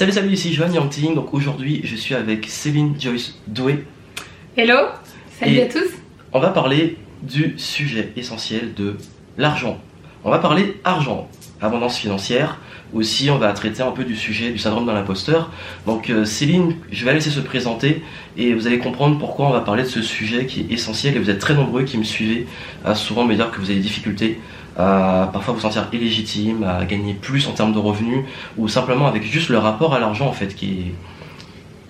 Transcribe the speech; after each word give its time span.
Salut, 0.00 0.12
salut, 0.12 0.32
ici 0.32 0.54
Johan 0.54 0.72
Yangting. 0.72 1.14
Donc 1.14 1.34
aujourd'hui, 1.34 1.82
je 1.84 1.94
suis 1.94 2.14
avec 2.14 2.48
Céline 2.48 2.98
Joyce 2.98 3.38
Doué. 3.46 3.84
Hello, 4.56 4.86
salut 5.38 5.56
Et- 5.56 5.62
à 5.64 5.66
tous. 5.66 5.90
On 6.32 6.40
va 6.40 6.48
parler 6.48 6.96
du 7.22 7.52
sujet 7.58 8.10
essentiel 8.16 8.72
de 8.72 8.96
l'argent. 9.36 9.78
On 10.24 10.30
va 10.30 10.38
parler 10.38 10.80
argent, 10.84 11.28
abondance 11.60 11.98
financière. 11.98 12.58
Aussi, 12.92 13.30
on 13.30 13.38
va 13.38 13.52
traiter 13.52 13.82
un 13.82 13.92
peu 13.92 14.04
du 14.04 14.16
sujet 14.16 14.50
du 14.50 14.58
syndrome 14.58 14.86
de 14.86 14.92
l'imposteur. 14.92 15.50
Donc, 15.86 16.10
euh, 16.10 16.24
Céline, 16.24 16.74
je 16.90 17.04
vais 17.04 17.12
la 17.12 17.14
laisser 17.14 17.30
se 17.30 17.40
présenter 17.40 18.02
et 18.36 18.52
vous 18.52 18.66
allez 18.66 18.78
comprendre 18.78 19.18
pourquoi 19.18 19.46
on 19.46 19.50
va 19.50 19.60
parler 19.60 19.84
de 19.84 19.88
ce 19.88 20.02
sujet 20.02 20.46
qui 20.46 20.60
est 20.60 20.72
essentiel. 20.72 21.16
Et 21.16 21.18
vous 21.18 21.30
êtes 21.30 21.38
très 21.38 21.54
nombreux 21.54 21.84
qui 21.84 21.98
me 21.98 22.04
suivez 22.04 22.46
à 22.84 22.94
souvent 22.94 23.24
me 23.24 23.34
dire 23.34 23.50
que 23.50 23.58
vous 23.58 23.66
avez 23.66 23.76
des 23.76 23.80
difficultés 23.80 24.40
à 24.76 25.28
parfois 25.32 25.54
vous 25.54 25.60
sentir 25.60 25.88
illégitime, 25.92 26.64
à 26.64 26.84
gagner 26.84 27.14
plus 27.14 27.46
en 27.48 27.52
termes 27.52 27.72
de 27.72 27.78
revenus 27.78 28.24
ou 28.56 28.68
simplement 28.68 29.06
avec 29.06 29.24
juste 29.24 29.48
le 29.48 29.58
rapport 29.58 29.94
à 29.94 30.00
l'argent 30.00 30.26
en 30.26 30.32
fait 30.32 30.54
qui 30.54 30.66
est 30.66 30.94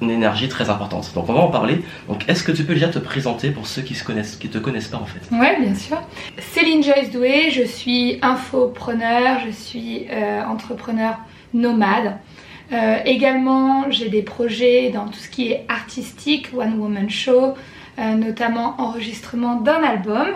une 0.01 0.11
énergie 0.11 0.49
très 0.49 0.71
importante. 0.71 1.13
Donc, 1.15 1.29
on 1.29 1.33
va 1.33 1.41
en 1.41 1.49
parler. 1.49 1.83
Donc, 2.09 2.29
est-ce 2.29 2.43
que 2.43 2.53
tu 2.53 2.65
peux 2.65 2.75
déjà 2.75 2.89
te 2.89 2.99
présenter 2.99 3.51
pour 3.51 3.67
ceux 3.67 3.83
qui 3.83 3.95
se 3.95 4.05
connaissent, 4.05 4.37
qui 4.37 4.49
te 4.49 4.59
connaissent 4.59 4.89
pas 4.89 4.99
en 4.99 5.07
fait? 5.07 5.21
Ouais, 5.35 5.61
bien 5.61 5.75
sûr. 5.75 6.01
Céline 6.39 6.83
Joyce 6.83 7.11
Doué, 7.11 7.51
je 7.51 7.63
suis 7.63 8.19
infopreneur, 8.23 9.41
je 9.47 9.51
suis 9.51 10.07
euh, 10.11 10.43
entrepreneur 10.45 11.19
nomade. 11.53 12.19
Euh, 12.73 12.99
également, 13.05 13.91
j'ai 13.91 14.09
des 14.09 14.23
projets 14.23 14.91
dans 14.91 15.07
tout 15.07 15.19
ce 15.19 15.29
qui 15.29 15.51
est 15.51 15.65
artistique, 15.69 16.51
One 16.57 16.79
Woman 16.79 17.11
Show, 17.11 17.55
euh, 17.99 18.15
notamment 18.15 18.81
enregistrement 18.81 19.57
d'un 19.57 19.83
album, 19.83 20.29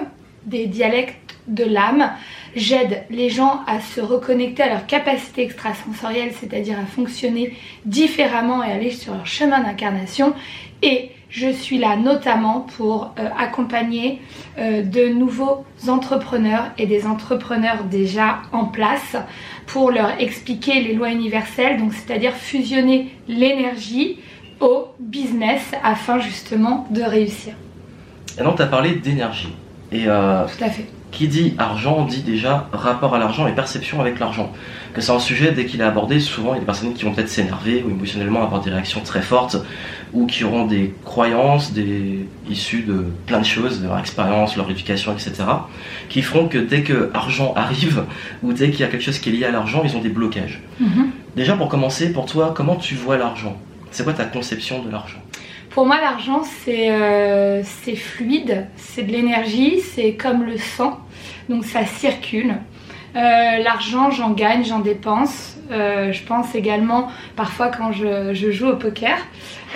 des 0.45 0.67
dialectes 0.67 1.24
de 1.49 1.65
l'âme. 1.65 2.11
J'aide 2.57 3.05
les 3.11 3.31
gens 3.31 3.61
à 3.67 3.81
se 3.81 4.01
reconnecter 4.01 4.63
à 4.63 4.69
leur 4.69 4.87
capacité 4.87 5.43
extrasensorielle, 5.43 6.33
c'est-à-dire 6.33 6.79
à 6.79 6.87
fonctionner 6.87 7.57
différemment 7.85 8.63
et 8.63 8.71
aller 8.71 8.91
sur 8.91 9.15
leur 9.15 9.27
chemin 9.27 9.61
d'incarnation. 9.61 10.35
Et 10.83 11.11
je 11.31 11.51
suis 11.51 11.79
là 11.79 11.97
notamment 11.97 12.61
pour 12.61 13.13
euh, 13.19 13.29
accompagner 13.37 14.21
euh, 14.59 14.83
de 14.83 15.09
nouveaux 15.09 15.65
entrepreneurs 15.89 16.71
et 16.79 16.87
des 16.87 17.07
entrepreneurs 17.07 17.85
déjà 17.85 18.43
en 18.53 18.67
place 18.67 19.17
pour 19.67 19.91
leur 19.91 20.21
expliquer 20.21 20.81
les 20.81 20.95
lois 20.95 21.11
universelles, 21.11 21.79
donc 21.79 21.93
c'est-à-dire 21.93 22.35
fusionner 22.35 23.11
l'énergie 23.27 24.19
au 24.61 24.89
business 25.01 25.63
afin 25.83 26.21
justement 26.21 26.87
de 26.91 27.03
réussir. 27.03 27.55
Donc, 28.39 28.57
tu 28.57 28.63
as 28.63 28.67
parlé 28.67 28.97
d'énergie. 28.97 29.55
Et 29.95 30.09
euh, 30.09 30.45
Tout 30.45 30.65
à 30.65 30.69
fait. 30.71 30.87
qui 31.13 31.29
dit 31.29 31.55
argent 31.57 32.05
dit 32.05 32.23
déjà 32.23 32.69
rapport 32.73 33.15
à 33.15 33.19
l'argent 33.21 33.47
et 33.47 33.53
perception 33.53 34.01
avec 34.01 34.19
l'argent. 34.19 34.53
Que 34.93 35.01
c'est 35.01 35.13
un 35.13 35.21
sujet, 35.21 35.53
dès 35.53 35.67
qu'il 35.67 35.81
est 35.81 35.85
abordé, 35.85 36.19
souvent 36.19 36.51
il 36.51 36.55
y 36.55 36.57
a 36.57 36.61
des 36.61 36.67
personnes 36.67 36.95
qui 36.95 37.05
vont 37.05 37.13
peut-être 37.13 37.29
s'énerver 37.29 37.85
ou 37.87 37.91
émotionnellement 37.91 38.43
avoir 38.43 38.61
des 38.61 38.71
réactions 38.71 39.01
très 39.03 39.23
fortes 39.23 39.57
ou 40.13 40.27
qui 40.27 40.43
auront 40.43 40.67
des 40.67 40.95
croyances 41.05 41.73
des... 41.73 42.27
issues 42.51 42.83
de 42.83 43.07
plein 43.27 43.39
de 43.39 43.45
choses, 43.45 43.83
de 43.83 43.87
leur 43.87 43.99
expérience, 44.01 44.57
leur 44.57 44.69
éducation, 44.69 45.13
etc. 45.13 45.45
qui 46.09 46.23
feront 46.23 46.49
que 46.49 46.59
dès 46.59 46.83
que 46.83 47.11
argent 47.15 47.53
arrive 47.55 48.05
ou 48.43 48.53
dès 48.53 48.71
qu'il 48.71 48.81
y 48.81 48.85
a 48.85 48.89
quelque 48.89 49.05
chose 49.05 49.21
qui 49.21 49.29
est 49.29 49.33
lié 49.33 49.45
à 49.45 49.53
l'argent, 49.53 49.83
ils 49.85 49.97
ont 49.97 50.01
des 50.01 50.09
blocages. 50.09 50.61
Mhm. 50.81 51.11
Déjà 51.37 51.55
pour 51.57 51.69
commencer, 51.69 52.13
pour 52.13 52.27
toi, 52.27 52.53
comment 52.57 52.75
tu 52.75 52.97
vois 52.97 53.17
l'argent? 53.17 53.57
C'est 53.93 54.03
quoi 54.03 54.13
ta 54.13 54.25
conception 54.25 54.83
de 54.83 54.91
l'argent? 54.91 55.19
Pour 55.75 55.87
moi, 55.87 56.01
l'argent, 56.01 56.45
c'est 56.45 56.93
euh, 56.93 57.65
c'est 57.65 57.97
fluide, 57.97 58.69
c'est 58.77 59.03
de 59.03 59.11
l'énergie, 59.11 59.81
c'est 59.81 60.15
comme 60.15 60.45
le 60.45 60.57
sang, 60.57 61.01
donc 61.49 61.65
ça 61.65 61.85
circule. 61.85 62.55
Euh, 63.17 63.63
L'argent, 63.63 64.11
j'en 64.11 64.31
gagne, 64.31 64.65
j'en 64.65 64.81
dépense. 64.81 65.57
Euh, 65.71 66.13
je 66.13 66.23
pense 66.25 66.55
également 66.55 67.09
parfois 67.37 67.69
quand 67.69 67.91
je, 67.93 68.51
joue 68.51 68.69
au 68.69 68.77
poker, 68.77 69.17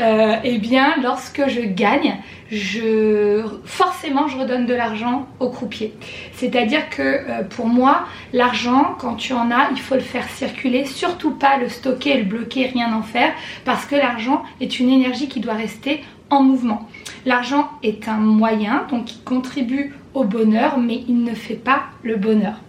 euh, 0.01 0.37
eh 0.45 0.59
bien 0.59 0.95
lorsque 1.03 1.49
je 1.49 1.63
gagne, 1.63 2.17
je 2.53 3.43
forcément 3.65 4.29
je 4.29 4.37
redonne 4.37 4.67
de 4.67 4.75
l'argent 4.75 5.27
au 5.41 5.49
croupier. 5.49 5.95
C'est-à-dire 6.35 6.91
que 6.91 7.43
pour 7.45 7.67
moi, 7.67 8.05
l'argent, 8.35 8.97
quand 8.99 9.15
tu 9.15 9.33
en 9.33 9.51
as, 9.51 9.71
il 9.71 9.81
faut 9.81 9.95
le 9.95 10.01
faire 10.01 10.29
circuler, 10.29 10.85
surtout 10.85 11.31
pas 11.31 11.57
le 11.57 11.71
stocker, 11.71 12.19
le 12.19 12.25
bloquer, 12.25 12.67
rien 12.67 12.93
en 12.93 13.03
faire, 13.03 13.33
parce 13.65 13.87
que 13.87 13.97
l'argent 13.97 14.43
est 14.61 14.81
une 14.81 14.91
énergie 14.91 15.29
qui 15.29 15.41
doit 15.41 15.55
rester 15.55 16.03
en 16.29 16.43
mouvement. 16.43 16.87
L'argent 17.25 17.71
est 17.83 18.09
un 18.09 18.19
moyen, 18.19 18.87
donc 18.91 19.13
il 19.13 19.23
contribue 19.23 19.95
au 20.13 20.25
bonheur, 20.25 20.79
mais 20.79 21.03
il 21.09 21.25
ne 21.25 21.35
fait 21.35 21.55
pas 21.55 21.85
le 22.03 22.17
bonheur. 22.17 22.61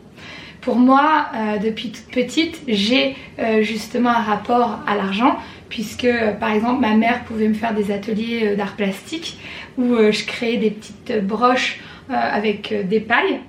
Pour 0.62 0.76
moi, 0.76 1.28
euh, 1.36 1.58
depuis 1.58 1.92
toute 1.92 2.08
petite, 2.08 2.62
j'ai 2.68 3.16
euh, 3.40 3.62
justement 3.62 4.10
un 4.10 4.22
rapport 4.22 4.80
à 4.86 4.96
l'argent, 4.96 5.38
puisque 5.70 6.04
euh, 6.04 6.34
par 6.34 6.52
exemple 6.52 6.82
ma 6.82 6.96
mère 6.96 7.24
pouvait 7.24 7.48
me 7.48 7.54
faire 7.54 7.74
des 7.74 7.92
ateliers 7.92 8.56
d'art 8.58 8.76
plastique 8.76 9.38
où 9.78 9.96
je 9.96 10.26
créais 10.26 10.58
des 10.58 10.72
petites 10.72 11.26
broches 11.26 11.80
avec 12.10 12.74
des 12.90 13.00
pailles. 13.00 13.40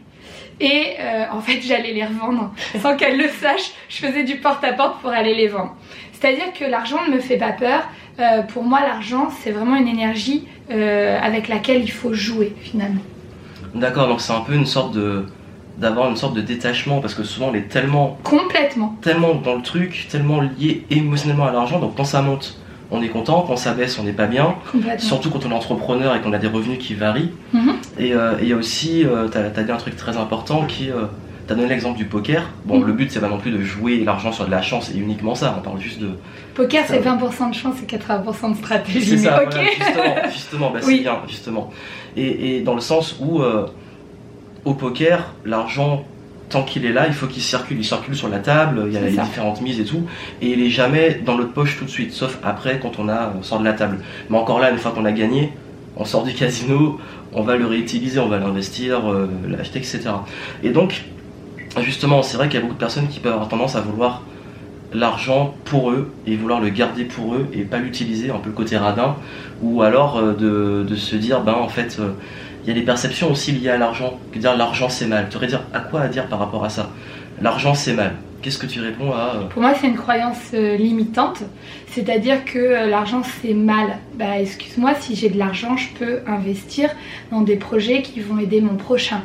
Et 0.61 0.97
en 1.33 1.41
fait, 1.41 1.61
j'allais 1.67 1.93
les 1.93 2.05
revendre 2.05 2.55
sans 2.81 2.95
qu'elle 2.97 3.17
le 3.17 3.29
sache. 3.29 3.73
Je 3.89 3.97
faisais 3.97 4.23
du 4.23 4.37
porte-à-porte 4.37 5.01
pour 5.01 5.11
aller 5.11 5.35
les 5.35 5.49
vendre. 5.49 5.75
C'est-à-dire 6.13 6.53
que 6.53 6.65
l'argent 6.65 6.99
ne 7.09 7.15
me 7.15 7.19
fait 7.19 7.39
pas 7.39 7.51
peur. 7.51 7.89
Pour 8.53 8.63
moi, 8.63 8.81
l'argent, 8.81 9.31
c'est 9.41 9.51
vraiment 9.51 9.75
une 9.75 9.89
énergie 9.89 10.47
avec 10.69 11.49
laquelle 11.49 11.83
il 11.83 11.91
faut 11.91 12.13
jouer 12.13 12.55
finalement. 12.61 13.01
D'accord, 13.75 14.07
donc 14.07 14.21
c'est 14.21 14.33
un 14.33 14.43
peu 14.43 14.55
une 14.55 14.67
sorte 14.67 14.95
de 14.95 15.27
d'avoir 15.81 16.11
une 16.11 16.17
sorte 16.17 16.35
de 16.35 16.41
détachement 16.43 17.01
parce 17.01 17.15
que 17.15 17.25
souvent 17.25 17.49
on 17.51 17.55
est 17.55 17.69
tellement 17.69 18.19
Complètement. 18.23 18.97
tellement 19.01 19.35
dans 19.35 19.57
le 19.57 19.63
truc, 19.63 20.07
tellement 20.11 20.41
lié 20.41 20.85
émotionnellement 20.91 21.47
à 21.47 21.53
l'argent, 21.53 21.79
donc 21.81 21.97
quand 21.97 22.05
ça 22.05 22.21
monte, 22.23 22.59
on 22.91 23.03
est 23.03 23.09
content, 23.09 23.45
quand 23.47 23.57
ça 23.57 23.73
baisse, 23.73 23.99
on 23.99 24.03
n'est 24.05 24.13
pas 24.13 24.27
bien, 24.27 24.55
Complètement. 24.71 24.99
surtout 25.01 25.31
quand 25.31 25.47
on 25.47 25.51
est 25.51 25.55
entrepreneur 25.55 26.15
et 26.15 26.21
qu'on 26.21 26.33
a 26.33 26.39
des 26.39 26.49
revenus 26.49 26.79
qui 26.79 26.95
varient. 26.95 27.31
Mhm. 27.53 27.73
Et 27.99 28.13
euh, 28.15 28.39
et 28.41 28.43
il 28.43 28.49
y 28.49 28.53
a 28.53 28.57
aussi, 28.57 29.05
euh, 29.05 29.29
t'as 29.29 29.41
as 29.45 29.63
dit 29.65 29.73
un 29.73 29.77
truc 29.77 29.97
très 29.97 30.17
important 30.17 30.65
qui 30.67 30.89
est, 30.89 30.93
euh, 30.93 31.07
t'as 31.47 31.55
donné 31.55 31.69
l'exemple 31.69 31.97
du 31.97 32.05
poker. 32.05 32.43
Bon, 32.67 32.79
Mhm. 32.81 32.87
le 32.87 32.93
but 32.93 33.11
c'est 33.11 33.21
pas 33.21 33.29
non 33.29 33.39
plus 33.39 33.51
de 33.53 33.63
jouer 33.63 34.05
l'argent 34.05 34.33
sur 34.33 34.45
de 34.45 34.51
la 34.51 34.61
chance 34.63 34.91
et 34.95 34.99
uniquement 34.99 35.35
ça, 35.35 35.55
on 35.59 35.63
parle 35.63 35.81
juste 35.81 36.01
de. 36.01 36.11
Poker, 36.55 36.85
c'est 36.87 36.99
va. 36.99 37.13
20% 37.17 37.49
de 37.51 37.55
chance 37.55 37.77
et 37.83 37.87
80% 37.87 38.51
de 38.51 38.57
stratégie. 38.57 39.03
C'est 39.07 39.17
ça, 39.19 39.41
voilà, 39.45 39.63
justement, 39.71 40.15
justement, 40.33 40.71
bah, 40.73 40.81
c'est 40.83 40.99
bien, 40.99 41.19
justement. 41.29 41.71
Et, 42.17 42.57
et 42.57 42.61
dans 42.61 42.75
le 42.75 42.81
sens 42.81 43.17
où, 43.21 43.41
euh, 43.41 43.67
au 44.65 44.75
poker, 44.75 45.35
l'argent, 45.45 46.05
tant 46.49 46.63
qu'il 46.63 46.85
est 46.85 46.93
là, 46.93 47.07
il 47.07 47.15
faut 47.15 47.27
qu'il 47.27 47.43
circule. 47.43 47.79
Il 47.79 47.85
circule 47.85 48.15
sur 48.15 48.29
la 48.29 48.39
table, 48.39 48.85
il 48.87 48.93
y 48.93 48.97
a 48.97 49.01
les 49.01 49.15
ça. 49.15 49.23
différentes 49.23 49.61
mises 49.61 49.81
et 49.81 49.85
tout, 49.85 50.03
et 50.43 50.51
il 50.51 50.63
est 50.63 50.71
jamais 50.71 51.21
dans 51.25 51.37
notre 51.37 51.53
poche 51.53 51.79
tout 51.79 51.85
de 51.85 51.91
suite, 51.91 52.13
sauf 52.13 52.39
après 52.43 52.79
quand 52.79 52.99
on, 52.99 53.09
a, 53.09 53.33
on 53.39 53.43
sort 53.43 53.61
de 53.61 53.65
la 53.65 53.73
table. 53.73 54.01
Mais 54.29 54.37
encore 54.37 54.59
là, 54.59 54.71
une 54.71 54.79
fois 54.79 54.91
qu'on 54.93 55.05
a 55.05 55.13
gagné, 55.13 55.53
on 55.97 56.05
sort 56.05 56.25
du 56.25 56.35
casino, 56.35 56.99
on 57.33 57.43
va 57.43 57.57
le 57.57 57.67
réutiliser, 57.67 58.19
on 58.21 58.29
va 58.29 58.39
l'investir, 58.39 59.11
euh, 59.11 59.29
l'acheter, 59.49 59.79
etc. 59.79 60.01
Et 60.63 60.71
donc, 60.71 61.05
justement, 61.81 62.23
c'est 62.23 62.37
vrai 62.37 62.49
qu'il 62.49 62.57
y 62.57 62.59
a 62.59 62.63
beaucoup 62.63 62.75
de 62.75 62.81
personnes 62.81 63.09
qui 63.09 63.21
peuvent 63.21 63.33
avoir 63.33 63.49
tendance 63.49 63.77
à 63.77 63.81
vouloir 63.81 64.23
l'argent 64.93 65.55
pour 65.65 65.91
eux 65.91 66.11
et 66.27 66.35
vouloir 66.37 66.61
le 66.61 66.69
garder 66.69 67.05
pour 67.05 67.35
eux 67.35 67.47
et 67.53 67.63
pas 67.63 67.79
l'utiliser, 67.79 68.31
un 68.31 68.39
peu 68.39 68.49
le 68.49 68.57
côté 68.57 68.77
radin, 68.77 69.17
ou 69.63 69.83
alors 69.83 70.19
euh, 70.19 70.33
de, 70.33 70.85
de 70.89 70.97
se 70.97 71.15
dire, 71.17 71.43
ben 71.43 71.55
en 71.55 71.69
fait, 71.69 71.99
euh, 72.01 72.11
il 72.63 72.69
y 72.69 72.73
a 72.73 72.75
des 72.75 72.85
perceptions 72.85 73.31
aussi 73.31 73.53
liées 73.53 73.71
à 73.71 73.79
l'argent, 73.79 74.19
dire 74.35 74.57
l'argent 74.57 74.89
c'est 74.89 75.07
mal. 75.07 75.29
Tu 75.31 75.37
aurais 75.37 75.47
dire 75.47 75.63
à 75.73 75.81
quoi 75.81 76.03
à 76.03 76.09
dire 76.09 76.27
par 76.27 76.39
rapport 76.39 76.65
à 76.65 76.69
ça? 76.69 76.91
L'argent 77.41 77.75
c'est 77.75 77.95
mal. 77.95 78.17
Qu'est-ce 78.43 78.59
que 78.59 78.67
tu 78.67 78.81
réponds 78.81 79.13
à 79.13 79.35
euh, 79.37 79.49
Pour 79.49 79.61
moi, 79.61 79.75
c'est 79.79 79.87
une 79.87 79.97
croyance 79.97 80.53
euh, 80.55 80.75
limitante, 80.77 81.43
c'est-à-dire 81.89 82.43
que 82.47 82.59
euh, 82.59 82.87
l'argent 82.87 83.23
c'est 83.43 83.53
mal. 83.53 83.99
Bah, 84.15 84.41
excuse-moi, 84.41 84.95
si 84.99 85.15
j'ai 85.15 85.29
de 85.29 85.39
l'argent, 85.39 85.77
je 85.77 85.89
peux 85.99 86.21
investir 86.27 86.89
dans 87.31 87.43
des 87.43 87.57
projets 87.57 88.01
qui 88.01 88.21
vont 88.21 88.39
aider 88.39 88.61
mon 88.61 88.77
prochain. 88.77 89.23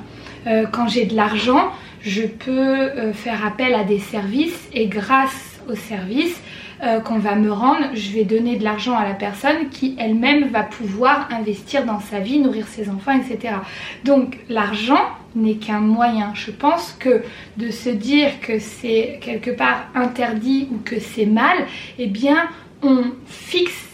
Quand 0.71 0.87
j'ai 0.87 1.05
de 1.05 1.15
l'argent, 1.15 1.71
je 2.01 2.21
peux 2.21 3.11
faire 3.13 3.43
appel 3.43 3.73
à 3.73 3.83
des 3.83 3.97
services 3.97 4.69
et 4.73 4.85
grâce 4.85 5.59
aux 5.67 5.75
services 5.75 6.39
euh, 6.83 6.99
qu'on 6.99 7.19
va 7.19 7.35
me 7.35 7.51
rendre, 7.51 7.85
je 7.93 8.11
vais 8.11 8.25
donner 8.25 8.57
de 8.57 8.63
l'argent 8.63 8.97
à 8.97 9.07
la 9.07 9.13
personne 9.13 9.69
qui 9.69 9.95
elle-même 9.97 10.49
va 10.49 10.63
pouvoir 10.63 11.29
investir 11.31 11.85
dans 11.85 12.01
sa 12.01 12.19
vie, 12.19 12.39
nourrir 12.39 12.67
ses 12.67 12.89
enfants, 12.89 13.17
etc. 13.17 13.55
Donc 14.03 14.37
l'argent 14.49 14.99
n'est 15.35 15.55
qu'un 15.55 15.79
moyen. 15.79 16.33
Je 16.33 16.51
pense 16.51 16.93
que 16.99 17.23
de 17.55 17.71
se 17.71 17.89
dire 17.89 18.39
que 18.41 18.59
c'est 18.59 19.19
quelque 19.21 19.51
part 19.51 19.87
interdit 19.95 20.67
ou 20.71 20.77
que 20.83 20.99
c'est 20.99 21.25
mal, 21.25 21.57
eh 21.97 22.07
bien 22.07 22.49
on 22.83 23.03
fixe, 23.25 23.87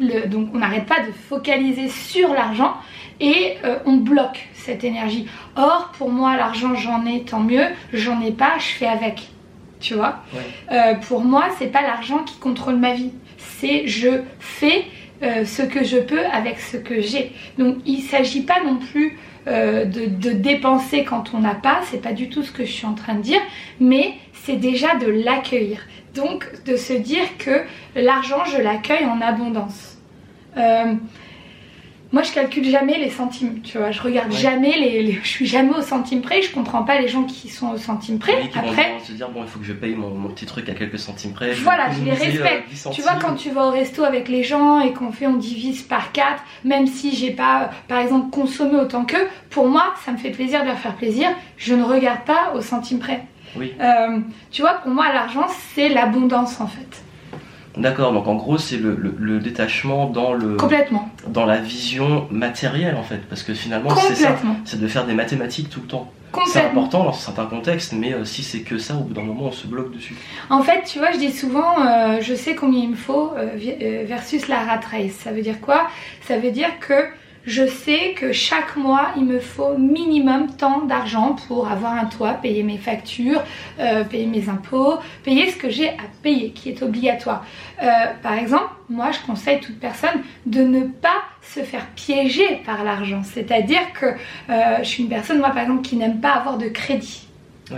le, 0.00 0.26
donc 0.26 0.50
on 0.54 0.58
n'arrête 0.58 0.86
pas 0.86 1.00
de 1.00 1.12
focaliser 1.12 1.88
sur 1.88 2.32
l'argent 2.32 2.74
et 3.20 3.56
euh, 3.64 3.76
on 3.84 3.96
bloque 3.96 4.48
cette 4.54 4.84
énergie. 4.84 5.26
Or 5.56 5.92
pour 5.98 6.10
moi 6.10 6.36
l'argent 6.36 6.74
j'en 6.74 7.04
ai 7.06 7.24
tant 7.24 7.40
mieux, 7.40 7.66
j'en 7.92 8.22
ai 8.22 8.32
pas, 8.32 8.54
je 8.58 8.72
fais 8.78 8.86
avec. 8.86 9.33
Tu 9.84 9.92
vois 9.94 10.22
Ouais. 10.32 10.40
Euh, 10.72 10.94
Pour 10.94 11.20
moi 11.20 11.44
c'est 11.58 11.66
pas 11.66 11.82
l'argent 11.82 12.20
qui 12.24 12.36
contrôle 12.38 12.76
ma 12.76 12.94
vie, 12.94 13.12
c'est 13.36 13.86
je 13.86 14.22
fais 14.40 14.86
euh, 15.22 15.44
ce 15.44 15.60
que 15.62 15.84
je 15.84 15.98
peux 15.98 16.24
avec 16.24 16.58
ce 16.58 16.78
que 16.78 17.02
j'ai. 17.02 17.32
Donc 17.58 17.76
il 17.84 18.00
s'agit 18.00 18.42
pas 18.42 18.62
non 18.64 18.76
plus 18.76 19.18
euh, 19.46 19.84
de, 19.84 20.06
de 20.06 20.30
dépenser 20.30 21.04
quand 21.04 21.34
on 21.34 21.40
n'a 21.40 21.54
pas, 21.54 21.80
c'est 21.90 22.00
pas 22.00 22.12
du 22.14 22.30
tout 22.30 22.42
ce 22.42 22.50
que 22.50 22.64
je 22.64 22.72
suis 22.72 22.86
en 22.86 22.94
train 22.94 23.14
de 23.14 23.20
dire, 23.20 23.40
mais 23.78 24.14
c'est 24.32 24.56
déjà 24.56 24.94
de 24.94 25.06
l'accueillir. 25.06 25.80
Donc 26.14 26.46
de 26.64 26.76
se 26.76 26.94
dire 26.94 27.26
que 27.38 27.64
l'argent, 27.94 28.42
je 28.46 28.62
l'accueille 28.62 29.04
en 29.04 29.20
abondance. 29.20 29.98
Moi, 32.14 32.22
je 32.22 32.30
calcule 32.30 32.64
jamais 32.64 32.96
les 32.96 33.10
centimes, 33.10 33.60
tu 33.60 33.76
vois. 33.76 33.90
Je 33.90 34.00
regarde 34.00 34.30
jamais 34.30 34.78
les, 34.78 35.18
Je 35.20 35.28
suis 35.28 35.46
jamais 35.46 35.74
au 35.74 35.82
centime 35.82 36.20
près. 36.20 36.42
Je 36.42 36.52
comprends 36.52 36.84
pas 36.84 37.00
les 37.00 37.08
gens 37.08 37.24
qui 37.24 37.48
sont 37.48 37.72
au 37.72 37.76
centime 37.76 38.20
près. 38.20 38.48
qui 38.50 38.56
Après, 38.56 38.92
vont 38.92 39.04
se 39.04 39.10
dire 39.14 39.28
bon, 39.30 39.42
il 39.42 39.48
faut 39.48 39.58
que 39.58 39.64
je 39.64 39.72
paye 39.72 39.96
mon, 39.96 40.28
petit 40.28 40.46
truc 40.46 40.68
à 40.68 40.74
quelques 40.74 41.00
centimes 41.00 41.32
près. 41.32 41.54
Voilà, 41.54 41.90
je 41.90 42.04
les 42.04 42.12
respecte. 42.12 42.86
Euh, 42.86 42.90
tu 42.92 43.02
vois, 43.02 43.16
quand 43.20 43.34
tu 43.34 43.50
vas 43.50 43.66
au 43.66 43.70
resto 43.72 44.04
avec 44.04 44.28
les 44.28 44.44
gens 44.44 44.78
et 44.78 44.92
qu'on 44.92 45.10
fait, 45.10 45.26
on 45.26 45.34
divise 45.34 45.82
par 45.82 46.12
quatre, 46.12 46.44
même 46.62 46.86
si 46.86 47.16
j'ai 47.16 47.32
pas, 47.32 47.70
par 47.88 47.98
exemple, 47.98 48.30
consommé 48.30 48.76
autant 48.76 49.04
qu'eux, 49.04 49.26
pour 49.50 49.66
moi, 49.66 49.92
ça 50.04 50.12
me 50.12 50.16
fait 50.16 50.30
plaisir 50.30 50.60
de 50.60 50.66
leur 50.66 50.78
faire 50.78 50.94
plaisir. 50.94 51.30
Je 51.56 51.74
ne 51.74 51.82
regarde 51.82 52.20
pas 52.24 52.52
au 52.54 52.60
centime 52.60 53.00
près. 53.00 53.24
Oui. 53.56 53.74
Euh, 53.80 54.20
tu 54.52 54.62
vois, 54.62 54.74
pour 54.74 54.92
moi, 54.92 55.12
l'argent, 55.12 55.48
c'est 55.74 55.88
l'abondance 55.88 56.60
en 56.60 56.68
fait. 56.68 57.02
D'accord, 57.76 58.12
donc 58.12 58.28
en 58.28 58.36
gros 58.36 58.56
c'est 58.56 58.76
le, 58.76 59.40
détachement 59.40 60.06
dans 60.06 60.32
le 60.32 60.56
complètement 60.56 61.08
dans 61.26 61.44
la 61.44 61.56
vision 61.56 62.28
matérielle 62.30 62.94
en 62.96 63.02
fait, 63.02 63.20
parce 63.28 63.42
que 63.42 63.52
finalement 63.52 63.90
c'est 63.96 64.14
ça, 64.14 64.36
c'est 64.64 64.80
de 64.80 64.86
faire 64.86 65.06
des 65.06 65.14
mathématiques 65.14 65.70
tout 65.70 65.80
le 65.80 65.86
temps. 65.86 66.12
C'est 66.46 66.64
important 66.64 67.04
dans 67.04 67.12
certains 67.12 67.46
contextes, 67.46 67.92
mais 67.92 68.12
euh, 68.12 68.24
si 68.24 68.42
c'est 68.42 68.62
que 68.62 68.76
ça, 68.76 68.96
au 68.96 69.04
bout 69.04 69.14
d'un 69.14 69.22
moment 69.22 69.44
on 69.44 69.52
se 69.52 69.68
bloque 69.68 69.92
dessus. 69.92 70.16
En 70.50 70.62
fait, 70.62 70.82
tu 70.82 70.98
vois, 70.98 71.12
je 71.12 71.18
dis 71.18 71.30
souvent, 71.30 71.78
euh, 71.78 72.18
je 72.20 72.34
sais 72.34 72.56
combien 72.56 72.80
il 72.80 72.90
me 72.90 72.96
faut 72.96 73.32
versus 74.04 74.48
la 74.48 74.64
rat 74.64 74.80
race. 74.90 75.12
Ça 75.12 75.30
veut 75.30 75.42
dire 75.42 75.60
quoi? 75.60 75.88
Ça 76.22 76.38
veut 76.38 76.50
dire 76.50 76.80
que 76.80 76.94
je 77.46 77.66
sais 77.66 78.14
que 78.16 78.32
chaque 78.32 78.76
mois, 78.76 79.08
il 79.16 79.24
me 79.24 79.38
faut 79.38 79.76
minimum 79.76 80.48
tant 80.56 80.82
d'argent 80.82 81.36
pour 81.46 81.68
avoir 81.68 81.92
un 81.92 82.06
toit, 82.06 82.34
payer 82.34 82.62
mes 82.62 82.78
factures, 82.78 83.42
euh, 83.78 84.04
payer 84.04 84.26
mes 84.26 84.48
impôts, 84.48 84.94
payer 85.22 85.50
ce 85.50 85.56
que 85.56 85.68
j'ai 85.68 85.90
à 85.90 86.04
payer, 86.22 86.50
qui 86.50 86.70
est 86.70 86.82
obligatoire. 86.82 87.44
Euh, 87.82 87.88
par 88.22 88.34
exemple, 88.34 88.70
moi, 88.88 89.10
je 89.12 89.18
conseille 89.26 89.60
toute 89.60 89.78
personne 89.78 90.22
de 90.46 90.62
ne 90.62 90.84
pas 90.84 91.22
se 91.42 91.60
faire 91.60 91.86
piéger 91.94 92.62
par 92.64 92.82
l'argent. 92.82 93.22
C'est-à-dire 93.22 93.92
que 93.92 94.06
euh, 94.06 94.78
je 94.78 94.84
suis 94.84 95.02
une 95.02 95.10
personne, 95.10 95.38
moi, 95.38 95.50
par 95.50 95.62
exemple, 95.62 95.82
qui 95.82 95.96
n'aime 95.96 96.20
pas 96.20 96.32
avoir 96.32 96.56
de 96.56 96.68
crédit. 96.68 97.28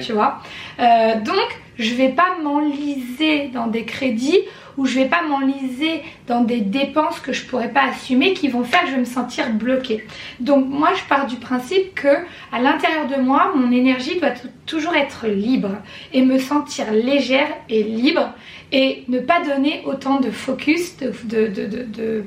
Tu 0.01 0.13
vois? 0.13 0.43
Donc, 0.79 1.61
je 1.79 1.95
vais 1.95 2.09
pas 2.09 2.37
m'enliser 2.43 3.49
dans 3.55 3.69
des 3.69 3.85
crédits 3.85 4.41
où 4.77 4.87
je 4.87 4.95
vais 4.95 5.07
pas 5.07 5.23
m'enliser 5.23 6.03
dans 6.27 6.43
des 6.43 6.61
dépenses 6.61 7.21
que 7.21 7.33
je 7.33 7.45
pourrais 7.45 7.71
pas 7.71 7.85
assumer 7.85 8.35
qui 8.35 8.49
vont 8.49 8.65
faire 8.65 8.83
que 8.83 8.89
je 8.89 8.93
vais 8.93 9.01
me 9.01 9.05
sentir 9.05 9.51
bloquée. 9.51 10.07
Donc 10.41 10.67
moi 10.69 10.91
je 10.97 11.03
pars 11.09 11.27
du 11.27 11.37
principe 11.37 11.95
que 11.95 12.17
à 12.53 12.61
l'intérieur 12.61 13.07
de 13.07 13.17
moi, 13.17 13.53
mon 13.55 13.73
énergie 13.73 14.19
doit 14.19 14.35
toujours 14.67 14.95
être 14.95 15.27
libre 15.27 15.77
et 16.13 16.23
me 16.23 16.39
sentir 16.39 16.93
légère 16.93 17.49
et 17.69 17.83
libre 17.83 18.33
et 18.73 19.05
ne 19.09 19.21
pas 19.21 19.41
donner 19.43 19.83
autant 19.85 20.21
de 20.21 20.31
focus, 20.31 20.97
de, 20.99 21.13
de, 21.25 21.47
de, 21.47 22.25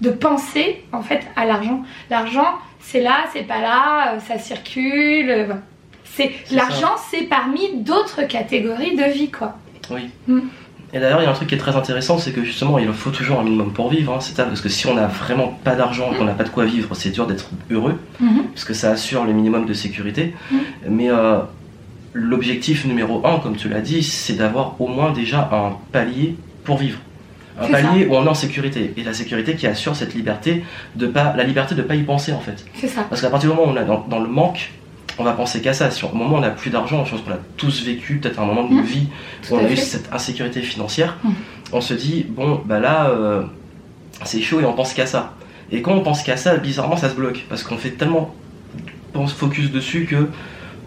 de 0.00 0.10
penser 0.10 0.82
en 0.92 1.02
fait 1.02 1.22
à 1.36 1.44
l'argent. 1.44 1.82
L'argent 2.10 2.58
c'est 2.88 3.00
là, 3.00 3.24
c'est 3.34 3.42
pas 3.46 3.60
là, 3.60 4.18
ça 4.20 4.38
circule. 4.38 5.56
C'est 6.04 6.32
l'argent, 6.50 6.96
c'est 7.10 7.24
parmi 7.24 7.76
d'autres 7.76 8.22
catégories 8.22 8.96
de 8.96 9.04
vie, 9.04 9.30
quoi. 9.30 9.58
Oui. 9.90 10.08
Mm. 10.26 10.40
Et 10.92 11.00
d'ailleurs, 11.00 11.20
il 11.20 11.24
y 11.24 11.26
a 11.26 11.30
un 11.30 11.34
truc 11.34 11.48
qui 11.48 11.54
est 11.54 11.58
très 11.58 11.76
intéressant, 11.76 12.18
c'est 12.18 12.32
que 12.32 12.42
justement, 12.42 12.78
il 12.78 12.90
faut 12.92 13.10
toujours 13.10 13.40
un 13.40 13.44
minimum 13.44 13.72
pour 13.72 13.90
vivre. 13.90 14.14
Hein, 14.14 14.20
c'est 14.20 14.34
ça, 14.34 14.44
parce 14.44 14.62
que 14.62 14.70
si 14.70 14.86
on 14.86 14.94
n'a 14.94 15.06
vraiment 15.06 15.58
pas 15.62 15.74
d'argent, 15.74 16.10
qu'on 16.16 16.24
n'a 16.24 16.32
pas 16.32 16.44
de 16.44 16.48
quoi 16.48 16.64
vivre, 16.64 16.94
c'est 16.94 17.10
dur 17.10 17.26
d'être 17.26 17.50
heureux, 17.70 17.98
mhm. 18.20 18.44
parce 18.54 18.64
que 18.64 18.72
ça 18.72 18.90
assure 18.90 19.24
le 19.24 19.32
minimum 19.32 19.66
de 19.66 19.74
sécurité. 19.74 20.34
Mhm. 20.50 20.58
Mais 20.88 21.10
euh, 21.10 21.40
l'objectif 22.14 22.86
numéro 22.86 23.26
un, 23.26 23.38
comme 23.38 23.56
tu 23.56 23.68
l'as 23.68 23.82
dit, 23.82 24.02
c'est 24.02 24.34
d'avoir 24.34 24.80
au 24.80 24.88
moins 24.88 25.12
déjà 25.12 25.50
un 25.52 25.76
palier 25.92 26.36
pour 26.64 26.78
vivre. 26.78 26.98
Un 27.60 27.68
palier 27.68 28.06
où 28.06 28.14
on 28.14 28.24
est 28.24 28.28
en 28.28 28.34
sécurité. 28.34 28.94
Et 28.96 29.02
la 29.02 29.12
sécurité 29.12 29.56
qui 29.56 29.66
assure 29.66 29.96
cette 29.96 30.14
liberté 30.14 30.64
de 30.94 31.08
pas, 31.08 31.34
la 31.36 31.42
liberté 31.42 31.74
de 31.74 31.82
pas 31.82 31.96
y 31.96 32.04
penser 32.04 32.32
en 32.32 32.38
fait. 32.38 32.64
C'est 32.74 32.86
ça. 32.86 33.04
Parce 33.10 33.20
qu'à 33.20 33.30
partir 33.30 33.50
du 33.50 33.56
moment 33.56 33.68
où 33.68 33.74
on 33.74 33.76
est 33.76 33.84
dans 33.84 34.20
le 34.20 34.28
manque, 34.28 34.70
on 35.18 35.24
va 35.24 35.32
penser 35.32 35.60
qu'à 35.60 35.72
ça. 35.72 35.90
Si 35.90 36.04
au 36.04 36.12
moment 36.12 36.36
où 36.36 36.38
on 36.38 36.40
n'a 36.40 36.50
plus 36.50 36.70
d'argent, 36.70 37.04
je 37.04 37.12
pense 37.12 37.22
qu'on 37.22 37.32
a 37.32 37.38
tous 37.56 37.84
vécu 37.84 38.18
peut-être 38.18 38.40
un 38.40 38.46
moment 38.46 38.64
de 38.64 38.74
mmh. 38.74 38.82
vie 38.82 39.08
où 39.50 39.56
on 39.56 39.58
a 39.58 39.70
eu 39.70 39.76
cette 39.76 40.12
insécurité 40.12 40.62
financière, 40.62 41.16
mmh. 41.22 41.30
on 41.72 41.80
se 41.80 41.94
dit, 41.94 42.26
bon, 42.28 42.62
bah 42.64 42.80
là, 42.80 43.10
euh, 43.10 43.42
c'est 44.24 44.40
chaud 44.40 44.60
et 44.60 44.64
on 44.64 44.74
pense 44.74 44.94
qu'à 44.94 45.06
ça. 45.06 45.34
Et 45.70 45.82
quand 45.82 45.92
on 45.92 46.00
pense 46.00 46.22
qu'à 46.22 46.36
ça, 46.36 46.56
bizarrement, 46.56 46.96
ça 46.96 47.10
se 47.10 47.14
bloque. 47.14 47.44
Parce 47.48 47.62
qu'on 47.62 47.76
fait 47.76 47.90
tellement 47.90 48.34
on 49.14 49.26
se 49.26 49.34
focus 49.34 49.70
dessus 49.70 50.04
que 50.04 50.28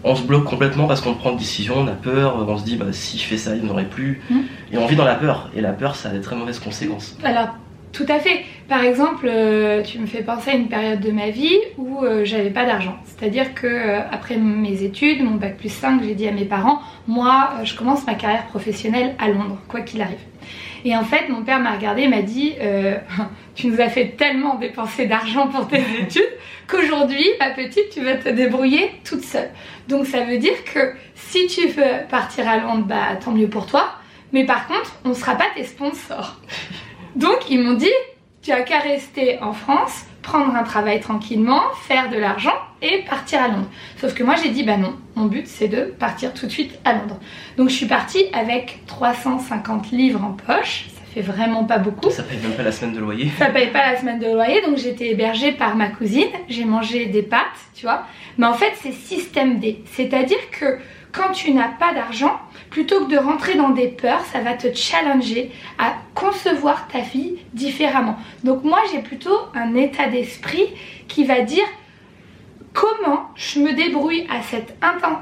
on 0.04 0.16
se 0.16 0.22
bloque 0.22 0.44
complètement 0.44 0.86
parce 0.86 1.00
qu'on 1.00 1.14
prend 1.14 1.30
une 1.30 1.38
décision, 1.38 1.76
on 1.78 1.86
a 1.86 1.92
peur, 1.92 2.36
on 2.36 2.58
se 2.58 2.64
dit 2.64 2.76
bah, 2.76 2.86
si 2.90 3.18
je 3.18 3.24
fais 3.24 3.36
ça, 3.36 3.54
il 3.54 3.62
n'y 3.62 3.70
en 3.70 3.72
aurait 3.72 3.84
plus. 3.84 4.20
Mmh. 4.30 4.38
Et 4.72 4.78
on 4.78 4.86
vit 4.86 4.96
dans 4.96 5.04
la 5.04 5.14
peur. 5.14 5.50
Et 5.54 5.60
la 5.60 5.72
peur, 5.72 5.94
ça 5.94 6.08
a 6.08 6.12
des 6.12 6.20
très 6.20 6.34
mauvaises 6.34 6.58
conséquences. 6.58 7.16
Alors, 7.22 7.54
tout 7.92 8.06
à 8.08 8.18
fait. 8.18 8.44
Par 8.68 8.82
exemple, 8.82 9.26
euh, 9.28 9.82
tu 9.82 9.98
me 9.98 10.06
fais 10.06 10.22
penser 10.22 10.50
à 10.50 10.54
une 10.54 10.68
période 10.68 11.00
de 11.00 11.10
ma 11.10 11.28
vie 11.28 11.58
où 11.76 12.02
euh, 12.02 12.24
j'avais 12.24 12.50
pas 12.50 12.64
d'argent. 12.64 12.96
C'est-à-dire 13.04 13.52
que 13.52 13.66
euh, 13.66 14.00
après 14.10 14.36
mes 14.36 14.82
études, 14.82 15.22
mon 15.22 15.36
bac 15.36 15.58
plus 15.58 15.68
5, 15.68 16.02
j'ai 16.02 16.14
dit 16.14 16.26
à 16.26 16.32
mes 16.32 16.46
parents, 16.46 16.80
moi, 17.06 17.50
je 17.64 17.74
commence 17.74 18.06
ma 18.06 18.14
carrière 18.14 18.46
professionnelle 18.46 19.14
à 19.18 19.28
Londres, 19.28 19.58
quoi 19.68 19.82
qu'il 19.82 20.00
arrive. 20.00 20.18
Et 20.84 20.96
en 20.96 21.04
fait, 21.04 21.28
mon 21.28 21.42
père 21.42 21.60
m'a 21.60 21.72
regardé 21.72 22.02
et 22.02 22.08
m'a 22.08 22.22
dit, 22.22 22.54
tu 23.54 23.66
nous 23.68 23.80
as 23.80 23.88
fait 23.88 24.16
tellement 24.16 24.54
dépenser 24.56 25.06
d'argent 25.06 25.48
pour 25.48 25.68
tes 25.68 25.80
études 26.00 26.22
qu'aujourd'hui, 26.66 27.26
ma 27.38 27.50
petite, 27.50 27.90
tu 27.92 28.02
vas 28.02 28.16
te 28.16 28.30
débrouiller 28.30 28.90
toute 29.04 29.22
seule. 29.22 29.50
Donc 29.88 30.06
ça 30.06 30.24
veut 30.24 30.38
dire 30.38 30.64
que 30.64 30.94
si 31.14 31.46
tu 31.46 31.68
veux 31.68 32.06
partir 32.08 32.48
à 32.48 32.56
Londres, 32.56 32.86
bah 32.86 33.16
tant 33.22 33.32
mieux 33.32 33.48
pour 33.48 33.66
toi. 33.66 33.92
Mais 34.32 34.44
par 34.44 34.66
contre, 34.66 34.96
on 35.04 35.10
ne 35.10 35.14
sera 35.14 35.34
pas 35.34 35.46
tes 35.54 35.64
sponsors. 35.64 36.40
Donc 37.22 37.48
ils 37.48 37.60
m'ont 37.60 37.74
dit, 37.74 37.86
tu 38.42 38.50
as 38.50 38.62
qu'à 38.62 38.80
rester 38.80 39.38
en 39.40 39.52
France, 39.52 40.06
prendre 40.22 40.56
un 40.56 40.64
travail 40.64 40.98
tranquillement, 40.98 41.62
faire 41.86 42.10
de 42.10 42.16
l'argent 42.16 42.54
et 42.82 43.04
partir 43.08 43.40
à 43.40 43.46
Londres. 43.46 43.70
Sauf 44.00 44.12
que 44.12 44.24
moi 44.24 44.34
j'ai 44.42 44.50
dit 44.50 44.64
bah 44.64 44.76
non, 44.76 44.94
mon 45.14 45.26
but 45.26 45.46
c'est 45.46 45.68
de 45.68 45.82
partir 45.82 46.34
tout 46.34 46.46
de 46.46 46.50
suite 46.50 46.80
à 46.84 46.94
Londres. 46.94 47.20
Donc 47.56 47.68
je 47.68 47.74
suis 47.74 47.86
partie 47.86 48.24
avec 48.32 48.80
350 48.88 49.92
livres 49.92 50.24
en 50.24 50.32
poche, 50.32 50.86
ça 50.96 51.02
fait 51.14 51.20
vraiment 51.20 51.62
pas 51.62 51.78
beaucoup. 51.78 52.10
Ça 52.10 52.24
paye 52.24 52.38
même 52.38 52.56
pas 52.56 52.64
la 52.64 52.72
semaine 52.72 52.92
de 52.92 52.98
loyer. 52.98 53.30
Ça 53.38 53.46
paye 53.46 53.68
pas 53.68 53.92
la 53.92 54.00
semaine 54.00 54.18
de 54.18 54.26
loyer, 54.26 54.60
donc 54.62 54.78
j'étais 54.78 55.10
hébergée 55.10 55.52
par 55.52 55.76
ma 55.76 55.90
cousine, 55.90 56.30
j'ai 56.48 56.64
mangé 56.64 57.06
des 57.06 57.22
pâtes, 57.22 57.40
tu 57.76 57.86
vois. 57.86 58.04
Mais 58.36 58.46
en 58.46 58.54
fait 58.54 58.72
c'est 58.82 58.92
système 58.92 59.60
D, 59.60 59.84
c'est-à-dire 59.92 60.50
que 60.50 60.80
quand 61.12 61.32
tu 61.32 61.52
n'as 61.52 61.68
pas 61.68 61.92
d'argent, 61.92 62.40
plutôt 62.70 63.04
que 63.04 63.12
de 63.12 63.18
rentrer 63.18 63.54
dans 63.54 63.68
des 63.68 63.88
peurs, 63.88 64.24
ça 64.32 64.40
va 64.40 64.54
te 64.54 64.74
challenger 64.74 65.52
à 65.78 65.94
concevoir 66.14 66.88
ta 66.88 67.00
vie 67.00 67.34
différemment. 67.52 68.16
Donc 68.44 68.64
moi, 68.64 68.80
j'ai 68.90 69.00
plutôt 69.00 69.36
un 69.54 69.74
état 69.74 70.08
d'esprit 70.08 70.68
qui 71.08 71.24
va 71.24 71.42
dire 71.42 71.66
comment 72.72 73.28
je 73.34 73.60
me 73.60 73.74
débrouille 73.74 74.26
à 74.30 74.42
cet 74.42 74.74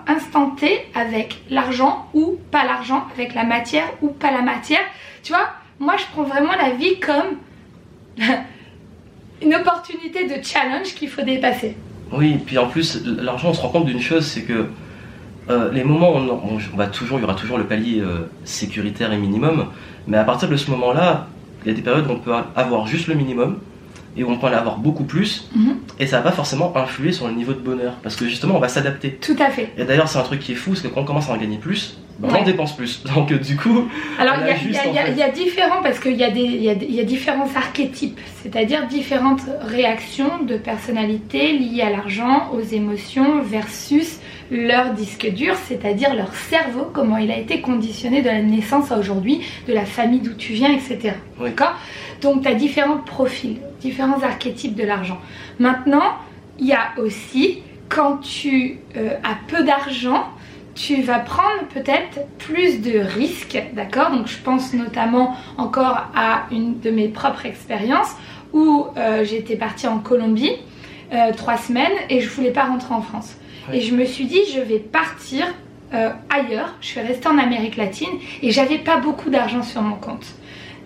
instant 0.06 0.50
T 0.50 0.86
avec 0.94 1.42
l'argent 1.50 2.06
ou 2.14 2.38
pas 2.52 2.64
l'argent, 2.64 3.04
avec 3.12 3.34
la 3.34 3.44
matière 3.44 3.88
ou 4.00 4.08
pas 4.08 4.30
la 4.30 4.42
matière. 4.42 4.82
Tu 5.24 5.32
vois, 5.32 5.50
moi, 5.80 5.96
je 5.96 6.04
prends 6.12 6.22
vraiment 6.22 6.54
la 6.56 6.70
vie 6.70 7.00
comme 7.00 7.38
une 9.42 9.54
opportunité 9.54 10.28
de 10.28 10.44
challenge 10.44 10.94
qu'il 10.94 11.08
faut 11.08 11.22
dépasser. 11.22 11.76
Oui, 12.12 12.38
puis 12.44 12.58
en 12.58 12.68
plus, 12.68 13.04
l'argent, 13.04 13.50
on 13.50 13.54
se 13.54 13.60
rend 13.60 13.68
compte 13.68 13.86
d'une 13.86 14.00
chose, 14.00 14.26
c'est 14.26 14.42
que 14.42 14.68
euh, 15.50 15.70
les 15.72 15.84
moments 15.84 16.12
où 16.12 16.16
on, 16.16 16.76
va 16.76 16.86
toujours, 16.86 17.18
il 17.18 17.22
y 17.22 17.24
aura 17.24 17.34
toujours 17.34 17.58
le 17.58 17.64
palier 17.64 18.00
euh, 18.00 18.30
sécuritaire 18.44 19.12
et 19.12 19.18
minimum, 19.18 19.66
mais 20.06 20.16
à 20.16 20.24
partir 20.24 20.48
de 20.48 20.56
ce 20.56 20.70
moment-là, 20.70 21.26
il 21.64 21.68
y 21.68 21.70
a 21.72 21.74
des 21.74 21.82
périodes 21.82 22.06
où 22.06 22.12
on 22.12 22.18
peut 22.18 22.32
avoir 22.54 22.86
juste 22.86 23.08
le 23.08 23.14
minimum 23.14 23.58
et 24.16 24.24
où 24.24 24.30
on 24.30 24.38
peut 24.38 24.46
en 24.46 24.52
avoir 24.52 24.78
beaucoup 24.78 25.04
plus, 25.04 25.48
mhm. 25.54 25.76
et 25.98 26.06
ça 26.06 26.18
va 26.18 26.30
pas 26.30 26.32
forcément 26.32 26.76
influer 26.76 27.12
sur 27.12 27.28
le 27.28 27.34
niveau 27.34 27.52
de 27.52 27.60
bonheur, 27.60 27.94
parce 28.02 28.16
que 28.16 28.26
justement 28.26 28.56
on 28.56 28.60
va 28.60 28.68
s'adapter. 28.68 29.18
Tout 29.20 29.36
à 29.38 29.50
fait. 29.50 29.72
Et 29.76 29.84
d'ailleurs 29.84 30.08
c'est 30.08 30.18
un 30.18 30.22
truc 30.22 30.40
qui 30.40 30.52
est 30.52 30.56
fou, 30.56 30.74
c'est 30.74 30.88
que 30.88 30.94
quand 30.94 31.02
on 31.02 31.04
commence 31.04 31.28
à 31.28 31.32
en 31.32 31.36
gagner 31.36 31.58
plus, 31.58 31.98
ben, 32.18 32.28
on 32.30 32.34
en 32.34 32.42
dépense 32.42 32.76
plus. 32.76 33.02
Donc 33.14 33.32
du 33.32 33.56
coup... 33.56 33.88
Alors 34.18 34.34
il 34.62 34.70
y, 34.70 35.18
y, 35.18 35.22
a 35.22 35.30
différents, 35.30 35.82
parce 35.82 35.98
qu'il 36.00 36.16
y, 36.16 36.18
y, 36.18 37.00
a 37.00 37.04
différents 37.04 37.48
archétypes, 37.56 38.18
c'est-à-dire 38.42 38.86
différentes 38.88 39.42
réactions 39.62 40.42
de 40.46 40.56
personnalité 40.56 41.56
liées 41.56 41.82
à 41.82 41.90
l'argent, 41.90 42.50
aux 42.52 42.60
émotions, 42.60 43.42
versus 43.42 44.18
leur 44.50 44.92
disque 44.94 45.30
dur, 45.30 45.54
c'est-à-dire 45.66 46.14
leur 46.14 46.34
cerveau, 46.34 46.90
comment 46.92 47.16
il 47.18 47.30
a 47.30 47.38
été 47.38 47.60
conditionné 47.60 48.22
de 48.22 48.26
la 48.26 48.42
naissance 48.42 48.90
à 48.90 48.98
aujourd'hui, 48.98 49.40
de 49.68 49.72
la 49.72 49.84
famille 49.84 50.20
d'où 50.20 50.34
tu 50.34 50.52
viens, 50.52 50.72
etc. 50.72 51.14
D'accord? 51.40 51.74
Donc 52.20 52.42
tu 52.42 52.48
as 52.48 52.54
différents 52.54 52.98
profils, 52.98 53.58
différents 53.80 54.22
archétypes 54.22 54.74
de 54.74 54.84
l'argent. 54.84 55.18
Maintenant, 55.58 56.16
il 56.58 56.66
y 56.66 56.72
a 56.72 56.92
aussi, 56.98 57.62
quand 57.88 58.18
tu 58.18 58.78
euh, 58.96 59.16
as 59.22 59.36
peu 59.46 59.64
d'argent, 59.64 60.28
tu 60.74 61.02
vas 61.02 61.18
prendre 61.18 61.66
peut-être 61.74 62.26
plus 62.38 62.80
de 62.80 62.98
risques, 62.98 63.60
d'accord? 63.74 64.10
Donc 64.10 64.28
je 64.28 64.38
pense 64.38 64.72
notamment 64.72 65.36
encore 65.58 66.08
à 66.14 66.46
une 66.50 66.80
de 66.80 66.90
mes 66.90 67.08
propres 67.08 67.46
expériences 67.46 68.14
où 68.52 68.86
euh, 68.96 69.24
j'étais 69.24 69.56
partie 69.56 69.86
en 69.86 69.98
Colombie 69.98 70.52
euh, 71.12 71.32
trois 71.36 71.56
semaines 71.56 71.92
et 72.08 72.20
je 72.20 72.28
voulais 72.28 72.52
pas 72.52 72.64
rentrer 72.64 72.94
en 72.94 73.02
France. 73.02 73.36
Et 73.72 73.80
je 73.80 73.94
me 73.94 74.04
suis 74.04 74.26
dit, 74.26 74.40
je 74.54 74.60
vais 74.60 74.78
partir 74.78 75.46
euh, 75.92 76.10
ailleurs, 76.28 76.74
je 76.80 76.86
suis 76.86 77.00
restée 77.00 77.28
en 77.28 77.38
Amérique 77.38 77.76
latine 77.76 78.10
et 78.42 78.50
j'avais 78.52 78.78
pas 78.78 78.98
beaucoup 78.98 79.28
d'argent 79.28 79.62
sur 79.62 79.82
mon 79.82 79.96
compte. 79.96 80.24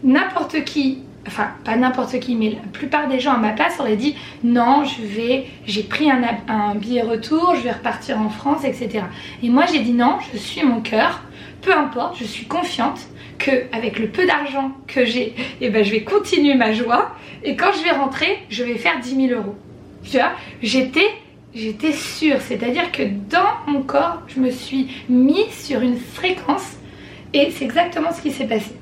N'importe 0.02 0.64
qui, 0.64 1.00
enfin 1.26 1.48
pas 1.62 1.76
n'importe 1.76 2.18
qui, 2.20 2.34
mais 2.34 2.50
la 2.50 2.68
plupart 2.72 3.08
des 3.08 3.20
gens 3.20 3.32
à 3.32 3.38
ma 3.38 3.50
place 3.50 3.78
auraient 3.80 3.96
dit 3.96 4.16
non, 4.42 4.84
je 4.84 5.02
vais, 5.02 5.46
j'ai 5.66 5.82
pris 5.82 6.10
un, 6.10 6.22
un 6.48 6.74
billet 6.74 7.02
retour, 7.02 7.54
je 7.56 7.60
vais 7.60 7.72
repartir 7.72 8.18
en 8.18 8.30
France, 8.30 8.64
etc. 8.64 9.04
Et 9.42 9.50
moi 9.50 9.64
j'ai 9.70 9.80
dit 9.80 9.92
non, 9.92 10.16
je 10.32 10.38
suis 10.38 10.64
mon 10.64 10.80
cœur, 10.80 11.22
peu 11.60 11.74
importe, 11.76 12.16
je 12.18 12.24
suis 12.24 12.46
confiante 12.46 13.00
que 13.38 13.50
avec 13.72 13.98
le 13.98 14.08
peu 14.08 14.26
d'argent 14.26 14.72
que 14.86 15.04
j'ai, 15.04 15.34
eh 15.60 15.68
ben, 15.68 15.84
je 15.84 15.90
vais 15.90 16.02
continuer 16.02 16.54
ma 16.54 16.72
joie 16.72 17.14
et 17.42 17.56
quand 17.56 17.72
je 17.76 17.82
vais 17.84 17.90
rentrer, 17.90 18.38
je 18.48 18.64
vais 18.64 18.76
faire 18.76 19.00
10 19.00 19.28
000 19.28 19.40
euros. 19.40 19.54
Tu 20.02 20.16
vois, 20.16 20.32
j'étais 20.62 21.10
j'étais 21.54 21.92
sûre, 21.92 22.40
c'est-à-dire 22.40 22.90
que 22.92 23.02
dans 23.30 23.72
mon 23.72 23.82
corps, 23.82 24.22
je 24.28 24.40
me 24.40 24.50
suis 24.50 24.88
mis 25.08 25.44
sur 25.50 25.80
une 25.80 25.96
fréquence 25.98 26.76
et 27.32 27.50
c'est 27.50 27.64
exactement 27.64 28.12
ce 28.12 28.22
qui 28.22 28.30
s'est 28.30 28.46
passé. 28.46 28.72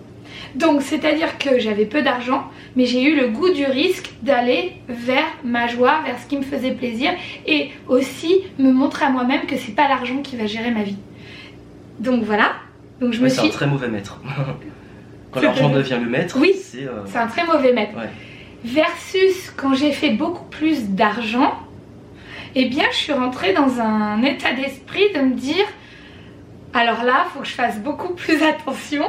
Donc, 0.55 0.83
c'est-à-dire 0.83 1.39
que 1.39 1.59
j'avais 1.59 1.87
peu 1.87 2.03
d'argent, 2.03 2.45
mais 2.77 2.85
j'ai 2.85 3.03
eu 3.03 3.17
le 3.17 3.29
goût 3.29 3.51
du 3.51 3.65
risque 3.65 4.11
d'aller 4.23 4.73
vers 4.89 5.25
ma 5.45 5.67
joie, 5.67 6.01
vers 6.05 6.19
ce 6.19 6.27
qui 6.27 6.37
me 6.37 6.43
faisait 6.43 6.73
plaisir 6.73 7.11
et 7.47 7.71
aussi 7.89 8.43
me 8.59 8.71
montrer 8.71 9.07
à 9.07 9.11
moi-même 9.11 9.47
que 9.47 9.57
c'est 9.57 9.73
pas 9.75 9.89
l'argent 9.89 10.19
qui 10.23 10.37
va 10.37 10.47
gérer 10.47 10.71
ma 10.71 10.83
vie. 10.83 10.97
Donc 12.01 12.23
voilà. 12.25 12.53
Donc 13.01 13.15
je 13.15 13.21
me 13.23 13.29
C'est 13.29 13.39
suis 13.41 13.49
un 13.49 13.51
très 13.53 13.67
mauvais 13.67 13.89
maître. 13.89 14.21
Quand 15.33 15.41
l'argent 15.41 15.71
devient 15.71 15.99
le 16.03 16.11
maître, 16.11 16.37
Oui. 16.39 16.53
c'est. 16.63 16.85
euh, 16.85 17.01
c'est 17.07 17.17
un 17.19 17.27
très 17.27 17.47
mauvais 17.47 17.73
maître. 17.73 17.97
Ouais. 17.97 18.11
Versus 18.65 19.51
quand 19.57 19.75
j'ai 19.75 19.91
fait 19.93 20.11
beaucoup 20.11 20.45
plus 20.45 20.91
d'argent, 20.91 21.55
eh 22.55 22.67
bien 22.67 22.85
je 22.91 22.97
suis 22.97 23.13
rentrée 23.13 23.53
dans 23.53 23.81
un 23.81 24.23
état 24.23 24.53
d'esprit 24.53 25.13
de 25.15 25.21
me 25.21 25.35
dire 25.35 25.67
alors 26.75 27.05
là, 27.05 27.27
il 27.27 27.31
faut 27.33 27.41
que 27.41 27.47
je 27.47 27.53
fasse 27.53 27.79
beaucoup 27.79 28.15
plus 28.15 28.43
attention. 28.43 29.05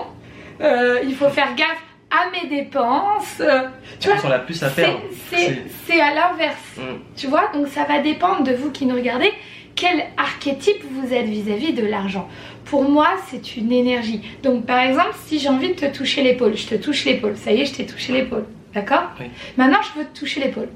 Euh, 0.62 1.00
il 1.04 1.16
faut 1.16 1.30
faire 1.30 1.56
gaffe 1.56 1.82
à 2.12 2.30
mes 2.32 2.50
dépenses. 2.50 3.40
Euh, 3.40 3.64
tu 4.00 4.10
vois, 4.10 4.18
on 4.24 4.32
a 4.32 4.40
plus 4.40 4.62
à 4.64 4.70
perdre. 4.70 5.00
c'est 5.32 6.02
à 6.02 6.14
l'inverse. 6.14 6.78
Mm. 6.78 6.82
Tu 7.16 7.28
vois, 7.28 7.50
donc 7.54 7.68
ça 7.68 7.86
va 7.86 8.00
dépendre 8.00 8.44
de 8.44 8.54
vous 8.54 8.72
qui 8.72 8.86
nous 8.86 8.96
regardez. 8.96 9.32
Quel 9.76 10.04
archétype 10.18 10.84
vous 10.92 11.14
êtes 11.14 11.26
vis-à-vis 11.26 11.74
de 11.74 11.84
l'argent 11.84 12.30
Pour 12.66 12.84
moi, 12.84 13.08
c'est 13.28 13.58
une 13.58 13.72
énergie. 13.72 14.22
Donc, 14.44 14.68
par 14.68 14.80
exemple, 14.80 15.16
si 15.26 15.40
j'ai 15.40 15.50
envie 15.50 15.70
de 15.70 15.74
te 15.74 15.86
toucher 15.86 16.22
l'épaule, 16.22 16.56
je 16.56 16.68
te 16.68 16.76
touche 16.76 17.06
l'épaule. 17.06 17.36
Ça 17.38 17.52
y 17.52 17.62
est, 17.62 17.66
je 17.66 17.74
t'ai 17.74 17.86
touché 17.86 18.14
l'épaule. 18.14 18.46
D'accord? 18.76 19.10
Oui. 19.20 19.28
Maintenant, 19.58 19.80
je 19.82 20.00
veux 20.00 20.06
te 20.06 20.20
toucher 20.20 20.42
l'épaule. 20.42 20.70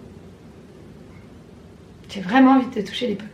J'ai 2.09 2.21
vraiment 2.21 2.51
envie 2.51 2.67
de 2.67 2.81
te 2.81 2.87
toucher 2.87 3.07
l'épaule. 3.07 3.27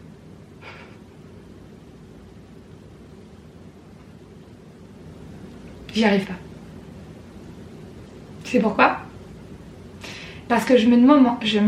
J'y 5.93 6.05
arrive 6.05 6.25
pas. 6.25 6.33
Tu 8.43 8.51
sais 8.51 8.59
pourquoi? 8.59 8.97
Parce 10.47 10.65
que 10.65 10.77
je 10.77 10.87
me, 10.87 10.97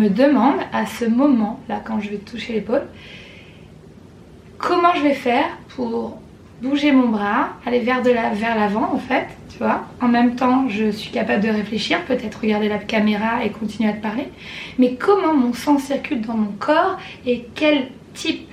demande, 0.10 0.60
à 0.74 0.86
ce 0.86 1.06
moment-là, 1.06 1.82
quand 1.86 2.00
je 2.00 2.10
vais 2.10 2.18
te 2.18 2.32
toucher 2.32 2.54
l'épaule, 2.54 2.88
comment 4.58 4.94
je 4.96 5.02
vais 5.02 5.14
faire 5.14 5.46
pour 5.70 6.20
bouger 6.66 6.92
mon 6.92 7.10
bras, 7.10 7.50
aller 7.66 7.80
vers 7.80 8.02
de 8.02 8.12
la, 8.12 8.30
vers 8.30 8.56
l'avant 8.58 8.90
en 8.94 9.00
fait, 9.00 9.28
tu 9.52 9.60
vois. 9.60 9.86
En 10.02 10.08
même 10.08 10.36
temps, 10.36 10.68
je 10.70 10.90
suis 10.92 11.12
capable 11.12 11.44
de 11.44 11.50
réfléchir, 11.50 12.04
peut-être 12.06 12.40
regarder 12.42 12.70
la 12.70 12.80
caméra 12.80 13.44
et 13.46 13.50
continuer 13.50 13.90
à 13.90 13.94
te 13.94 14.02
parler. 14.02 14.28
Mais 14.80 14.96
comment 14.96 15.34
mon 15.34 15.54
sang 15.54 15.78
circule 15.78 16.22
dans 16.22 16.36
mon 16.36 16.52
corps 16.60 16.98
et 17.26 17.46
quel 17.56 17.88
type 18.14 18.48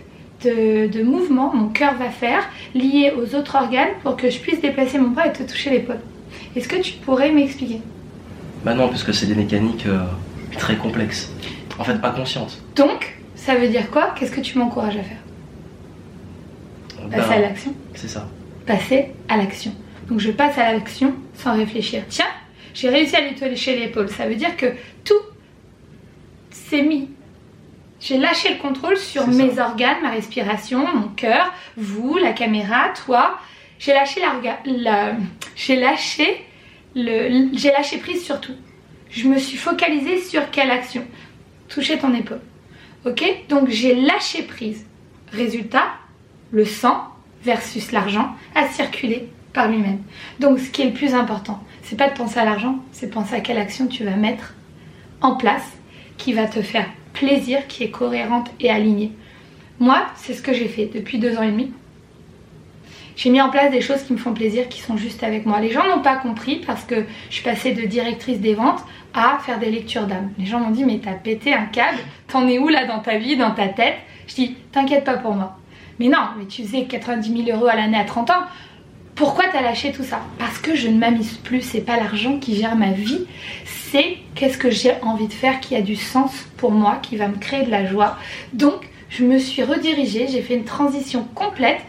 de, 0.44 0.88
de 0.88 1.02
mouvement 1.02 1.52
mon 1.54 1.68
cœur 1.68 1.94
va 1.94 2.10
faire 2.10 2.42
lié 2.74 3.12
aux 3.16 3.34
autres 3.34 3.56
organes 3.56 3.94
pour 4.02 4.16
que 4.16 4.28
je 4.30 4.38
puisse 4.38 4.60
déplacer 4.60 4.98
mon 4.98 5.08
bras 5.08 5.26
et 5.28 5.32
te 5.32 5.42
toucher 5.42 5.70
l'épaule? 5.70 6.00
Est-ce 6.54 6.68
que 6.68 6.76
tu 6.76 6.92
pourrais 6.94 7.30
m'expliquer? 7.30 7.80
Bah 8.64 8.74
non, 8.74 8.88
parce 8.88 9.04
que 9.04 9.12
c'est 9.12 9.26
des 9.26 9.34
mécaniques 9.34 9.86
euh, 9.86 10.04
très 10.58 10.76
complexes. 10.76 11.32
En 11.78 11.84
fait, 11.84 12.00
pas 12.00 12.10
conscientes. 12.10 12.62
Donc, 12.76 13.16
ça 13.34 13.54
veut 13.54 13.68
dire 13.68 13.90
quoi? 13.90 14.14
Qu'est-ce 14.16 14.30
que 14.30 14.40
tu 14.40 14.58
m'encourages 14.58 14.96
à 14.96 15.02
faire? 15.02 15.21
Passer 17.12 17.32
à 17.34 17.38
l'action 17.40 17.74
c'est 17.94 18.08
ça. 18.08 18.28
passer 18.66 19.12
à 19.28 19.36
l'action. 19.36 19.72
Donc 20.08 20.18
je 20.20 20.30
passe 20.30 20.56
à 20.58 20.72
l'action 20.72 21.14
sans 21.34 21.54
réfléchir. 21.56 22.02
Tiens, 22.08 22.26
j'ai 22.74 22.88
réussi 22.88 23.14
à 23.16 23.20
lui 23.20 23.34
toucher 23.34 23.78
l'épaule. 23.78 24.08
Ça 24.08 24.26
veut 24.26 24.34
dire 24.34 24.56
que 24.56 24.66
tout 25.04 25.14
s'est 26.50 26.82
mis. 26.82 27.08
J'ai 28.00 28.18
lâché 28.18 28.50
le 28.54 28.60
contrôle 28.60 28.96
sur 28.96 29.22
ça. 29.22 29.28
mes 29.30 29.58
organes, 29.60 30.02
ma 30.02 30.10
respiration, 30.10 30.86
mon 30.94 31.08
cœur, 31.08 31.52
vous, 31.76 32.16
la 32.18 32.32
caméra, 32.32 32.92
toi. 33.06 33.38
J'ai 33.78 33.92
lâché 33.92 34.20
la, 34.20 34.34
la- 34.64 35.16
j'ai 35.56 35.76
lâché 35.76 36.44
le, 36.94 37.48
j'ai 37.56 37.70
lâché 37.70 37.98
prise 37.98 38.24
sur 38.24 38.40
tout. 38.40 38.54
Je 39.10 39.28
me 39.28 39.38
suis 39.38 39.56
focalisée 39.58 40.20
sur 40.20 40.50
quelle 40.50 40.70
action? 40.70 41.04
Toucher 41.68 41.98
ton 41.98 42.12
épaule. 42.14 42.40
Ok? 43.04 43.22
Donc 43.48 43.68
j'ai 43.68 43.94
lâché 43.94 44.42
prise. 44.42 44.84
Résultat, 45.32 45.84
le 46.52 46.64
sang 46.64 47.08
versus 47.42 47.90
l'argent 47.90 48.28
a 48.54 48.68
circulé 48.68 49.28
par 49.52 49.68
lui-même. 49.68 49.98
Donc 50.38 50.58
ce 50.58 50.70
qui 50.70 50.82
est 50.82 50.86
le 50.86 50.92
plus 50.92 51.14
important, 51.14 51.62
c'est 51.82 51.96
pas 51.96 52.08
de 52.08 52.16
penser 52.16 52.38
à 52.38 52.44
l'argent, 52.44 52.76
c'est 52.92 53.10
penser 53.10 53.34
à 53.34 53.40
quelle 53.40 53.58
action 53.58 53.86
tu 53.86 54.04
vas 54.04 54.16
mettre 54.16 54.54
en 55.20 55.34
place 55.34 55.66
qui 56.18 56.32
va 56.32 56.46
te 56.46 56.62
faire 56.62 56.86
plaisir, 57.12 57.66
qui 57.66 57.84
est 57.84 57.90
cohérente 57.90 58.50
et 58.60 58.70
alignée. 58.70 59.12
Moi, 59.80 60.06
c'est 60.16 60.34
ce 60.34 60.42
que 60.42 60.52
j'ai 60.52 60.68
fait 60.68 60.90
depuis 60.94 61.18
deux 61.18 61.36
ans 61.36 61.42
et 61.42 61.50
demi. 61.50 61.72
J'ai 63.16 63.30
mis 63.30 63.40
en 63.40 63.50
place 63.50 63.70
des 63.70 63.82
choses 63.82 64.02
qui 64.02 64.12
me 64.12 64.18
font 64.18 64.32
plaisir, 64.32 64.68
qui 64.68 64.80
sont 64.80 64.96
juste 64.96 65.22
avec 65.22 65.44
moi. 65.44 65.60
Les 65.60 65.70
gens 65.70 65.86
n'ont 65.86 66.02
pas 66.02 66.16
compris 66.16 66.62
parce 66.66 66.84
que 66.84 67.04
je 67.28 67.34
suis 67.34 67.42
passée 67.42 67.72
de 67.72 67.82
directrice 67.82 68.40
des 68.40 68.54
ventes 68.54 68.82
à 69.12 69.38
faire 69.44 69.58
des 69.58 69.70
lectures 69.70 70.06
d'âme. 70.06 70.30
Les 70.38 70.46
gens 70.46 70.60
m'ont 70.60 70.70
dit 70.70 70.84
mais 70.84 71.00
t'as 71.02 71.12
pété 71.12 71.52
un 71.52 71.66
câble, 71.66 71.98
t'en 72.28 72.48
es 72.48 72.58
où 72.58 72.68
là 72.68 72.86
dans 72.86 73.00
ta 73.00 73.18
vie, 73.18 73.36
dans 73.36 73.50
ta 73.50 73.68
tête? 73.68 73.96
Je 74.28 74.34
dis 74.34 74.56
t'inquiète 74.72 75.04
pas 75.04 75.16
pour 75.18 75.34
moi. 75.34 75.58
Mais 76.02 76.08
non, 76.08 76.18
mais 76.36 76.46
tu 76.46 76.64
faisais 76.64 76.82
90 76.82 77.44
000 77.44 77.56
euros 77.56 77.68
à 77.68 77.76
l'année 77.76 77.96
à 77.96 78.02
30 78.02 78.30
ans. 78.30 78.42
Pourquoi 79.14 79.44
t'as 79.52 79.62
lâché 79.62 79.92
tout 79.92 80.02
ça? 80.02 80.18
Parce 80.36 80.58
que 80.58 80.74
je 80.74 80.88
ne 80.88 80.98
m'amuse 80.98 81.34
plus, 81.34 81.60
c'est 81.60 81.80
pas 81.80 81.96
l'argent 81.96 82.40
qui 82.40 82.56
gère 82.56 82.74
ma 82.74 82.90
vie, 82.90 83.20
c'est 83.64 84.16
qu'est-ce 84.34 84.58
que 84.58 84.68
j'ai 84.68 84.94
envie 85.02 85.28
de 85.28 85.32
faire 85.32 85.60
qui 85.60 85.76
a 85.76 85.80
du 85.80 85.94
sens 85.94 86.32
pour 86.56 86.72
moi, 86.72 86.98
qui 87.02 87.16
va 87.16 87.28
me 87.28 87.36
créer 87.36 87.62
de 87.64 87.70
la 87.70 87.86
joie. 87.86 88.18
Donc 88.52 88.88
je 89.10 89.22
me 89.22 89.38
suis 89.38 89.62
redirigée, 89.62 90.26
j'ai 90.26 90.42
fait 90.42 90.54
une 90.54 90.64
transition 90.64 91.24
complète 91.36 91.82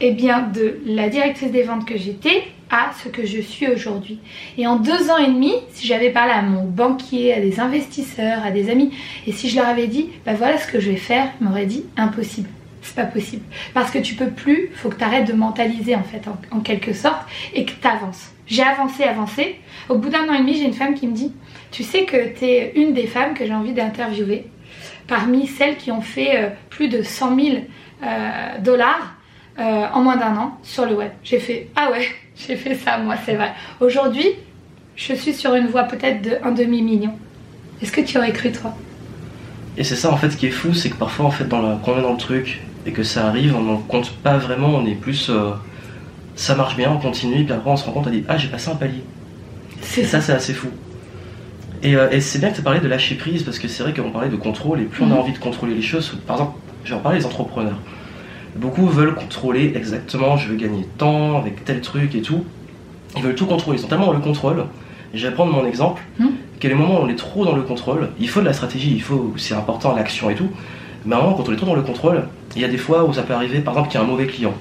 eh 0.00 0.10
bien, 0.10 0.40
de 0.40 0.80
la 0.84 1.08
directrice 1.08 1.52
des 1.52 1.62
ventes 1.62 1.86
que 1.86 1.96
j'étais 1.96 2.48
à 2.68 2.90
ce 3.00 3.08
que 3.08 3.24
je 3.24 3.40
suis 3.40 3.68
aujourd'hui. 3.68 4.18
Et 4.58 4.66
en 4.66 4.74
deux 4.74 5.08
ans 5.08 5.18
et 5.18 5.28
demi, 5.28 5.52
si 5.70 5.86
j'avais 5.86 6.10
parlé 6.10 6.32
à 6.32 6.42
mon 6.42 6.64
banquier, 6.64 7.32
à 7.32 7.40
des 7.40 7.60
investisseurs, 7.60 8.44
à 8.44 8.50
des 8.50 8.70
amis, 8.70 8.90
et 9.24 9.30
si 9.30 9.48
je 9.48 9.54
leur 9.54 9.68
avais 9.68 9.86
dit, 9.86 10.08
bah 10.24 10.34
voilà 10.34 10.58
ce 10.58 10.66
que 10.66 10.80
je 10.80 10.90
vais 10.90 10.96
faire, 10.96 11.28
ils 11.40 11.46
m'auraient 11.46 11.66
dit 11.66 11.84
impossible. 11.96 12.48
C'est 12.86 12.94
pas 12.94 13.04
possible. 13.04 13.42
Parce 13.74 13.90
que 13.90 13.98
tu 13.98 14.14
peux 14.14 14.30
plus, 14.30 14.70
faut 14.74 14.88
que 14.90 14.96
tu 14.96 15.02
arrêtes 15.02 15.26
de 15.26 15.32
mentaliser 15.32 15.96
en 15.96 16.04
fait, 16.04 16.22
en, 16.52 16.60
quelque 16.60 16.92
sorte, 16.92 17.26
et 17.52 17.64
que 17.64 17.72
tu 17.72 17.86
avances. 17.86 18.30
J'ai 18.46 18.62
avancé, 18.62 19.02
avancé. 19.02 19.58
Au 19.88 19.98
bout 19.98 20.08
d'un 20.08 20.28
an 20.28 20.34
et 20.34 20.38
demi, 20.38 20.54
j'ai 20.54 20.66
une 20.66 20.72
femme 20.72 20.94
qui 20.94 21.08
me 21.08 21.12
dit, 21.12 21.32
tu 21.72 21.82
sais 21.82 22.04
que 22.04 22.28
tu 22.38 22.44
es 22.44 22.72
une 22.76 22.94
des 22.94 23.08
femmes 23.08 23.34
que 23.34 23.44
j'ai 23.44 23.52
envie 23.52 23.72
d'interviewer 23.72 24.46
parmi 25.08 25.48
celles 25.48 25.76
qui 25.76 25.90
ont 25.90 26.00
fait 26.00 26.44
euh, 26.44 26.48
plus 26.70 26.88
de 26.88 27.02
100 27.02 27.36
000 27.36 27.56
euh, 28.02 28.58
dollars 28.60 29.16
euh, 29.58 29.86
en 29.92 30.02
moins 30.02 30.16
d'un 30.16 30.36
an 30.36 30.58
sur 30.62 30.86
le 30.86 30.94
web. 30.94 31.10
J'ai 31.24 31.40
fait 31.40 31.68
ah 31.74 31.90
ouais, 31.90 32.06
j'ai 32.36 32.54
fait 32.54 32.76
ça 32.76 32.98
moi, 32.98 33.16
c'est 33.24 33.34
vrai. 33.34 33.52
Aujourd'hui, 33.80 34.28
je 34.94 35.12
suis 35.12 35.34
sur 35.34 35.56
une 35.56 35.66
voie 35.66 35.84
peut-être 35.84 36.22
de 36.22 36.38
un 36.44 36.52
demi 36.52 36.82
million. 36.82 37.12
Est-ce 37.82 37.90
que 37.90 38.00
tu 38.00 38.16
aurais 38.16 38.32
cru 38.32 38.52
toi? 38.52 38.74
Et 39.76 39.82
c'est 39.82 39.96
ça 39.96 40.12
en 40.12 40.16
fait 40.16 40.36
qui 40.36 40.46
est 40.46 40.50
fou, 40.50 40.72
c'est 40.72 40.88
que 40.88 40.96
parfois 40.96 41.26
en 41.26 41.30
fait 41.30 41.48
dans 41.48 41.60
la... 41.60 41.80
quand 41.84 41.92
on 41.94 41.98
est 41.98 42.02
dans 42.02 42.12
le 42.12 42.18
truc 42.18 42.62
et 42.86 42.92
que 42.92 43.02
ça 43.02 43.26
arrive, 43.26 43.54
on 43.56 43.62
n'en 43.62 43.78
compte 43.78 44.10
pas 44.12 44.38
vraiment, 44.38 44.68
on 44.68 44.86
est 44.86 44.94
plus 44.94 45.28
euh, 45.28 45.50
ça 46.36 46.54
marche 46.54 46.76
bien, 46.76 46.90
on 46.92 46.98
continue, 46.98 47.44
puis 47.44 47.52
après 47.52 47.70
on 47.70 47.76
se 47.76 47.84
rend 47.84 47.92
compte, 47.92 48.06
on 48.06 48.10
dit 48.10 48.24
ah 48.28 48.36
j'ai 48.38 48.48
passé 48.48 48.70
un 48.70 48.76
palier. 48.76 49.02
C'est 49.80 50.02
Et 50.02 50.04
ça 50.04 50.20
c'est 50.20 50.32
assez 50.32 50.54
fou. 50.54 50.68
Et, 51.82 51.94
euh, 51.96 52.08
et 52.10 52.20
c'est 52.20 52.38
bien 52.38 52.50
que 52.50 52.56
tu 52.56 52.62
parlé 52.62 52.80
de 52.80 52.88
lâcher 52.88 53.16
prise 53.16 53.42
parce 53.42 53.58
que 53.58 53.68
c'est 53.68 53.82
vrai 53.82 53.92
qu'on 53.92 54.10
parlait 54.10 54.28
de 54.30 54.36
contrôle 54.36 54.80
et 54.80 54.84
plus 54.84 55.02
on 55.02 55.06
a 55.10 55.14
Mhm. 55.14 55.18
envie 55.18 55.32
de 55.32 55.38
contrôler 55.38 55.74
les 55.74 55.82
choses, 55.82 56.16
par 56.26 56.36
exemple, 56.36 56.58
je 56.84 56.90
vais 56.90 56.96
en 56.96 57.00
parler 57.00 57.18
des 57.18 57.26
entrepreneurs. 57.26 57.78
Beaucoup 58.56 58.86
veulent 58.86 59.14
contrôler 59.14 59.72
exactement, 59.76 60.36
je 60.38 60.48
veux 60.48 60.56
gagner 60.56 60.86
tant 60.96 61.38
avec 61.38 61.64
tel 61.64 61.80
truc 61.82 62.14
et 62.14 62.22
tout. 62.22 62.44
Ils 63.16 63.22
veulent 63.22 63.34
tout 63.34 63.46
contrôler, 63.46 63.78
ils 63.78 63.82
sont 63.82 63.88
tellement 63.88 64.06
dans 64.06 64.12
le 64.12 64.20
contrôle. 64.20 64.64
Et 65.12 65.18
je 65.18 65.26
vais 65.26 65.34
prendre 65.34 65.52
mon 65.52 65.66
exemple. 65.66 66.02
Mhm. 66.18 66.30
Quel 66.58 66.70
est 66.70 66.74
le 66.74 66.80
moment 66.80 67.00
où 67.00 67.04
on 67.04 67.08
est 67.08 67.16
trop 67.16 67.44
dans 67.44 67.54
le 67.54 67.62
contrôle? 67.62 68.08
Il 68.18 68.28
faut 68.28 68.40
de 68.40 68.46
la 68.46 68.54
stratégie, 68.54 68.92
il 68.94 69.02
faut, 69.02 69.34
c'est 69.36 69.54
important 69.54 69.94
l'action 69.94 70.30
et 70.30 70.34
tout. 70.34 70.48
Mais 71.04 71.14
à 71.14 71.18
un 71.18 71.22
moment, 71.22 71.34
quand 71.34 71.48
on 71.48 71.52
est 71.52 71.56
trop 71.56 71.66
dans 71.66 71.74
le 71.74 71.82
contrôle, 71.82 72.24
il 72.56 72.62
y 72.62 72.64
a 72.64 72.68
des 72.68 72.78
fois 72.78 73.04
où 73.04 73.12
ça 73.12 73.22
peut 73.22 73.34
arriver, 73.34 73.60
par 73.60 73.74
exemple, 73.74 73.90
qu'il 73.90 74.00
y 74.00 74.02
a 74.02 74.06
un 74.06 74.08
mauvais 74.10 74.26
client. 74.26 74.54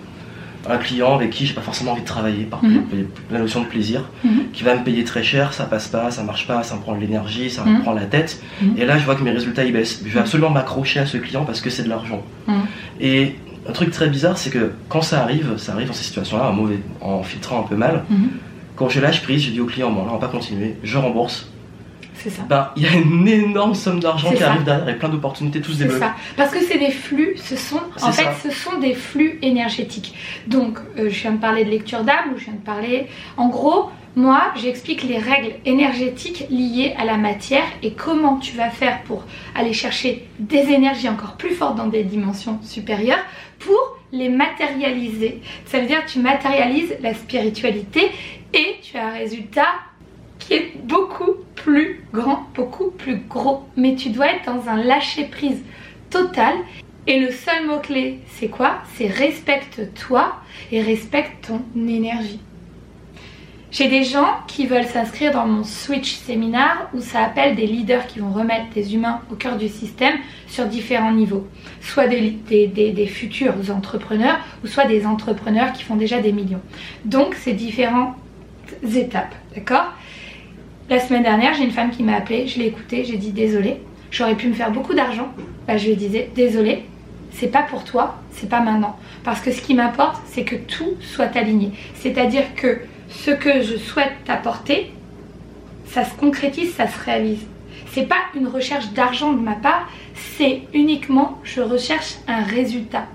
Un 0.67 0.77
client 0.77 1.13
avec 1.15 1.29
qui 1.29 1.45
j'ai 1.45 1.53
pas 1.53 1.61
forcément 1.61 1.91
envie 1.91 2.01
de 2.01 2.07
travailler, 2.07 2.43
par 2.43 2.63
Mhm. 2.63 2.83
la 3.31 3.39
notion 3.39 3.61
de 3.61 3.67
plaisir, 3.67 4.01
Mhm. 4.23 4.45
qui 4.51 4.63
va 4.63 4.75
me 4.75 4.83
payer 4.83 5.03
très 5.03 5.21
cher, 5.23 5.53
ça 5.53 5.65
passe 5.65 5.87
pas, 5.87 6.09
ça 6.11 6.23
marche 6.23 6.47
pas, 6.47 6.63
ça 6.63 6.75
me 6.75 6.81
prend 6.81 6.95
de 6.95 6.99
l'énergie, 7.01 7.49
ça 7.51 7.63
me 7.63 7.71
Mhm. 7.75 7.81
prend 7.83 7.93
la 7.93 8.05
tête. 8.05 8.41
Et 8.77 8.85
là, 8.85 8.97
je 8.97 9.05
vois 9.05 9.15
que 9.15 9.23
mes 9.23 9.31
résultats 9.31 9.63
ils 9.63 9.71
baissent. 9.73 10.01
Je 10.05 10.11
vais 10.11 10.19
absolument 10.19 10.49
m'accrocher 10.49 10.99
à 10.99 11.05
ce 11.05 11.17
client 11.17 11.45
parce 11.45 11.61
que 11.61 11.69
c'est 11.69 11.83
de 11.83 11.89
l'argent. 11.89 12.23
Et 12.99 13.35
un 13.69 13.71
truc 13.73 13.91
très 13.91 14.09
bizarre, 14.09 14.37
c'est 14.37 14.49
que 14.49 14.71
quand 14.89 15.01
ça 15.01 15.21
arrive, 15.21 15.57
ça 15.57 15.73
arrive 15.73 15.87
dans 15.87 15.93
ces 15.93 16.03
situations-là, 16.03 16.49
en, 16.49 16.53
mauvais, 16.53 16.79
en 17.01 17.21
filtrant 17.23 17.59
un 17.59 17.63
peu 17.67 17.75
mal. 17.75 18.03
Quand 18.75 18.89
je 18.89 18.99
lâche 18.99 19.21
prise, 19.21 19.43
je 19.43 19.51
dis 19.51 19.61
au 19.61 19.65
client, 19.65 19.89
bon 19.91 20.01
là 20.03 20.09
on 20.09 20.13
va 20.17 20.19
pas 20.19 20.27
continuer, 20.27 20.75
je 20.83 20.97
rembourse. 20.97 21.47
Ça. 22.29 22.43
Ben, 22.47 22.69
il 22.75 22.83
y 22.83 22.87
a 22.87 22.93
une 22.93 23.27
énorme 23.27 23.75
somme 23.75 23.99
d'argent 23.99 24.31
qui 24.31 24.37
ça. 24.37 24.51
arrive 24.51 24.63
derrière 24.63 24.89
et 24.89 24.97
plein 24.97 25.09
d'opportunités, 25.09 25.61
C'est 25.65 25.77
débloque. 25.77 25.99
ça. 25.99 26.15
Parce 26.35 26.51
que 26.51 26.59
c'est 26.63 26.77
des 26.77 26.91
flux, 26.91 27.35
ce 27.37 27.55
sont, 27.55 27.81
en 28.01 28.11
fait, 28.11 28.23
ça. 28.23 28.33
ce 28.43 28.51
sont 28.51 28.77
des 28.79 28.93
flux 28.93 29.39
énergétiques. 29.41 30.13
Donc, 30.47 30.79
euh, 30.97 31.09
je 31.09 31.21
viens 31.21 31.31
de 31.33 31.39
parler 31.39 31.65
de 31.65 31.69
lecture 31.69 32.03
d'âme, 32.03 32.33
ou 32.33 32.37
je 32.37 32.45
viens 32.45 32.53
de 32.53 32.59
parler. 32.59 33.07
En 33.37 33.49
gros, 33.49 33.89
moi, 34.15 34.53
j'explique 34.55 35.03
les 35.03 35.17
règles 35.17 35.55
énergétiques 35.65 36.45
liées 36.49 36.95
à 36.97 37.03
la 37.03 37.17
matière 37.17 37.65
et 37.83 37.91
comment 37.91 38.37
tu 38.37 38.55
vas 38.55 38.69
faire 38.69 39.01
pour 39.03 39.25
aller 39.55 39.73
chercher 39.73 40.25
des 40.39 40.71
énergies 40.71 41.09
encore 41.09 41.35
plus 41.35 41.53
fortes 41.53 41.75
dans 41.75 41.87
des 41.87 42.03
dimensions 42.03 42.57
supérieures 42.63 43.23
pour 43.59 43.97
les 44.13 44.29
matérialiser. 44.29 45.41
Ça 45.65 45.79
veut 45.79 45.87
dire 45.87 46.05
que 46.05 46.11
tu 46.11 46.19
matérialises 46.19 46.95
la 47.01 47.13
spiritualité 47.13 48.09
et 48.53 48.77
tu 48.81 48.97
as 48.97 49.07
un 49.07 49.11
résultat 49.11 49.67
qui 50.45 50.53
est 50.53 50.73
beaucoup 50.83 51.33
plus 51.55 52.03
grand, 52.13 52.47
beaucoup 52.53 52.91
plus 52.91 53.17
gros. 53.27 53.63
Mais 53.75 53.95
tu 53.95 54.09
dois 54.09 54.27
être 54.27 54.45
dans 54.45 54.69
un 54.69 54.77
lâcher-prise 54.83 55.61
total. 56.09 56.53
Et 57.07 57.19
le 57.19 57.31
seul 57.31 57.67
mot-clé, 57.67 58.19
c'est 58.27 58.47
quoi? 58.47 58.77
C'est 58.95 59.07
respecte-toi 59.07 60.35
et 60.71 60.81
respecte 60.81 61.47
ton 61.47 61.61
énergie. 61.87 62.39
J'ai 63.71 63.89
des 63.89 64.03
gens 64.03 64.29
qui 64.47 64.67
veulent 64.67 64.85
s'inscrire 64.85 65.33
dans 65.33 65.45
mon 65.45 65.63
Switch 65.63 66.15
séminaire 66.15 66.87
où 66.93 67.01
ça 67.01 67.23
appelle 67.23 67.55
des 67.55 67.67
leaders 67.67 68.07
qui 68.07 68.19
vont 68.19 68.31
remettre 68.31 68.69
des 68.73 68.95
humains 68.95 69.21
au 69.31 69.35
cœur 69.35 69.57
du 69.57 69.67
système 69.67 70.15
sur 70.47 70.65
différents 70.65 71.11
niveaux. 71.11 71.45
Soit 71.81 72.07
des, 72.07 72.21
des- 72.21 73.07
futurs 73.07 73.53
entrepreneurs 73.75 74.39
ou 74.63 74.67
soit 74.67 74.85
des 74.85 75.05
entrepreneurs 75.05 75.73
qui 75.73 75.83
font 75.83 75.95
déjà 75.97 76.21
des 76.21 76.31
millions. 76.31 76.61
Donc, 77.03 77.35
c'est 77.35 77.53
différentes 77.53 78.15
étapes, 78.95 79.35
d'accord? 79.53 79.91
La 80.87 80.99
semaine 80.99 81.23
dernière, 81.23 81.55
j'ai 81.55 81.63
une 81.63 81.71
femme 81.71 81.89
qui 81.89 82.03
m'a 82.03 82.17
appelée, 82.17 82.45
je 82.45 82.59
l'ai 82.59 82.67
écoutée, 82.67 83.05
j'ai 83.05 83.17
dit 83.17 83.31
désolé, 83.31 83.77
j'aurais 84.11 84.35
pu 84.35 84.47
me 84.47 84.53
faire 84.53 84.69
beaucoup 84.69 84.93
d'argent. 84.93 85.29
Bah, 85.65 85.77
je 85.77 85.87
lui 85.87 85.95
disais 85.95 86.29
désolé, 86.35 86.83
c'est 87.31 87.47
pas 87.47 87.63
pour 87.63 87.83
toi, 87.83 88.17
c'est 88.29 88.47
pas 88.47 88.59
maintenant. 88.59 88.95
Parce 89.23 89.41
que 89.41 89.51
ce 89.51 89.63
qui 89.63 89.73
m'importe, 89.73 90.21
c'est 90.27 90.43
que 90.43 90.55
tout 90.55 90.93
soit 91.01 91.35
aligné. 91.35 91.71
C'est-à-dire 91.95 92.53
que 92.55 92.81
ce 93.09 93.31
que 93.31 93.63
je 93.63 93.77
souhaite 93.77 94.13
t'apporter, 94.25 94.91
ça 95.87 96.05
se 96.05 96.13
concrétise, 96.13 96.75
ça 96.75 96.87
se 96.87 97.03
réalise. 97.03 97.47
C'est 97.87 98.07
pas 98.07 98.21
une 98.35 98.47
recherche 98.47 98.91
d'argent 98.91 99.33
de 99.33 99.41
ma 99.41 99.55
part, 99.55 99.89
c'est 100.37 100.61
uniquement 100.75 101.39
je 101.43 101.61
recherche 101.61 102.17
un 102.27 102.43
résultat. 102.43 103.07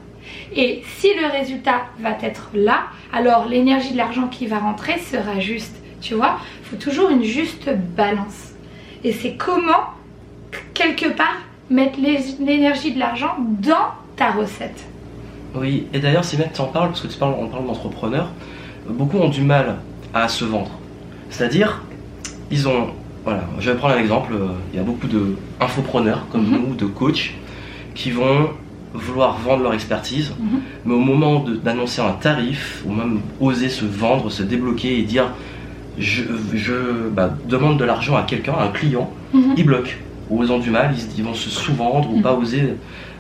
Et 0.57 0.83
si 0.99 1.15
le 1.15 1.29
résultat 1.29 1.83
va 2.01 2.17
être 2.21 2.51
là, 2.53 2.87
alors 3.13 3.47
l'énergie 3.47 3.93
de 3.93 3.97
l'argent 3.97 4.27
qui 4.27 4.49
va 4.49 4.59
rentrer 4.59 4.99
sera 4.99 5.39
juste. 5.39 5.80
Tu 6.01 6.15
vois, 6.15 6.39
il 6.63 6.67
faut 6.69 6.77
toujours 6.77 7.11
une 7.11 7.23
juste 7.23 7.69
balance. 7.97 8.53
Et 9.05 9.13
c'est 9.13 9.33
comment, 9.35 9.91
quelque 10.75 11.09
part, 11.15 11.37
mettre 11.71 11.99
l'énergie 12.41 12.93
de 12.93 12.99
l'argent 12.99 13.37
dans 13.39 13.93
ta 14.17 14.31
recette. 14.31 14.85
Oui, 15.55 15.87
et 15.93 15.99
d'ailleurs, 15.99 16.25
si 16.25 16.37
mec, 16.37 16.53
tu 16.53 16.61
en 16.61 16.67
parles, 16.67 16.89
parce 16.89 17.01
que 17.01 17.07
tu 17.09 17.19
parles, 17.19 17.35
on 17.39 17.47
parle 17.49 17.67
d'entrepreneurs, 17.67 18.31
beaucoup 18.89 19.19
ont 19.19 19.29
du 19.29 19.43
mal 19.43 19.77
à 20.15 20.29
se 20.29 20.45
vendre. 20.45 20.71
C'est-à-dire, 21.31 21.83
ils 22.51 22.67
ont. 22.69 22.89
Voilà, 23.25 23.43
je 23.59 23.71
vais 23.71 23.77
prendre 23.77 23.95
un 23.95 23.99
exemple. 23.99 24.33
euh, 24.33 24.49
Il 24.73 24.77
y 24.79 24.81
a 24.81 24.83
beaucoup 24.85 25.07
de 25.07 25.37
infopreneurs 25.61 26.27
comme 26.33 26.47
Mhm. 26.47 26.53
nous, 26.69 26.75
de 26.75 26.87
coachs, 26.87 27.35
qui 27.95 28.11
vont 28.11 28.51
vouloir 28.95 29.39
vendre 29.39 29.63
leur 29.63 29.75
expertise, 29.75 30.33
Mhm. 30.39 30.61
mais 30.87 30.95
au 30.95 30.99
moment 31.01 31.45
d'annoncer 31.63 32.01
un 32.01 32.13
tarif, 32.13 32.83
ou 32.87 32.93
même 32.93 33.21
oser 33.41 33.69
se 33.69 33.85
vendre, 33.85 34.31
se 34.31 34.43
débloquer 34.43 34.99
et 34.99 35.03
dire 35.03 35.27
je, 36.01 36.23
je 36.55 37.09
bah, 37.11 37.31
demande 37.47 37.79
de 37.79 37.85
l'argent 37.85 38.17
à 38.17 38.23
quelqu'un, 38.23 38.55
à 38.55 38.65
un 38.65 38.69
client, 38.69 39.11
Mhm. 39.33 39.55
ils 39.57 39.65
bloquent. 39.65 39.93
Ou 40.31 40.43
ils 40.45 40.51
ont 40.53 40.59
du 40.59 40.71
mal, 40.71 40.95
ils, 41.17 41.23
vont 41.25 41.35
se 41.35 41.51
sous-vendre 41.51 42.11
ou 42.13 42.17
Mhm. 42.17 42.23
pas 42.23 42.33
oser 42.35 42.75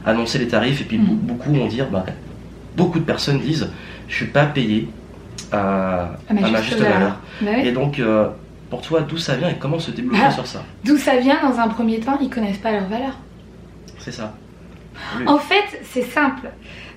annoncer 0.07 0.39
les 0.39 0.49
tarifs. 0.49 0.81
Et 0.81 0.85
puis 0.85 0.99
Mhm. 0.99 1.05
be- 1.07 1.19
beaucoup 1.29 1.53
vont 1.53 1.67
dire, 1.67 1.87
bah, 1.91 2.05
beaucoup 2.77 2.99
de 2.99 3.05
personnes 3.05 3.39
disent, 3.41 3.69
je 4.09 4.15
suis 4.17 4.27
pas 4.27 4.47
payé 4.47 4.89
à, 5.53 6.13
À 6.29 6.35
ma 6.35 6.47
à 6.47 6.51
ma 6.51 6.59
juste 6.63 6.71
juste 6.79 6.83
valeur. 6.83 7.17
Bah. 7.43 7.51
Et 7.65 7.73
donc, 7.73 7.99
euh, 7.99 8.29
pour 8.71 8.81
toi, 8.83 9.01
d'où 9.01 9.19
ça 9.19 9.35
vient 9.37 9.49
et 9.49 9.57
comment 9.59 9.79
se 9.79 9.91
débloquer 9.91 10.23
Ah. 10.27 10.31
sur 10.31 10.47
ça 10.47 10.63
D'où 10.85 10.97
ça 10.97 11.17
vient 11.17 11.39
dans 11.43 11.59
un 11.59 11.69
premier 11.69 11.99
temps, 12.01 12.19
ils 12.21 12.31
connaissent 12.31 12.59
pas 12.59 12.73
leur 12.73 12.87
valeur. 12.87 13.19
C'est 13.99 14.13
ça. 14.13 14.33
En 15.27 15.39
fait, 15.39 15.81
c'est 15.93 16.03
simple. 16.05 16.49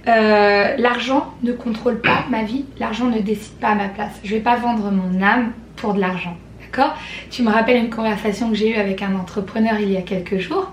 Euh, 0.07 0.75
l'argent 0.77 1.33
ne 1.43 1.53
contrôle 1.53 1.99
pas 2.01 2.25
ma 2.29 2.43
vie, 2.43 2.65
l'argent 2.79 3.05
ne 3.05 3.19
décide 3.19 3.53
pas 3.53 3.69
à 3.69 3.75
ma 3.75 3.87
place. 3.87 4.11
Je 4.23 4.35
vais 4.35 4.41
pas 4.41 4.57
vendre 4.57 4.91
mon 4.91 5.21
âme 5.21 5.51
pour 5.83 5.93
de 5.93 5.99
l'argent. 5.99 6.37
D'accord? 6.61 6.95
Tu 7.29 7.43
me 7.43 7.51
rappelles 7.51 7.75
une 7.75 7.89
conversation 7.89 8.49
que 8.49 8.55
j'ai 8.55 8.69
eue 8.69 8.75
avec 8.75 9.01
un 9.01 9.15
entrepreneur 9.15 9.77
il 9.81 9.91
y 9.91 9.97
a 9.97 10.01
quelques 10.01 10.37
jours. 10.37 10.71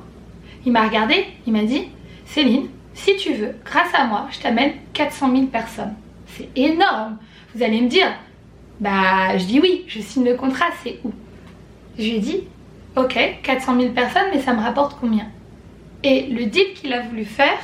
Il 0.64 0.70
m'a 0.70 0.86
regardé, 0.86 1.24
il 1.48 1.52
m'a 1.52 1.64
dit 1.64 1.88
Céline, 2.26 2.68
si 2.94 3.16
tu 3.16 3.32
veux, 3.32 3.56
grâce 3.64 3.92
à 3.92 4.04
moi, 4.04 4.28
je 4.30 4.38
t'amène 4.38 4.70
400 4.92 5.32
000 5.32 5.46
personnes. 5.46 5.94
C'est 6.26 6.48
énorme. 6.54 7.18
Vous 7.56 7.64
allez 7.64 7.80
me 7.80 7.88
dire 7.88 8.06
Bah, 8.78 9.36
je 9.36 9.44
dis 9.46 9.58
oui, 9.58 9.84
je 9.88 10.00
signe 10.00 10.24
le 10.24 10.36
contrat, 10.36 10.66
c'est 10.84 11.00
où? 11.02 11.10
Je 11.98 12.04
lui 12.04 12.14
ai 12.14 12.20
dit 12.20 12.44
Ok, 12.94 13.18
400 13.42 13.80
000 13.80 13.92
personnes, 13.92 14.28
mais 14.32 14.40
ça 14.40 14.52
me 14.52 14.60
rapporte 14.60 14.96
combien? 15.00 15.26
Et 16.04 16.26
le 16.26 16.46
deal 16.46 16.72
qu'il 16.76 16.92
a 16.92 17.00
voulu 17.00 17.24
faire, 17.24 17.58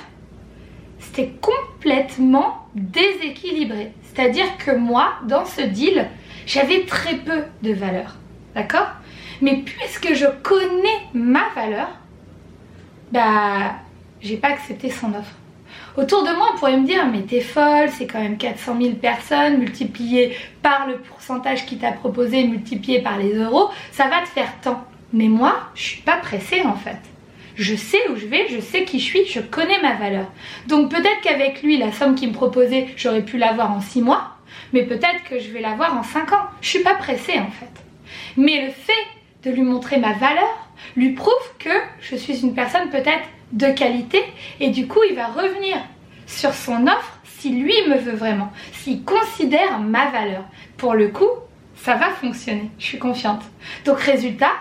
c'était 0.99 1.33
complètement 1.41 2.67
déséquilibré. 2.75 3.93
C'est-à-dire 4.03 4.57
que 4.59 4.73
moi, 4.73 5.13
dans 5.29 5.45
ce 5.45 5.63
deal, 5.63 6.09
j'avais 6.47 6.85
très 6.85 7.17
peu 7.17 7.45
de 7.63 7.73
valeur. 7.73 8.17
D'accord? 8.55 8.89
Mais 9.43 9.57
puisque 9.57 10.15
je 10.15 10.27
connais 10.43 11.01
ma 11.13 11.49
valeur, 11.55 11.89
bah, 13.13 13.75
j'ai 14.21 14.37
pas 14.37 14.49
accepté 14.49 14.91
son 14.91 15.09
offre. 15.09 15.35
Autour 15.97 16.25
de 16.25 16.31
moi, 16.31 16.51
on 16.53 16.59
pourrait 16.59 16.77
me 16.77 16.87
dire, 16.87 17.07
mais 17.07 17.23
t'es 17.23 17.41
folle, 17.41 17.89
c'est 17.91 18.07
quand 18.07 18.21
même 18.21 18.37
400 18.37 18.77
000 18.81 18.95
personnes, 18.95 19.59
multiplié 19.59 20.37
par 20.63 20.87
le 20.87 20.99
pourcentage 20.99 21.65
qu'il 21.65 21.79
t'a 21.79 21.93
proposé, 21.93 22.47
multiplié 22.47 23.01
par 23.01 23.19
les 23.19 23.35
euros, 23.35 23.71
ça 23.93 24.09
va 24.09 24.21
te 24.21 24.29
faire 24.29 24.53
tant. 24.63 24.85
Mais 25.13 25.29
moi, 25.29 25.57
je 25.75 25.83
suis 25.83 26.03
pas 26.03 26.17
pressée 26.19 26.63
en 26.63 26.75
fait. 26.75 26.99
Je 27.55 27.75
sais 27.75 28.11
où 28.11 28.17
je 28.17 28.27
vais, 28.27 28.47
je 28.51 28.61
sais 28.61 28.85
qui 28.85 29.01
je 29.01 29.05
suis, 29.05 29.27
je 29.27 29.41
connais 29.41 29.81
ma 29.81 29.95
valeur. 29.95 30.27
Donc 30.69 30.91
peut-être 30.91 31.23
qu'avec 31.23 31.63
lui, 31.63 31.79
la 31.79 31.93
somme 31.93 32.15
qu'il 32.15 32.29
me 32.29 32.35
proposait, 32.35 32.89
j'aurais 32.97 33.23
pu 33.23 33.39
l'avoir 33.39 33.71
en 33.73 33.81
6 33.81 34.03
mois, 34.03 34.36
peut-être 34.85 35.25
que 35.29 35.39
je 35.39 35.51
vais 35.51 35.61
l'avoir 35.61 35.97
en 35.97 36.03
5 36.03 36.33
ans. 36.33 36.47
Je 36.61 36.69
suis 36.69 36.83
pas 36.83 36.95
pressée 36.95 37.39
en 37.39 37.51
fait. 37.51 37.71
Mais 38.37 38.67
le 38.67 38.71
fait 38.71 38.93
de 39.45 39.51
lui 39.51 39.63
montrer 39.63 39.99
ma 39.99 40.13
valeur 40.13 40.71
lui 40.97 41.11
prouve 41.11 41.33
que 41.59 41.71
je 42.01 42.17
suis 42.17 42.41
une 42.41 42.55
personne 42.55 42.91
peut-être 42.91 43.29
de 43.53 43.69
qualité 43.69 44.23
et 44.61 44.71
du 44.71 44.87
coup 44.87 45.01
il 45.09 45.15
va 45.15 45.27
revenir 45.27 45.77
sur 46.27 46.53
son 46.53 46.87
offre 46.87 47.19
si 47.25 47.51
lui 47.51 47.75
me 47.89 47.97
veut 47.97 48.17
vraiment, 48.17 48.51
s'il 48.73 49.05
considère 49.05 49.79
ma 49.79 50.11
valeur. 50.11 50.45
Pour 50.77 50.95
le 50.95 51.09
coup, 51.09 51.29
ça 51.77 51.95
va 51.95 52.11
fonctionner, 52.11 52.71
je 52.79 52.85
suis 52.85 52.99
confiante. 52.99 53.43
Donc 53.85 54.01
résultat, 54.01 54.53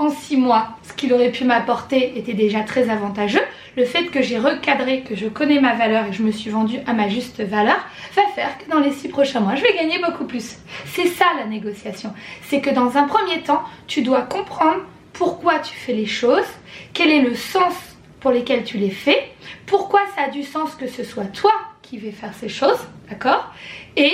en 0.00 0.08
six 0.08 0.38
mois, 0.38 0.68
ce 0.82 0.94
qu'il 0.94 1.12
aurait 1.12 1.30
pu 1.30 1.44
m'apporter 1.44 2.18
était 2.18 2.32
déjà 2.32 2.60
très 2.60 2.88
avantageux. 2.88 3.42
Le 3.76 3.84
fait 3.84 4.04
que 4.04 4.22
j'ai 4.22 4.38
recadré, 4.38 5.02
que 5.02 5.14
je 5.14 5.28
connais 5.28 5.60
ma 5.60 5.74
valeur 5.74 6.06
et 6.06 6.10
que 6.10 6.16
je 6.16 6.22
me 6.22 6.32
suis 6.32 6.48
vendue 6.48 6.80
à 6.86 6.94
ma 6.94 7.08
juste 7.10 7.42
valeur, 7.42 7.76
va 8.16 8.22
faire 8.34 8.56
que 8.58 8.70
dans 8.70 8.80
les 8.80 8.92
six 8.92 9.08
prochains 9.08 9.40
mois, 9.40 9.56
je 9.56 9.62
vais 9.62 9.74
gagner 9.74 9.98
beaucoup 9.98 10.24
plus. 10.24 10.56
C'est 10.86 11.06
ça 11.06 11.26
la 11.38 11.44
négociation. 11.44 12.14
C'est 12.42 12.62
que 12.62 12.70
dans 12.70 12.96
un 12.96 13.02
premier 13.02 13.42
temps, 13.42 13.62
tu 13.86 14.00
dois 14.00 14.22
comprendre 14.22 14.80
pourquoi 15.12 15.58
tu 15.58 15.74
fais 15.74 15.92
les 15.92 16.06
choses, 16.06 16.48
quel 16.94 17.10
est 17.10 17.20
le 17.20 17.34
sens 17.34 17.74
pour 18.20 18.30
lesquels 18.30 18.64
tu 18.64 18.78
les 18.78 18.90
fais, 18.90 19.30
pourquoi 19.66 20.00
ça 20.16 20.24
a 20.24 20.28
du 20.30 20.44
sens 20.44 20.74
que 20.76 20.88
ce 20.88 21.04
soit 21.04 21.26
toi 21.26 21.52
qui 21.82 21.98
vais 21.98 22.12
faire 22.12 22.32
ces 22.32 22.48
choses, 22.48 22.80
d'accord? 23.10 23.52
Et 23.96 24.12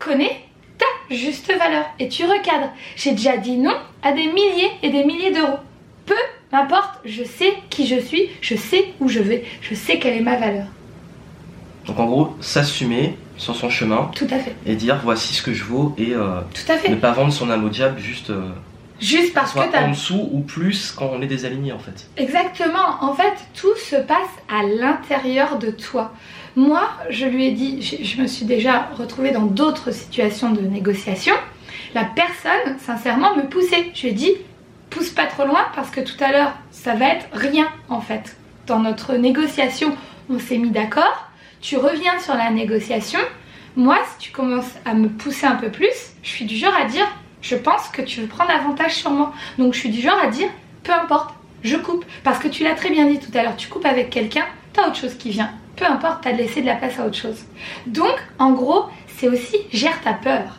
connais 0.00 0.40
ta 0.80 1.14
juste 1.14 1.48
valeur 1.48 1.84
et 1.98 2.08
tu 2.08 2.24
recadres. 2.24 2.70
J'ai 2.96 3.12
déjà 3.12 3.36
dit 3.36 3.56
non 3.56 3.76
à 4.02 4.12
des 4.12 4.26
milliers 4.26 4.70
et 4.82 4.90
des 4.90 5.04
milliers 5.04 5.30
d'euros. 5.32 5.58
Peu 6.06 6.14
m'importe, 6.52 6.98
je 7.04 7.22
sais 7.22 7.54
qui 7.68 7.86
je 7.86 8.00
suis, 8.00 8.28
je 8.40 8.56
sais 8.56 8.92
où 9.00 9.08
je 9.08 9.20
vais, 9.20 9.44
je 9.60 9.74
sais 9.74 9.98
quelle 9.98 10.16
est 10.16 10.22
ma 10.22 10.36
valeur. 10.36 10.66
Donc 11.86 11.98
en 11.98 12.06
gros, 12.06 12.36
s'assumer 12.40 13.16
sur 13.36 13.54
son 13.54 13.70
chemin 13.70 14.10
Tout 14.14 14.26
à 14.30 14.38
fait, 14.38 14.54
et 14.66 14.74
dire 14.74 15.00
voici 15.02 15.34
ce 15.34 15.42
que 15.42 15.54
je 15.54 15.64
vaux 15.64 15.94
et 15.96 16.12
euh, 16.12 16.40
tout 16.52 16.70
à 16.70 16.74
ne 16.74 16.80
fait. 16.80 16.96
pas 16.96 17.12
vendre 17.12 17.32
son 17.32 17.50
âme 17.50 17.64
au 17.64 17.70
diable 17.70 17.98
juste 17.98 18.30
euh, 18.30 18.50
Juste 19.00 19.32
parce 19.32 19.52
soit 19.52 19.66
que 19.66 19.72
t'as 19.72 19.86
en 19.86 19.90
dessous 19.90 20.28
ou 20.32 20.40
plus 20.40 20.92
quand 20.92 21.10
on 21.12 21.22
est 21.22 21.26
désaligné 21.26 21.72
en 21.72 21.78
fait. 21.78 22.06
Exactement. 22.18 22.98
En 23.00 23.14
fait, 23.14 23.32
tout 23.54 23.74
se 23.76 23.96
passe 23.96 24.18
à 24.48 24.62
l'intérieur 24.62 25.58
de 25.58 25.70
toi. 25.70 26.12
Moi, 26.56 26.88
je 27.10 27.26
lui 27.26 27.46
ai 27.46 27.52
dit, 27.52 27.80
je, 27.82 28.20
me 28.20 28.26
suis 28.26 28.44
déjà 28.44 28.88
retrouvée 28.96 29.30
dans 29.30 29.46
d'autres 29.46 29.92
situations 29.92 30.50
de 30.50 30.60
négociation. 30.60 31.34
La 31.94 32.04
personne, 32.04 32.78
sincèrement, 32.78 33.36
me 33.36 33.46
poussait. 33.46 33.90
Je 33.94 34.02
lui 34.02 34.08
ai 34.08 34.12
dit, 34.12 34.32
pousse 34.90 35.10
pas 35.10 35.26
trop 35.26 35.46
loin 35.46 35.64
parce 35.74 35.90
que 35.90 36.00
tout 36.00 36.22
à 36.22 36.32
l'heure, 36.32 36.52
ça 36.70 36.94
va 36.94 37.08
être 37.08 37.26
rien 37.32 37.68
en 37.88 38.00
fait. 38.00 38.36
Dans 38.66 38.80
notre 38.80 39.14
négociation, 39.14 39.96
on 40.28 40.38
s'est 40.38 40.58
mis 40.58 40.70
d'accord. 40.70 41.30
tu 41.60 41.76
reviens 41.76 42.18
sur 42.18 42.34
la 42.34 42.50
négociation. 42.50 43.20
Moi, 43.76 43.98
si 44.10 44.26
tu 44.26 44.32
commences 44.32 44.74
à 44.84 44.94
me 44.94 45.08
pousser 45.08 45.46
un 45.46 45.54
peu 45.54 45.70
plus, 45.70 46.14
je 46.22 46.28
suis 46.28 46.44
du 46.44 46.56
genre 46.56 46.74
à 46.74 46.84
dire 46.84 47.06
je 47.42 47.56
pense 47.56 47.88
que 47.88 48.02
tu 48.02 48.20
veux 48.20 48.26
prendre 48.26 48.50
avantage 48.50 48.94
sur 48.96 49.10
moi. 49.10 49.32
Donc 49.58 49.74
je 49.74 49.78
suis 49.78 49.90
du 49.90 50.00
genre 50.00 50.18
à 50.22 50.26
dire 50.26 50.48
peu 50.82 50.92
importe, 50.92 51.34
je 51.62 51.76
coupe. 51.76 52.04
Parce 52.24 52.38
que 52.38 52.48
tu 52.48 52.64
l'as 52.64 52.74
très 52.74 52.90
bien 52.90 53.06
dit 53.06 53.18
tout 53.18 53.36
à 53.36 53.42
l'heure, 53.42 53.56
tu 53.56 53.68
coupes 53.68 53.86
avec 53.86 54.10
quelqu'un, 54.10 54.44
t'as 54.72 54.88
autre 54.88 54.96
chose 54.96 55.14
qui 55.14 55.30
vient. 55.30 55.50
Peu 55.76 55.84
importe, 55.86 56.22
t'as 56.22 56.32
laissé 56.32 56.60
de 56.60 56.66
la 56.66 56.74
place 56.74 56.98
à 56.98 57.06
autre 57.06 57.16
chose. 57.16 57.44
Donc 57.86 58.14
en 58.38 58.52
gros, 58.52 58.86
c'est 59.16 59.28
aussi 59.28 59.56
gère 59.72 60.00
ta 60.02 60.12
peur. 60.12 60.58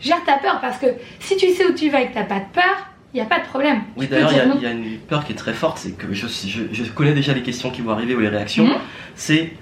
Gère 0.00 0.22
ta 0.24 0.36
peur 0.36 0.60
parce 0.60 0.78
que 0.78 0.86
si 1.20 1.36
tu 1.36 1.52
sais 1.52 1.66
où 1.66 1.72
tu 1.72 1.90
vas 1.90 2.02
et 2.02 2.08
que 2.08 2.14
t'as 2.14 2.24
pas 2.24 2.40
de 2.40 2.46
peur, 2.52 2.86
il 3.12 3.16
n'y 3.16 3.22
a 3.22 3.26
pas 3.26 3.40
de 3.40 3.46
problème. 3.46 3.80
Oui, 3.96 4.06
d'ailleurs, 4.06 4.30
il 4.56 4.62
y, 4.62 4.66
a 4.66 4.70
une 4.70 4.98
peur 4.98 5.24
qui 5.24 5.32
est 5.32 5.36
très 5.36 5.54
forte, 5.54 5.78
c'est 5.78 5.92
que 5.92 6.12
je, 6.12 6.26
je, 6.26 6.84
connais 6.92 7.14
déjà 7.14 7.32
les 7.32 7.42
questions 7.42 7.70
qui 7.70 7.80
vont 7.80 7.90
arriver 7.90 8.14
ou 8.14 8.20
les 8.20 8.28
réactions. 8.28 8.66
Mhm. 8.66 8.76
C'est 9.14 9.52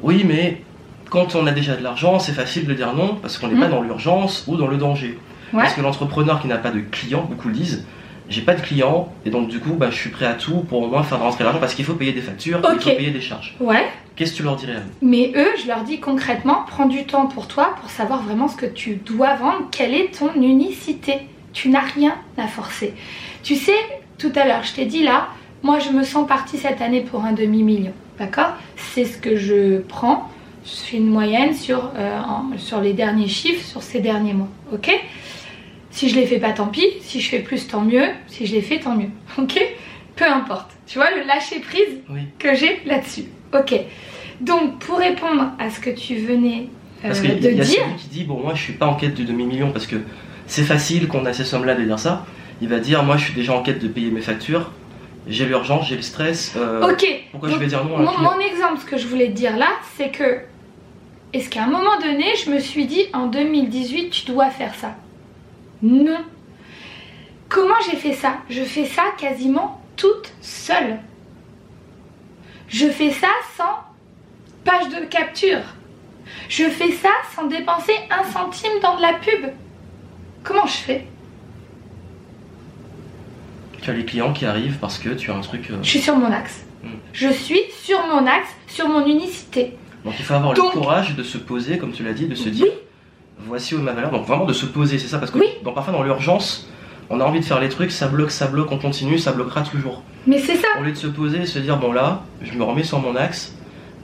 oui, 0.00 0.24
mais 0.26 0.62
quand 1.10 1.34
on 1.34 1.46
a 1.46 1.52
déjà 1.52 1.76
de 1.76 1.82
l'argent, 1.82 2.18
c'est 2.18 2.32
facile 2.32 2.66
de 2.66 2.74
dire 2.74 2.94
non 2.94 3.16
parce 3.16 3.38
qu'on 3.38 3.48
n'est 3.48 3.58
pas 3.58 3.66
mhm. 3.66 3.72
dans 3.72 3.82
l'urgence 3.82 4.44
ou 4.46 4.56
dans 4.56 4.68
le 4.68 4.76
danger. 4.76 5.18
Parce 5.52 5.74
que 5.74 5.82
l'entrepreneur 5.82 6.40
qui 6.40 6.48
n'a 6.48 6.56
pas 6.56 6.70
de 6.70 6.80
clients, 6.80 7.26
beaucoup 7.28 7.48
le 7.48 7.54
disent, 7.54 7.84
j'ai 8.32 8.42
pas 8.42 8.54
de 8.54 8.60
clients 8.60 9.12
et 9.24 9.30
donc 9.30 9.48
du 9.48 9.60
coup 9.60 9.74
bah, 9.74 9.90
je 9.90 9.96
suis 9.96 10.10
prêt 10.10 10.26
à 10.26 10.34
tout 10.34 10.64
pour 10.68 10.82
au 10.82 10.88
moins 10.88 11.02
faire 11.02 11.20
rentrer 11.20 11.44
l'argent 11.44 11.60
parce 11.60 11.74
qu'il 11.74 11.84
faut 11.84 11.94
payer 11.94 12.12
des 12.12 12.20
factures, 12.20 12.60
il 12.62 12.80
faut 12.80 12.90
payer 12.90 13.10
des 13.10 13.20
charges. 13.20 13.54
Ouais. 13.60 13.86
Qu'est-ce 14.16 14.32
que 14.32 14.36
tu 14.38 14.42
leur 14.42 14.56
dirais 14.56 14.76
Mais 15.00 15.32
eux, 15.36 15.50
je 15.60 15.66
leur 15.66 15.84
dis 15.84 16.00
concrètement, 16.00 16.64
prends 16.66 16.86
du 16.86 17.04
temps 17.04 17.26
pour 17.26 17.48
toi 17.48 17.74
pour 17.80 17.90
savoir 17.90 18.22
vraiment 18.22 18.48
ce 18.48 18.56
que 18.56 18.66
tu 18.66 18.96
dois 18.96 19.34
vendre, 19.36 19.68
quelle 19.70 19.94
est 19.94 20.18
ton 20.18 20.32
unicité. 20.34 21.20
Tu 21.52 21.68
n'as 21.68 21.80
rien 21.80 22.14
à 22.36 22.46
forcer. 22.46 22.94
Tu 23.42 23.56
sais, 23.56 23.76
tout 24.18 24.32
à 24.34 24.46
l'heure, 24.46 24.62
je 24.62 24.74
t'ai 24.74 24.86
dit 24.86 25.02
là, 25.02 25.28
moi 25.62 25.78
je 25.78 25.90
me 25.90 26.02
sens 26.02 26.26
partie 26.26 26.58
cette 26.58 26.80
année 26.80 27.00
pour 27.00 27.24
un 27.24 27.32
demi-million. 27.32 27.92
D'accord? 28.18 28.52
C'est 28.76 29.04
ce 29.04 29.18
que 29.18 29.36
je 29.36 29.78
prends. 29.78 30.28
Je 30.64 30.70
fais 30.70 30.96
une 30.98 31.08
moyenne 31.08 31.54
sur, 31.54 31.90
euh, 31.96 32.20
sur 32.56 32.80
les 32.80 32.92
derniers 32.92 33.28
chiffres, 33.28 33.66
sur 33.66 33.82
ces 33.82 34.00
derniers 34.00 34.34
mois. 34.34 34.48
Ok? 34.72 34.90
Si 35.92 36.08
je 36.08 36.16
les 36.16 36.26
fais 36.26 36.38
pas, 36.38 36.52
tant 36.52 36.66
pis. 36.66 36.86
Si 37.00 37.20
je 37.20 37.28
fais 37.28 37.38
plus, 37.38 37.68
tant 37.68 37.82
mieux. 37.82 38.08
Si 38.26 38.46
je 38.46 38.54
les 38.54 38.62
fais, 38.62 38.80
tant 38.80 38.96
mieux. 38.96 39.10
Ok? 39.38 39.60
Peu 40.16 40.26
importe. 40.26 40.70
Tu 40.86 40.98
vois 40.98 41.10
le 41.10 41.26
lâcher 41.26 41.60
prise 41.60 42.00
que 42.38 42.54
j'ai 42.54 42.80
là-dessus. 42.84 43.24
Ok. 43.54 43.74
Donc 44.40 44.78
pour 44.80 44.98
répondre 44.98 45.52
à 45.58 45.70
ce 45.70 45.80
que 45.80 45.90
tu 45.90 46.16
venais 46.16 46.68
euh, 47.04 47.08
parce 47.08 47.22
de 47.22 47.28
dire. 47.28 47.50
Il 47.50 47.56
y 47.56 47.60
a 47.60 47.64
celui 47.64 47.96
qui 47.96 48.08
dit 48.08 48.24
Bon, 48.24 48.40
moi 48.40 48.54
je 48.54 48.62
suis 48.62 48.72
pas 48.74 48.86
en 48.86 48.94
quête 48.94 49.14
du 49.14 49.24
demi-million 49.24 49.70
parce 49.70 49.86
que 49.86 49.96
c'est 50.46 50.64
facile 50.64 51.08
qu'on 51.08 51.24
a 51.24 51.32
ces 51.32 51.44
sommes-là 51.44 51.74
de 51.74 51.84
dire 51.84 51.98
ça. 51.98 52.26
Il 52.60 52.68
va 52.68 52.78
dire 52.78 53.02
Moi 53.04 53.16
je 53.16 53.24
suis 53.24 53.34
déjà 53.34 53.54
en 53.54 53.62
quête 53.62 53.78
de 53.82 53.88
payer 53.88 54.10
mes 54.10 54.20
factures 54.20 54.70
j'ai 55.26 55.46
l'urgence, 55.46 55.88
j'ai 55.88 55.96
le 55.96 56.02
stress. 56.02 56.54
Euh, 56.56 56.90
ok. 56.90 57.06
Pourquoi 57.30 57.48
je 57.50 57.56
vais 57.56 57.66
dire 57.66 57.84
non 57.84 57.96
à 57.96 58.02
mon, 58.02 58.18
mon 58.18 58.40
exemple, 58.40 58.80
ce 58.80 58.86
que 58.86 58.98
je 58.98 59.06
voulais 59.06 59.28
te 59.28 59.32
dire 59.34 59.56
là, 59.56 59.68
c'est 59.96 60.10
que 60.10 60.40
est-ce 61.32 61.48
qu'à 61.48 61.64
un 61.64 61.68
moment 61.68 61.98
donné, 62.00 62.24
je 62.44 62.50
me 62.50 62.58
suis 62.58 62.86
dit 62.86 63.04
en 63.12 63.26
2018, 63.26 64.10
tu 64.10 64.26
dois 64.26 64.50
faire 64.50 64.74
ça? 64.74 64.96
Non. 65.82 66.24
Comment 67.48 67.74
j'ai 67.84 67.96
fait 67.96 68.14
ça? 68.14 68.38
Je 68.48 68.62
fais 68.62 68.86
ça 68.86 69.02
quasiment 69.18 69.82
toute 69.96 70.32
seule. 70.40 70.98
Je 72.68 72.86
fais 72.86 73.10
ça 73.10 73.28
sans 73.56 73.84
page 74.64 74.88
de 74.88 75.04
capture. 75.04 75.60
Je 76.48 76.64
fais 76.64 76.92
ça 76.92 77.10
sans 77.34 77.46
dépenser 77.46 77.92
un 78.10 78.24
centime 78.24 78.72
dans 78.80 78.96
de 78.96 79.02
la 79.02 79.14
pub. 79.14 79.50
Comment 80.44 80.66
je 80.66 80.76
fais? 80.76 81.06
Tu 83.82 83.90
as 83.90 83.92
les 83.92 84.04
clients 84.04 84.32
qui 84.32 84.46
arrivent 84.46 84.78
parce 84.78 84.98
que 84.98 85.10
tu 85.10 85.30
as 85.30 85.34
un 85.34 85.40
truc. 85.40 85.68
Euh, 85.70 85.78
je 85.82 85.88
suis 85.88 86.00
sur 86.00 86.16
mon 86.16 86.30
axe. 86.30 86.64
Hmm. 86.84 86.90
Je 87.12 87.28
suis 87.28 87.62
sur 87.82 88.06
mon 88.06 88.26
axe, 88.26 88.48
sur 88.68 88.88
mon 88.88 89.04
unicité. 89.04 89.76
Donc 90.04 90.14
il 90.18 90.24
faut 90.24 90.34
avoir 90.34 90.54
le 90.54 90.60
courage 90.60 91.16
de 91.16 91.22
se 91.22 91.38
poser, 91.38 91.78
comme 91.78 91.92
tu 91.92 92.04
l'as 92.04 92.12
dit, 92.12 92.26
de 92.26 92.34
se 92.34 92.48
dire 92.48 92.72
voici 93.46 93.74
où 93.74 93.78
est 93.78 93.82
ma 93.82 93.92
valeur. 93.92 94.10
Donc 94.10 94.26
vraiment 94.26 94.44
de 94.44 94.52
se 94.52 94.66
poser, 94.66 94.98
c'est 94.98 95.08
ça 95.08 95.18
Parce 95.18 95.30
que 95.30 95.38
parfois 95.62 95.92
dans 95.92 96.02
l'urgence, 96.02 96.68
on 97.10 97.20
a 97.20 97.24
envie 97.24 97.40
de 97.40 97.44
faire 97.44 97.60
les 97.60 97.68
trucs, 97.68 97.90
ça 97.90 98.08
bloque, 98.08 98.30
ça 98.30 98.46
bloque, 98.46 98.70
on 98.72 98.78
continue, 98.78 99.18
ça 99.18 99.32
bloquera 99.32 99.62
toujours. 99.62 100.02
Mais 100.26 100.38
c'est 100.38 100.56
ça. 100.56 100.68
Au 100.80 100.82
lieu 100.82 100.92
de 100.92 100.96
se 100.96 101.08
poser 101.08 101.42
et 101.42 101.46
se 101.46 101.58
dire 101.58 101.76
bon 101.76 101.92
là, 101.92 102.22
je 102.40 102.52
me 102.52 102.64
remets 102.64 102.84
sur 102.84 103.00
mon 103.00 103.16
axe, 103.16 103.54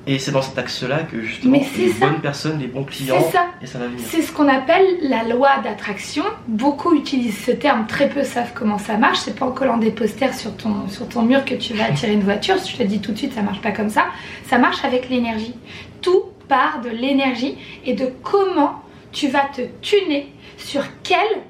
et 0.09 0.18
c'est 0.18 0.31
dans 0.31 0.40
cet 0.40 0.57
axe-là 0.57 1.01
que 1.03 1.20
justement 1.20 1.61
les 1.77 1.92
bonnes 1.92 2.20
personnes, 2.20 2.59
les 2.59 2.66
bons 2.66 2.85
clients, 2.85 3.16
et 3.61 3.66
ça 3.66 3.79
va 3.79 3.88
venir. 3.88 4.01
C'est 4.07 4.22
ce 4.22 4.33
qu'on 4.33 4.48
appelle 4.48 4.87
la 5.03 5.22
loi 5.24 5.59
d'attraction. 5.62 6.24
Beaucoup 6.46 6.94
utilisent 6.94 7.44
ce 7.44 7.51
terme, 7.51 7.87
très 7.87 8.09
peu 8.09 8.24
savent 8.24 8.53
comment 8.55 8.79
ça 8.79 8.96
marche. 8.96 9.18
C'est 9.18 9.38
pas 9.38 9.44
en 9.44 9.51
collant 9.51 9.77
des 9.77 9.90
posters 9.90 10.33
sur 10.33 10.57
ton, 10.57 10.88
sur 10.88 11.07
ton 11.09 11.22
mur 11.22 11.44
que 11.44 11.55
tu 11.55 11.74
vas 11.74 11.85
attirer 11.85 12.12
une 12.12 12.22
voiture. 12.22 12.57
Je 12.57 12.77
te 12.79 12.83
dis 12.83 13.01
tout 13.01 13.12
de 13.12 13.18
suite, 13.18 13.35
ça 13.35 13.42
marche 13.42 13.61
pas 13.61 13.72
comme 13.72 13.90
ça. 13.90 14.07
Ça 14.48 14.57
marche 14.57 14.83
avec 14.83 15.11
l'énergie. 15.11 15.55
Tout 16.01 16.22
part 16.48 16.81
de 16.83 16.88
l'énergie 16.88 17.59
et 17.85 17.92
de 17.92 18.09
comment 18.22 18.83
tu 19.12 19.28
vas 19.28 19.46
te 19.54 19.62
tuner, 19.80 20.32
sur 20.56 20.82
quel 21.02 21.42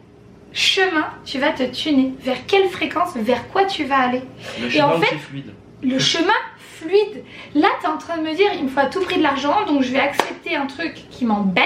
chemin 0.52 1.08
tu 1.24 1.38
vas 1.38 1.52
te 1.52 1.64
tuner, 1.64 2.12
vers 2.20 2.46
quelle 2.46 2.68
fréquence, 2.68 3.14
vers 3.16 3.48
quoi 3.48 3.64
tu 3.64 3.84
vas 3.84 3.98
aller? 3.98 4.22
Le 4.60 4.70
chemin 4.70 4.94
en 4.94 5.00
fait, 5.00 5.16
fluide. 5.16 5.52
Le 5.82 5.98
chemin 5.98 6.32
fluide. 6.58 7.24
Là, 7.54 7.68
tu 7.80 7.86
es 7.86 7.88
en 7.88 7.98
train 7.98 8.18
de 8.18 8.22
me 8.22 8.34
dire, 8.34 8.50
il 8.54 8.64
me 8.64 8.68
faut 8.68 8.80
à 8.80 8.86
tout 8.86 9.00
prix 9.00 9.18
de 9.18 9.22
l'argent, 9.22 9.64
donc 9.66 9.82
je 9.82 9.92
vais 9.92 10.00
accepter 10.00 10.56
un 10.56 10.66
truc 10.66 10.94
qui 11.10 11.24
m'embête. 11.24 11.64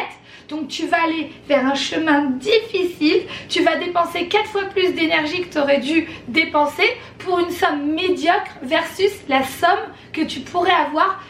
Donc 0.48 0.68
tu 0.68 0.86
vas 0.86 1.04
aller 1.04 1.30
vers 1.48 1.64
un 1.64 1.74
chemin 1.74 2.22
difficile, 2.32 3.22
tu 3.48 3.62
vas 3.62 3.76
dépenser 3.76 4.26
4 4.26 4.44
fois 4.46 4.64
plus 4.64 4.92
d'énergie 4.92 5.42
que 5.42 5.52
tu 5.52 5.58
aurais 5.58 5.78
dû 5.78 6.06
dépenser 6.28 6.88
pour 7.18 7.38
une 7.38 7.50
somme 7.50 7.92
médiocre 7.92 8.58
versus 8.62 9.12
la 9.28 9.44
somme 9.44 9.78
que 10.12 10.20
tu 10.20 10.40
pourrais 10.40 10.72
avoir 10.72 11.24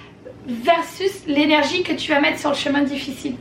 versus 0.46 1.24
l'énergie 1.28 1.84
que 1.84 1.92
tu 1.92 2.10
vas 2.10 2.20
mettre 2.20 2.40
sur 2.40 2.50
le 2.50 2.56
chemin 2.56 2.82
difficile. 2.82 3.36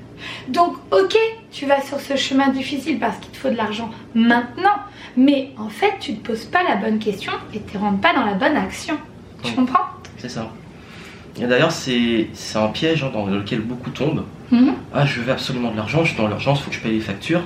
Donc 0.48 0.76
ok, 0.92 1.18
tu 1.52 1.66
vas 1.66 1.82
sur 1.82 2.00
ce 2.00 2.16
chemin 2.16 2.50
difficile 2.50 3.00
parce 3.00 3.18
qu'il 3.18 3.32
te 3.32 3.38
faut 3.38 3.50
de 3.50 3.56
l'argent 3.56 3.90
maintenant, 4.14 4.76
mais 5.18 5.52
en 5.58 5.70
fait 5.70 5.94
tu 6.00 6.12
ne 6.12 6.18
te 6.18 6.28
poses 6.28 6.46
pas 6.46 6.64
la 6.64 6.76
bonne 6.76 7.00
question 7.00 7.32
et 7.54 7.62
tu 7.62 7.78
ne 7.78 7.82
rentres 7.82 8.02
pas 8.02 8.14
dans 8.14 8.26
la 8.26 8.34
bonne 8.34 8.58
action. 8.58 8.98
Tu 9.44 9.54
comprends? 9.54 9.86
C'est 10.18 10.30
ça. 10.30 10.52
Et 11.40 11.48
d'ailleurs, 11.48 11.72
c'est 11.72 12.28
un 12.56 12.68
piège 12.68 13.04
hein, 13.04 13.12
dans 13.14 13.26
lequel 13.26 13.62
beaucoup 13.62 13.90
tombent. 13.90 14.26
Mhm. 14.52 14.74
Ah, 14.94 15.06
je 15.06 15.22
veux 15.22 15.32
absolument 15.32 15.72
de 15.72 15.78
l'argent, 15.78 16.04
je 16.04 16.10
suis 16.10 16.18
dans 16.18 16.28
l'urgence, 16.28 16.60
il 16.60 16.64
faut 16.64 16.70
que 16.70 16.76
je 16.76 16.82
paye 16.82 16.94
les 16.94 17.00
factures. 17.00 17.42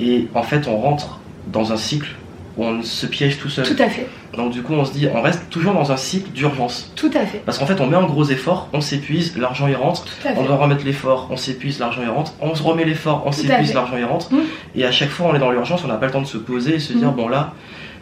Et 0.00 0.26
en 0.34 0.42
fait, 0.42 0.66
on 0.66 0.76
rentre 0.78 1.20
dans 1.52 1.72
un 1.72 1.76
cycle 1.76 2.16
on 2.62 2.82
se 2.82 3.06
piège 3.06 3.38
tout 3.38 3.48
seul. 3.48 3.66
Tout 3.66 3.82
à 3.82 3.88
fait. 3.88 4.06
Donc 4.36 4.52
du 4.52 4.62
coup, 4.62 4.74
on 4.74 4.84
se 4.84 4.92
dit, 4.92 5.08
on 5.12 5.22
reste 5.22 5.50
toujours 5.50 5.74
dans 5.74 5.92
un 5.92 5.96
cycle 5.96 6.30
d'urgence. 6.30 6.92
Tout 6.96 7.10
à 7.14 7.26
fait. 7.26 7.42
Parce 7.44 7.58
qu'en 7.58 7.66
fait, 7.66 7.80
on 7.80 7.86
met 7.86 7.96
un 7.96 8.06
gros 8.06 8.24
effort, 8.24 8.68
on 8.72 8.80
s'épuise, 8.80 9.36
l'argent 9.36 9.68
y 9.68 9.74
rentre. 9.74 10.06
On 10.36 10.44
doit 10.44 10.56
remettre 10.56 10.84
l'effort, 10.84 11.28
on 11.30 11.36
s'épuise, 11.36 11.78
l'argent 11.78 12.02
y 12.02 12.08
rentre. 12.08 12.34
On 12.40 12.54
se 12.54 12.62
remet 12.62 12.84
l'effort, 12.84 13.24
on 13.26 13.32
s'épuise, 13.32 13.74
l'argent 13.74 13.96
y 13.96 14.04
rentre. 14.04 14.32
Mhm. 14.32 14.42
Et 14.76 14.84
à 14.84 14.92
chaque 14.92 15.10
fois, 15.10 15.28
on 15.30 15.34
est 15.34 15.38
dans 15.38 15.50
l'urgence, 15.50 15.82
on 15.84 15.88
n'a 15.88 15.96
pas 15.96 16.06
le 16.06 16.12
temps 16.12 16.22
de 16.22 16.26
se 16.26 16.38
poser 16.38 16.76
et 16.76 16.78
se 16.78 16.92
dire, 16.92 17.10
mhm. 17.10 17.16
bon 17.16 17.28
là, 17.28 17.54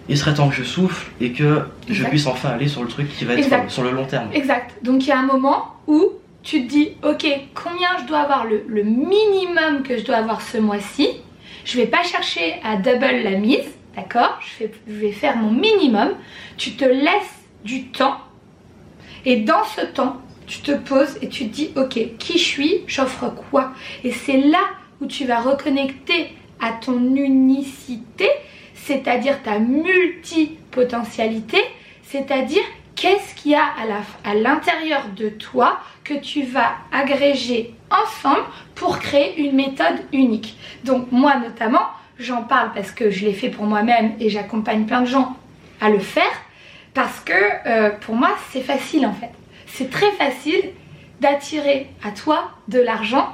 il 0.09 0.17
serait 0.17 0.35
temps 0.35 0.49
que 0.49 0.55
je 0.55 0.65
souffle 0.65 1.11
et 1.21 1.33
que 1.33 1.63
je 1.89 2.05
puisse 2.05 2.27
enfin 2.27 2.51
aller 2.51 2.69
sur 2.69 2.83
le 2.83 2.89
truc 2.89 3.09
qui 3.17 3.25
va 3.25 3.35
être 3.35 3.71
sur 3.71 3.83
le 3.83 3.91
long 3.91 4.07
terme. 4.07 4.29
Exact. 4.33 4.75
Donc 4.83 5.05
il 5.05 5.09
y 5.09 5.13
a 5.13 5.19
un 5.19 5.27
moment 5.27 5.75
où 5.87 6.13
tu 6.43 6.67
te 6.67 6.71
dis, 6.71 6.91
ok, 7.03 7.27
combien 7.55 7.89
je 8.01 8.07
dois 8.07 8.21
avoir 8.21 8.47
le, 8.47 8.83
minimum 8.83 9.83
que 9.85 9.99
je 9.99 10.05
dois 10.05 10.17
avoir 10.17 10.41
ce 10.41 10.59
mois-ci? 10.59 11.09
Je 11.65 11.77
vais 11.77 11.87
pas 11.87 12.03
chercher 12.03 12.55
à 12.65 12.77
double 12.77 13.23
la 13.23 13.33
mise, 13.33 13.69
d'accord? 14.01 14.39
Je, 14.59 14.67
vais 14.87 15.13
faire 15.13 15.37
mon 15.37 15.51
minimum. 15.51 16.11
Tu 16.57 16.73
te 16.73 16.85
laisses 16.85 17.39
du 17.65 17.89
temps 17.89 18.19
et 19.25 19.37
dans 19.37 19.65
ce 19.65 19.83
temps, 19.83 20.17
tu 20.47 20.61
te 20.61 20.73
poses 20.73 21.19
et 21.21 21.29
tu 21.29 21.49
te 21.49 21.55
dis, 21.55 21.71
ok, 21.77 22.17
qui 22.19 22.39
je 22.39 22.45
suis? 22.45 22.81
J'offre 22.87 23.33
quoi? 23.51 23.73
Et 24.05 24.13
c'est 24.13 24.39
là 24.39 24.63
où 25.01 25.07
tu 25.07 25.27
vas 25.27 25.41
reconnecter 25.41 26.35
à 26.61 26.73
ton 26.73 27.15
unicité 27.15 28.29
c'est-à-dire 28.89 29.43
ta 29.43 29.59
multipotentialité, 29.59 31.63
c'est-à-dire 32.05 32.63
qu'est-ce 32.97 33.35
qu'il 33.35 33.51
y 33.53 33.55
a 33.55 33.67
à 34.25 34.35
l'intérieur 34.35 35.03
de 35.15 35.29
toi 35.29 35.81
que 36.05 36.15
tu 36.15 36.43
vas 36.43 36.71
agréger 36.91 37.75
ensemble 37.91 38.47
pour 38.75 38.99
créer 38.99 39.39
une 39.41 39.55
méthode 39.55 39.99
unique. 40.13 40.57
Donc 40.85 41.13
moi 41.13 41.37
notamment, 41.37 41.87
j'en 42.19 42.43
parle 42.43 42.73
parce 42.75 42.91
que 42.91 43.11
je 43.11 43.25
l'ai 43.25 43.33
fait 43.33 43.49
pour 43.49 43.65
moi-même 43.65 44.13
et 44.21 44.31
j'accompagne 44.31 44.85
plein 44.85 45.03
de 45.03 45.07
gens 45.07 45.37
à 45.81 45.91
le 45.91 45.99
faire 45.99 46.25
parce 46.95 47.21
que 47.21 47.33
euh, 47.67 47.91
pour 47.91 48.15
moi 48.15 48.31
c'est 48.51 48.63
facile 48.63 49.07
en 49.07 49.13
fait. 49.13 49.31
C'est 49.67 49.91
très 49.91 50.11
facile 50.13 50.71
d'attirer 51.21 51.89
à 52.05 52.11
toi 52.11 52.51
de 52.69 52.81
l'argent 52.81 53.29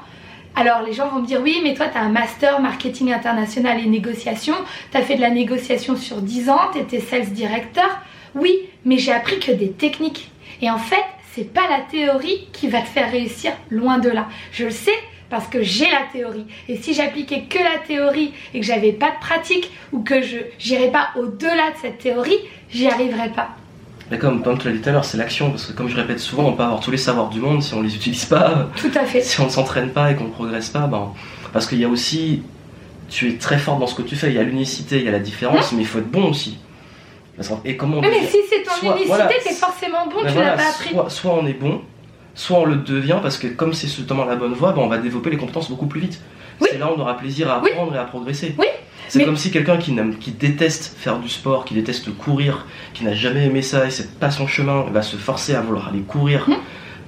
alors 0.57 0.83
les 0.83 0.93
gens 0.93 1.09
vont 1.09 1.21
me 1.21 1.27
dire 1.27 1.41
oui 1.43 1.61
mais 1.63 1.75
toi 1.75 1.89
tu 1.89 1.99
as 1.99 2.03
un 2.03 2.11
master 2.11 2.61
marketing 2.61 3.13
international 3.13 3.81
et 3.81 3.87
négociation, 3.87 4.55
tu 4.91 4.97
as 4.97 5.03
fait 5.03 5.17
de 5.17 5.21
la 5.21 5.31
négociation 5.31 5.97
sur 5.97 6.21
10 6.21 6.51
ans, 6.51 6.61
tu 6.73 6.79
étais 6.79 7.01
sales 7.01 7.33
director. 7.33 7.89
Oui, 8.35 8.59
mais 8.85 8.99
j'ai 8.99 9.13
appris 9.13 9.39
que 9.39 9.53
des 9.53 9.71
techniques. 9.71 10.31
Et 10.61 10.71
en 10.71 10.79
fait, 10.79 11.05
c'est 11.33 11.53
pas 11.53 11.69
la 11.69 11.81
théorie 11.81 12.49
qui 12.53 12.69
va 12.69 12.81
te 12.81 12.87
faire 12.87 13.11
réussir 13.11 13.53
loin 13.71 13.99
de 13.99 14.09
là. 14.09 14.29
Je 14.53 14.65
le 14.65 14.71
sais 14.71 14.99
parce 15.35 15.49
que 15.49 15.63
j'ai 15.65 15.91
la 15.91 16.03
théorie. 16.13 16.47
Et 16.69 16.77
si 16.77 16.95
j'appliquais 16.95 17.43
que 17.51 17.59
la 17.59 17.79
théorie 17.85 18.33
et 18.55 18.61
que 18.61 18.65
j'avais 18.67 18.93
pas 18.93 19.11
de 19.11 19.19
pratique 19.21 19.73
ou 19.93 20.01
que 20.05 20.23
je 20.23 20.37
n'irais 20.65 20.93
pas 20.93 21.09
au-delà 21.17 21.73
de 21.73 21.77
cette 21.83 21.99
théorie, 21.99 22.39
j'y 22.71 22.87
arriverais 22.87 23.31
pas. 23.31 23.49
Mais 24.13 24.19
comme, 24.19 24.43
comme 24.45 24.57
tu 24.59 24.69
l'as 24.69 24.75
dit 24.75 24.81
tout 24.81 24.91
à 24.91 24.93
l'heure, 24.93 25.05
c'est 25.05 25.17
l'action, 25.19 25.51
parce 25.51 25.67
que 25.67 25.73
comme 25.73 25.89
je 25.89 25.97
répète 25.97 26.21
souvent, 26.21 26.45
on 26.45 26.53
peut 26.53 26.63
avoir 26.63 26.79
tous 26.79 26.93
les 26.93 26.97
savoirs 26.99 27.31
du 27.31 27.41
monde 27.41 27.65
si 27.65 27.75
on 27.75 27.83
les 27.83 27.97
utilise 27.97 28.27
pas, 28.27 28.69
Tout 28.77 28.93
à 28.95 29.05
fait. 29.05 29.23
si 29.23 29.41
on 29.41 29.47
ne 29.47 29.51
s'entraîne 29.51 29.91
pas 29.91 30.13
et 30.13 30.15
qu'on 30.15 30.25
ne 30.25 30.31
progresse 30.31 30.69
pas, 30.69 30.87
ben, 30.87 31.13
parce 31.53 31.67
qu'il 31.67 31.81
y 31.81 31.85
a 31.85 31.89
aussi, 31.89 32.43
tu 33.09 33.31
es 33.31 33.37
très 33.39 33.59
fort 33.59 33.79
dans 33.79 33.89
ce 33.89 33.97
que 33.97 34.03
tu 34.03 34.15
fais, 34.15 34.29
il 34.29 34.35
y 34.35 34.39
a 34.39 34.43
l'unicité, 34.45 34.99
il 34.99 35.05
y 35.05 35.09
a 35.09 35.13
la 35.13 35.19
différence, 35.19 35.73
mais 35.73 35.81
il 35.83 35.87
faut 35.87 35.99
être 35.99 36.11
bon 36.11 36.31
aussi. 36.31 36.59
Parce 37.37 37.51
et 37.65 37.77
comment 37.77 37.99
on 37.99 38.01
mais 38.03 38.25
si 38.27 38.37
c'est 38.49 38.63
ton 38.63 38.71
Soit- 38.71 38.91
unicité, 38.91 39.09
voilà, 39.09 39.27
t'es 39.27 39.53
forcément 39.55 40.07
bon, 40.07 40.23
Ben 40.23 40.29
tu 40.29 40.35
voilà, 40.35 40.51
l'as 40.51 40.57
pas 40.63 40.69
appris. 40.69 40.91
soit, 40.91 41.11
soit 41.11 41.35
on 41.35 41.47
est 41.47 41.55
bon, 41.55 41.81
soit 42.35 42.59
on 42.59 42.65
le 42.65 42.77
devient, 42.77 43.19
parce 43.23 43.39
que 43.39 43.47
comme 43.47 43.73
c'est 43.73 43.87
justement 43.89 44.25
la 44.25 44.37
bonne 44.37 44.55
voie, 44.55 44.73
ben, 44.73 44.83
on 44.83 44.89
va 44.89 44.99
développer 44.99 45.31
les 45.31 45.37
compétences 45.37 45.69
beaucoup 45.71 45.87
plus 45.87 46.01
vite. 46.01 46.21
Oui. 46.61 46.69
C'est 46.71 46.79
là 46.79 46.91
où 46.91 46.95
on 46.97 47.01
aura 47.01 47.17
plaisir 47.17 47.51
à 47.51 47.61
Oui. 47.63 47.71
apprendre 47.71 47.95
et 47.95 47.99
à 47.99 48.05
progresser. 48.05 48.55
Oui, 48.59 48.67
C'est 49.09 49.19
mais- 49.21 49.25
comme 49.25 49.37
si 49.37 49.51
quelqu'un 49.51 49.77
qui, 49.77 49.93
déteste 50.33 50.95
faire 50.99 51.19
du 51.19 51.29
sport, 51.29 51.65
qui 51.65 51.75
déteste 51.75 52.17
courir, 52.17 52.67
qui 52.93 53.05
n'a 53.05 53.15
jamais 53.15 53.45
aimé 53.47 53.63
ça 53.63 53.87
et 53.87 53.91
c'est 53.91 54.19
pas 54.19 54.31
son 54.31 54.47
chemin, 54.47 54.85
va 54.93 55.03
se 55.03 55.17
forcer 55.17 55.55
à 55.55 55.61
vouloir 55.61 55.89
aller 55.89 56.01
courir 56.01 56.45
Hmm. 56.49 56.55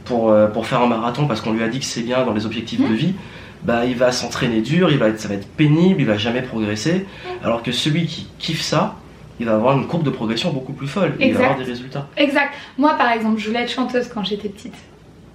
pour, 0.05 0.31
euh, 0.31 0.47
pour 0.49 0.67
faire 0.67 0.81
un 0.81 0.87
marathon 0.87 1.27
parce 1.27 1.41
qu'on 1.41 1.53
lui 1.53 1.63
a 1.63 1.69
dit 1.69 1.79
que 1.81 1.85
c'est 1.85 2.03
bien 2.03 2.25
dans 2.25 2.33
les 2.33 2.47
objectifs 2.47 2.81
de 2.81 2.95
vie. 2.95 3.15
Bah, 3.63 3.85
il 3.85 3.97
va 3.97 4.13
s'entraîner 4.13 4.61
dur, 4.61 4.91
il 4.91 4.99
va 4.99 5.09
être, 5.09 5.19
ça 5.19 5.27
va 5.29 5.35
être 5.35 5.49
pénible, 5.49 6.01
il 6.01 6.07
va 6.07 6.19
jamais 6.19 6.43
progresser. 6.43 7.07
Hmm. 7.25 7.45
Alors 7.45 7.63
que 7.63 7.73
celui 7.73 8.07
qui 8.07 8.29
kiffe 8.39 8.61
ça, 8.63 8.97
il 9.41 9.47
va 9.47 9.55
avoir 9.55 9.77
une 9.77 9.87
courbe 9.87 10.03
de 10.05 10.11
progression 10.11 10.53
beaucoup 10.53 10.73
plus 10.73 10.87
folle. 10.89 11.15
Il 11.19 11.19
va 11.19 11.27
Exact. 11.27 11.43
avoir 11.45 11.59
des 11.59 11.65
résultats. 11.65 12.09
Exact. 12.17 12.53
Moi, 12.79 12.95
par 12.95 13.11
exemple, 13.11 13.39
je 13.41 13.49
voulais 13.49 13.63
être 13.63 13.73
chanteuse 13.73 14.09
quand 14.09 14.25
j'étais 14.25 14.49
petite. 14.49 14.75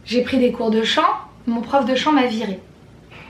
J'ai 0.05 0.21
pris 0.21 0.37
des 0.37 0.51
cours 0.51 0.71
de 0.71 0.83
chant. 0.83 1.07
Mon 1.47 1.61
prof 1.61 1.85
de 1.85 1.95
chant 1.95 2.11
m'a 2.11 2.27
virée. 2.27 2.59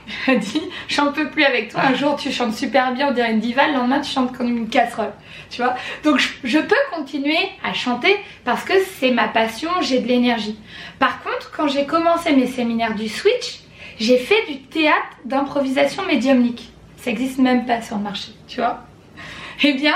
Il 0.26 0.34
m'a 0.34 0.38
dit 0.38 0.62
J'en 0.88 1.12
peux 1.12 1.28
plus 1.28 1.44
avec 1.44 1.70
toi. 1.70 1.80
Un 1.82 1.94
jour, 1.94 2.16
tu 2.16 2.30
chantes 2.32 2.54
super 2.54 2.92
bien, 2.92 3.08
on 3.08 3.12
dirait 3.12 3.32
une 3.32 3.40
diva. 3.40 3.68
Le 3.68 3.74
lendemain, 3.74 4.00
tu 4.00 4.10
chantes 4.10 4.36
comme 4.36 4.48
une 4.48 4.68
casserole. 4.68 5.12
Tu 5.50 5.62
vois? 5.62 5.74
Donc, 6.04 6.18
je, 6.18 6.28
je 6.44 6.58
peux 6.58 6.74
continuer 6.92 7.38
à 7.62 7.72
chanter 7.72 8.16
parce 8.44 8.64
que 8.64 8.74
c'est 8.98 9.10
ma 9.10 9.28
passion, 9.28 9.70
j'ai 9.80 10.00
de 10.00 10.08
l'énergie. 10.08 10.58
Par 10.98 11.22
contre, 11.22 11.52
quand 11.56 11.68
j'ai 11.68 11.86
commencé 11.86 12.32
mes 12.34 12.46
séminaires 12.46 12.94
du 12.94 13.08
Switch, 13.08 13.60
j'ai 13.98 14.18
fait 14.18 14.46
du 14.48 14.62
théâtre 14.62 15.16
d'improvisation 15.24 16.04
médiumnique. 16.06 16.70
Ça 16.96 17.10
existe 17.10 17.38
même 17.38 17.66
pas 17.66 17.82
sur 17.82 17.96
le 17.96 18.02
marché, 18.02 18.32
tu 18.48 18.60
vois? 18.60 18.84
Eh 19.62 19.74
bien, 19.74 19.94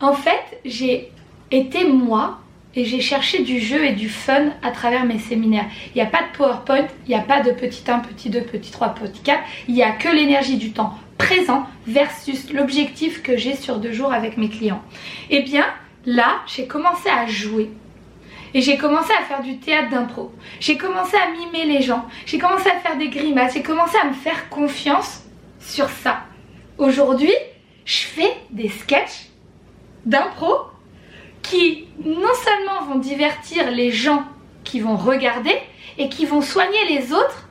en 0.00 0.12
fait, 0.12 0.60
j'ai 0.64 1.10
été 1.50 1.84
moi 1.84 2.38
et 2.78 2.84
j'ai 2.84 3.00
cherché 3.00 3.42
du 3.42 3.58
jeu 3.58 3.84
et 3.84 3.92
du 3.92 4.08
fun 4.08 4.52
à 4.62 4.70
travers 4.70 5.04
mes 5.04 5.18
séminaires. 5.18 5.66
Il 5.88 5.96
n'y 5.96 6.00
a 6.00 6.06
pas 6.06 6.22
de 6.22 6.36
PowerPoint, 6.36 6.86
il 7.06 7.08
n'y 7.08 7.16
a 7.16 7.22
pas 7.22 7.40
de 7.40 7.50
petit 7.50 7.82
1, 7.90 7.98
petit 7.98 8.30
2, 8.30 8.42
petit 8.42 8.70
3, 8.70 8.90
petit 8.90 9.20
4. 9.20 9.40
Il 9.66 9.74
n'y 9.74 9.82
a 9.82 9.90
que 9.90 10.08
l'énergie 10.08 10.58
du 10.58 10.70
temps 10.70 10.94
présent 11.18 11.66
versus 11.88 12.52
l'objectif 12.52 13.20
que 13.24 13.36
j'ai 13.36 13.56
sur 13.56 13.78
deux 13.78 13.90
jours 13.90 14.12
avec 14.12 14.36
mes 14.36 14.48
clients. 14.48 14.80
Eh 15.28 15.42
bien, 15.42 15.66
là, 16.06 16.36
j'ai 16.46 16.68
commencé 16.68 17.08
à 17.10 17.26
jouer. 17.26 17.68
Et 18.54 18.62
j'ai 18.62 18.76
commencé 18.76 19.12
à 19.12 19.24
faire 19.24 19.42
du 19.42 19.58
théâtre 19.58 19.90
d'impro. 19.90 20.32
J'ai 20.60 20.78
commencé 20.78 21.16
à 21.16 21.32
mimer 21.32 21.66
les 21.66 21.82
gens. 21.82 22.06
J'ai 22.26 22.38
commencé 22.38 22.70
à 22.70 22.78
faire 22.78 22.96
des 22.96 23.08
grimaces. 23.08 23.54
J'ai 23.54 23.62
commencé 23.62 23.96
à 24.00 24.06
me 24.06 24.14
faire 24.14 24.48
confiance 24.50 25.24
sur 25.58 25.88
ça. 25.88 26.20
Aujourd'hui, 26.78 27.34
je 27.84 28.02
fais 28.02 28.36
des 28.50 28.68
sketchs 28.68 29.30
d'impro 30.06 30.68
qui 31.48 31.86
non 32.04 32.34
seulement 32.44 32.92
vont 32.92 32.98
divertir 32.98 33.70
les 33.70 33.90
gens 33.90 34.24
qui 34.64 34.80
vont 34.80 34.96
regarder 34.96 35.56
et 35.96 36.08
qui 36.08 36.26
vont 36.26 36.42
soigner 36.42 36.84
les 36.88 37.12
autres 37.12 37.48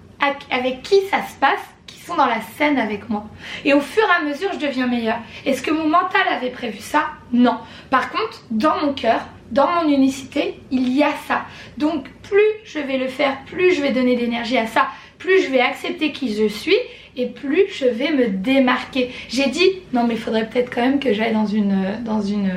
avec 0.51 0.81
qui 0.83 1.01
ça 1.09 1.17
se 1.23 1.35
passe, 1.39 1.59
qui 1.85 1.99
sont 1.99 2.15
dans 2.15 2.25
la 2.25 2.41
scène 2.57 2.77
avec 2.77 3.09
moi. 3.09 3.25
Et 3.65 3.73
au 3.73 3.81
fur 3.81 4.03
et 4.03 4.21
à 4.21 4.25
mesure, 4.25 4.51
je 4.53 4.59
deviens 4.59 4.87
meilleure. 4.87 5.19
Est-ce 5.45 5.61
que 5.61 5.71
mon 5.71 5.87
mental 5.87 6.27
avait 6.29 6.49
prévu 6.49 6.79
ça? 6.79 7.05
Non. 7.31 7.57
Par 7.89 8.09
contre, 8.11 8.43
dans 8.51 8.77
mon 8.81 8.93
cœur, 8.93 9.21
dans 9.51 9.67
mon 9.67 9.89
unicité, 9.89 10.59
il 10.71 10.89
y 10.89 11.03
a 11.03 11.11
ça. 11.27 11.45
Donc, 11.77 12.09
plus 12.23 12.41
je 12.65 12.79
vais 12.79 12.97
le 12.97 13.07
faire, 13.07 13.37
plus 13.45 13.73
je 13.73 13.81
vais 13.81 13.91
donner 13.91 14.15
d'énergie 14.15 14.57
à 14.57 14.67
ça, 14.67 14.87
plus 15.17 15.43
je 15.43 15.49
vais 15.49 15.61
accepter 15.61 16.11
qui 16.11 16.35
je 16.35 16.47
suis 16.47 16.77
et 17.15 17.27
plus 17.27 17.63
je 17.71 17.85
vais 17.85 18.11
me 18.11 18.29
démarquer. 18.29 19.11
J'ai 19.29 19.49
dit 19.49 19.69
non 19.93 20.05
mais 20.07 20.15
il 20.15 20.19
faudrait 20.19 20.47
peut-être 20.47 20.73
quand 20.73 20.81
même 20.81 20.99
que 20.99 21.13
j'aille 21.13 21.33
dans 21.33 21.47
une 21.47 22.03
dans 22.05 22.21
une, 22.21 22.51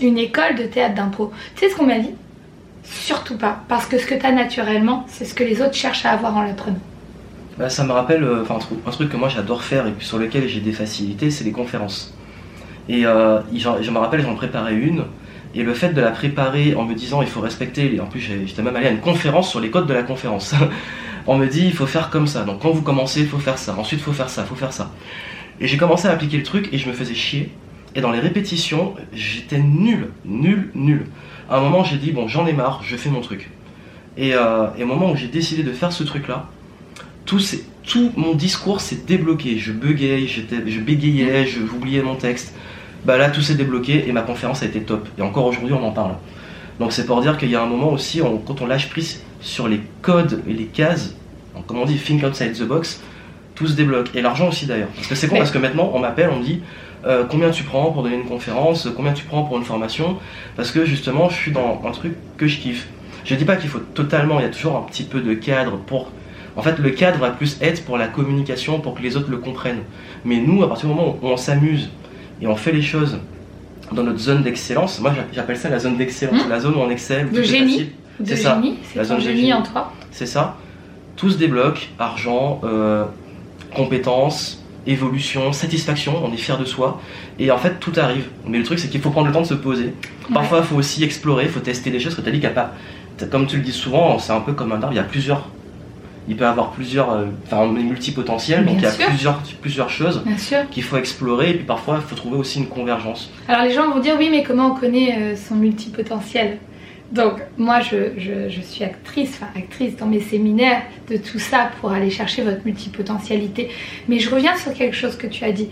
une 0.00 0.18
école 0.18 0.54
de 0.56 0.64
théâtre 0.64 0.94
d'impro. 0.94 1.32
Tu 1.54 1.64
sais 1.64 1.70
ce 1.70 1.76
qu'on 1.76 1.86
m'a 1.86 1.98
dit? 1.98 2.14
Surtout 2.84 3.36
pas 3.36 3.62
parce 3.68 3.86
que 3.86 3.98
ce 3.98 4.06
que 4.06 4.14
tu 4.14 4.24
as 4.24 4.32
naturellement, 4.32 5.04
c'est 5.08 5.24
ce 5.24 5.34
que 5.34 5.44
les 5.44 5.60
autres 5.60 5.74
cherchent 5.74 6.06
à 6.06 6.12
avoir 6.12 6.36
en 6.36 6.42
l'apprenant. 6.42 6.78
Bah, 7.58 7.68
ça 7.68 7.84
me 7.84 7.92
rappelle 7.92 8.22
euh, 8.22 8.44
un, 8.48 8.90
truc, 8.90 9.08
que 9.08 9.16
moi 9.16 9.28
j'adore 9.28 9.62
faire 9.62 9.86
et 9.88 9.92
sur 9.98 10.18
lequel 10.18 10.46
j'ai 10.48 10.60
des 10.60 10.72
facilités, 10.72 11.30
c'est 11.30 11.44
les 11.44 11.52
conférences. 11.52 12.14
Et 12.88 13.04
euh, 13.04 13.40
je 13.52 13.90
me 13.90 13.98
rappelle, 13.98 14.22
j'en 14.22 14.36
préparais 14.36 14.74
une. 14.74 15.04
Et 15.54 15.62
le 15.62 15.74
fait 15.74 15.90
de 15.90 16.00
la 16.00 16.10
préparer 16.10 16.74
en 16.74 16.84
me 16.84 16.94
disant 16.94 17.20
il 17.20 17.28
faut 17.28 17.40
respecter, 17.40 17.98
en 18.00 18.06
plus 18.06 18.20
j'étais 18.20 18.62
même 18.62 18.76
allé 18.76 18.86
à 18.86 18.90
une 18.90 19.00
conférence 19.00 19.50
sur 19.50 19.60
les 19.60 19.70
codes 19.70 19.86
de 19.86 19.94
la 19.94 20.02
conférence. 20.02 20.54
On 21.30 21.36
me 21.36 21.46
dit 21.46 21.66
il 21.66 21.74
faut 21.74 21.86
faire 21.86 22.08
comme 22.08 22.26
ça, 22.26 22.42
donc 22.44 22.60
quand 22.62 22.70
vous 22.70 22.80
commencez 22.80 23.20
il 23.20 23.28
faut 23.28 23.38
faire 23.38 23.58
ça, 23.58 23.76
ensuite 23.78 24.00
il 24.00 24.02
faut 24.02 24.14
faire 24.14 24.30
ça, 24.30 24.42
il 24.42 24.48
faut 24.48 24.54
faire 24.54 24.72
ça. 24.72 24.90
Et 25.60 25.68
j'ai 25.68 25.76
commencé 25.76 26.08
à 26.08 26.12
appliquer 26.12 26.38
le 26.38 26.42
truc 26.42 26.70
et 26.72 26.78
je 26.78 26.88
me 26.88 26.94
faisais 26.94 27.14
chier. 27.14 27.50
Et 27.94 28.00
dans 28.00 28.10
les 28.12 28.20
répétitions, 28.20 28.94
j'étais 29.12 29.58
nul, 29.58 30.08
nul, 30.24 30.70
nul. 30.74 31.06
À 31.50 31.58
un 31.58 31.60
moment 31.60 31.84
j'ai 31.84 31.98
dit 31.98 32.12
bon 32.12 32.28
j'en 32.28 32.46
ai 32.46 32.54
marre, 32.54 32.80
je 32.82 32.96
fais 32.96 33.10
mon 33.10 33.20
truc. 33.20 33.50
Et, 34.16 34.34
euh, 34.34 34.68
au 34.80 34.86
moment 34.86 35.12
où 35.12 35.16
j'ai 35.16 35.28
décidé 35.28 35.62
de 35.62 35.72
faire 35.72 35.92
ce 35.92 36.02
truc 36.02 36.28
là, 36.28 36.46
tout, 37.26 37.40
mon 38.16 38.34
discours 38.34 38.80
s'est 38.80 39.00
débloqué. 39.06 39.58
Je 39.58 39.72
j'étais- 40.26 40.70
je 40.70 40.80
bégayais, 40.80 41.46
j'oubliais 41.46 42.02
mon 42.02 42.14
texte. 42.14 42.54
Bah 43.04 43.18
là, 43.18 43.28
tout 43.30 43.42
s'est 43.42 43.54
débloqué 43.54 44.08
et 44.08 44.12
ma 44.12 44.22
conférence 44.22 44.62
a 44.62 44.66
été 44.66 44.80
top. 44.80 45.06
Et 45.18 45.22
encore 45.22 45.44
aujourd'hui, 45.46 45.74
on 45.74 45.84
en 45.86 45.92
parle. 45.92 46.12
Donc 46.80 46.92
c'est 46.92 47.06
pour 47.06 47.20
dire 47.20 47.36
qu'il 47.38 47.50
y 47.50 47.56
a 47.56 47.62
un 47.62 47.66
moment 47.66 47.90
aussi, 47.92 48.22
on- 48.22 48.38
quand 48.38 48.60
on 48.62 48.66
lâche 48.66 48.88
prise 48.88 49.22
sur 49.40 49.68
les 49.68 49.80
codes 50.02 50.42
et 50.48 50.52
les 50.52 50.66
cases, 50.66 51.14
donc, 51.54 51.66
comme 51.66 51.78
on 51.78 51.84
dit, 51.86 51.96
think 51.96 52.22
outside 52.24 52.52
the 52.56 52.62
box, 52.64 53.00
tout 53.56 53.66
se 53.66 53.74
débloque. 53.74 54.10
Et 54.14 54.22
l'argent 54.22 54.48
aussi 54.48 54.66
d'ailleurs. 54.66 54.88
Parce 54.94 55.08
que 55.08 55.14
c'est 55.16 55.26
con, 55.26 55.36
parce 55.38 55.50
que 55.50 55.58
maintenant, 55.58 55.90
on 55.92 55.98
m'appelle, 55.98 56.30
on 56.32 56.38
me 56.38 56.44
dit 56.44 56.60
euh, 57.06 57.24
combien 57.28 57.50
tu 57.50 57.62
prends 57.64 57.90
pour 57.90 58.02
donner 58.02 58.16
une 58.16 58.26
conférence, 58.28 58.88
combien 58.96 59.12
tu 59.12 59.24
prends 59.24 59.42
pour 59.44 59.56
une 59.58 59.64
formation, 59.64 60.16
parce 60.56 60.70
que 60.70 60.84
justement, 60.84 61.28
je 61.28 61.34
suis 61.34 61.52
dans 61.52 61.80
un 61.86 61.90
truc 61.90 62.14
que 62.36 62.46
je 62.46 62.58
kiffe. 62.58 62.88
Je 63.24 63.34
dis 63.34 63.44
pas 63.44 63.56
qu'il 63.56 63.68
faut 63.68 63.78
totalement, 63.80 64.38
il 64.38 64.42
y 64.42 64.46
a 64.46 64.50
toujours 64.50 64.76
un 64.76 64.82
petit 64.82 65.04
peu 65.04 65.20
de 65.20 65.34
cadre 65.34 65.76
pour. 65.78 66.10
En 66.56 66.62
fait, 66.62 66.78
le 66.78 66.90
cadre 66.90 67.18
va 67.18 67.30
plus 67.30 67.56
être 67.60 67.84
pour 67.84 67.98
la 67.98 68.08
communication, 68.08 68.80
pour 68.80 68.94
que 68.94 69.02
les 69.02 69.16
autres 69.16 69.30
le 69.30 69.36
comprennent. 69.38 69.82
Mais 70.24 70.38
nous, 70.38 70.62
à 70.64 70.68
partir 70.68 70.88
du 70.88 70.94
moment 70.94 71.16
où 71.22 71.26
on 71.28 71.36
s'amuse 71.36 71.88
et 72.42 72.46
on 72.48 72.56
fait 72.56 72.72
les 72.72 72.82
choses 72.82 73.18
dans 73.92 74.02
notre 74.02 74.18
zone 74.18 74.42
d'excellence, 74.42 75.00
moi 75.00 75.12
j'a- 75.14 75.24
j'appelle 75.32 75.56
ça 75.56 75.68
la 75.68 75.78
zone 75.78 75.96
d'excellence, 75.96 76.44
Mmh. 76.46 76.48
la 76.50 76.60
zone 76.60 76.74
où 76.74 76.78
on 76.78 76.90
excelle, 76.90 77.28
est 77.36 77.42
génie. 77.44 77.90
C'est 78.24 78.36
ça, 78.36 78.60
la 78.96 79.04
zone 79.04 79.20
génie 79.20 79.36
génie. 79.40 79.52
en 79.54 79.62
toi. 79.62 79.92
C'est 80.10 80.26
ça. 80.26 80.56
Tout 81.16 81.30
se 81.30 81.36
débloque, 81.38 81.88
argent, 81.98 82.60
euh, 82.64 83.04
compétences, 83.74 84.64
évolution, 84.86 85.52
satisfaction, 85.52 86.14
on 86.24 86.32
est 86.32 86.36
fier 86.36 86.58
de 86.58 86.64
soi. 86.64 87.00
Et 87.38 87.50
en 87.50 87.58
fait, 87.58 87.78
tout 87.80 87.92
arrive. 87.96 88.26
Mais 88.46 88.58
le 88.58 88.64
truc, 88.64 88.78
c'est 88.78 88.88
qu'il 88.88 89.00
faut 89.00 89.10
prendre 89.10 89.26
le 89.26 89.32
temps 89.32 89.42
de 89.42 89.46
se 89.46 89.54
poser. 89.54 89.92
Parfois, 90.32 90.58
il 90.58 90.64
faut 90.64 90.76
aussi 90.76 91.04
explorer, 91.04 91.44
il 91.44 91.50
faut 91.50 91.60
tester 91.60 91.90
des 91.90 92.00
choses 92.00 92.14
que 92.14 92.20
tu 92.20 92.28
as 92.28 92.32
dit 92.32 92.40
pas. 92.40 92.72
Comme 93.30 93.46
tu 93.46 93.56
le 93.56 93.62
dis 93.62 93.72
souvent, 93.72 94.18
c'est 94.18 94.32
un 94.32 94.40
peu 94.40 94.52
comme 94.52 94.72
un 94.72 94.76
arbre, 94.76 94.92
il 94.92 94.96
y 94.96 95.00
a 95.00 95.02
plusieurs. 95.04 95.48
Il 96.28 96.36
peut 96.36 96.44
y 96.44 96.46
avoir 96.46 96.70
plusieurs. 96.72 97.10
euh, 97.10 97.26
Enfin, 97.46 97.66
multipotentiel, 97.66 98.64
donc 98.66 98.76
il 98.78 98.82
y 98.82 98.86
a 98.86 98.90
sûr. 98.90 99.06
plusieurs, 99.06 99.42
plusieurs 99.60 99.90
choses 99.90 100.22
qu'il 100.70 100.82
faut 100.82 100.96
explorer. 100.98 101.50
Et 101.50 101.54
puis 101.54 101.64
parfois, 101.64 102.00
il 102.02 102.06
faut 102.08 102.14
trouver 102.16 102.36
aussi 102.36 102.58
une 102.58 102.68
convergence. 102.68 103.30
Alors 103.48 103.62
les 103.64 103.72
gens 103.72 103.88
vont 103.90 104.00
dire 104.00 104.14
oui 104.18 104.28
mais 104.30 104.42
comment 104.42 104.72
on 104.72 104.74
connaît 104.78 105.16
euh, 105.18 105.36
son 105.36 105.54
multipotentiel? 105.56 106.58
Donc 107.10 107.34
moi 107.56 107.80
je, 107.80 108.10
je- 108.18 108.50
je 108.50 108.60
suis 108.60 108.84
actrice, 108.84 109.30
enfin 109.40 109.48
actrice 109.56 109.96
dans 109.96 110.06
mes 110.06 110.20
séminaires 110.20 110.82
de 111.10 111.16
tout 111.16 111.38
ça 111.38 111.70
pour 111.80 111.90
aller 111.92 112.10
chercher 112.10 112.42
votre 112.42 112.62
multipotentialité. 112.66 113.70
Mais 114.08 114.18
je 114.18 114.28
reviens 114.28 114.54
sur 114.56 114.74
quelque 114.74 114.94
chose 114.96 115.16
que 115.16 115.26
tu 115.26 115.42
as 115.44 115.52
dit. 115.52 115.68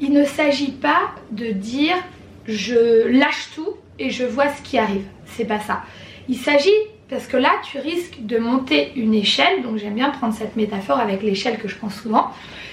Il 0.00 0.12
ne 0.12 0.24
s'agit 0.24 0.72
pas 0.72 1.12
de 1.30 1.52
dire 1.52 1.94
je 2.48 3.06
lâche 3.08 3.48
tout 3.54 3.70
et 4.00 4.10
je 4.10 4.24
vois 4.24 4.48
ce 4.48 4.60
qui 4.62 4.76
arrive. 4.78 5.04
C'est 5.26 5.44
pas 5.44 5.60
ça. 5.60 5.82
Il 6.28 6.36
s'agit 6.36 6.70
parce 7.08 7.26
que 7.26 7.36
là 7.36 7.50
tu 7.70 7.78
risques 7.78 8.18
de 8.20 8.38
monter 8.38 8.92
une 8.96 9.14
échelle, 9.14 9.62
donc 9.62 9.78
j'aime 9.78 9.94
bien 9.94 10.10
prendre 10.10 10.34
cette 10.34 10.56
métaphore 10.56 10.98
avec 10.98 11.22
l'échelle 11.22 11.58
que 11.58 11.68
je 11.68 11.76
prends 11.76 11.90
souvent. 11.90 12.30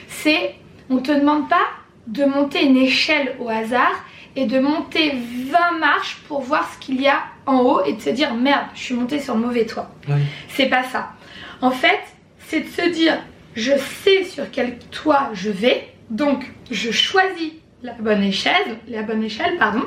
C'est 0.08 0.56
on 0.90 0.98
te 0.98 1.12
demande 1.12 1.50
pas 1.50 1.66
de 2.08 2.26
monter 2.26 2.66
une 2.66 2.78
échelle 2.78 3.36
au 3.40 3.50
hasard 3.50 4.04
et 4.36 4.46
de 4.46 4.60
monter 4.60 5.12
20 5.12 5.80
marches 5.80 6.18
pour 6.28 6.42
voir 6.42 6.70
ce 6.74 6.80
qu'il 6.80 7.02
y 7.02 7.08
a 7.08 7.24
en 7.46 7.60
haut 7.60 7.84
et 7.86 7.94
de 7.94 8.02
se 8.02 8.10
dire 8.10 8.34
merde, 8.34 8.66
je 8.74 8.82
suis 8.82 8.96
montée 8.96 9.20
sur 9.20 9.36
le 9.36 9.42
mauvais 9.42 9.66
toit. 9.66 9.90
Oui. 10.08 10.22
C'est 10.50 10.68
pas 10.68 10.84
ça. 10.84 11.14
En 11.62 11.72
fait, 11.72 12.02
c'est 12.40 12.62
de 12.62 12.70
se 12.70 12.90
dire 12.90 13.20
je 13.56 13.74
sais 13.78 14.24
sur 14.24 14.50
quel 14.52 14.80
toit 14.80 15.30
je 15.34 15.50
vais, 15.50 15.94
donc 16.10 16.52
je 16.72 16.92
choisis 16.92 17.52
la 17.84 17.94
bonne 17.94 18.24
échelle, 18.24 18.80
la 18.88 19.04
bonne 19.04 19.24
échelle, 19.24 19.58
pardon. 19.58 19.84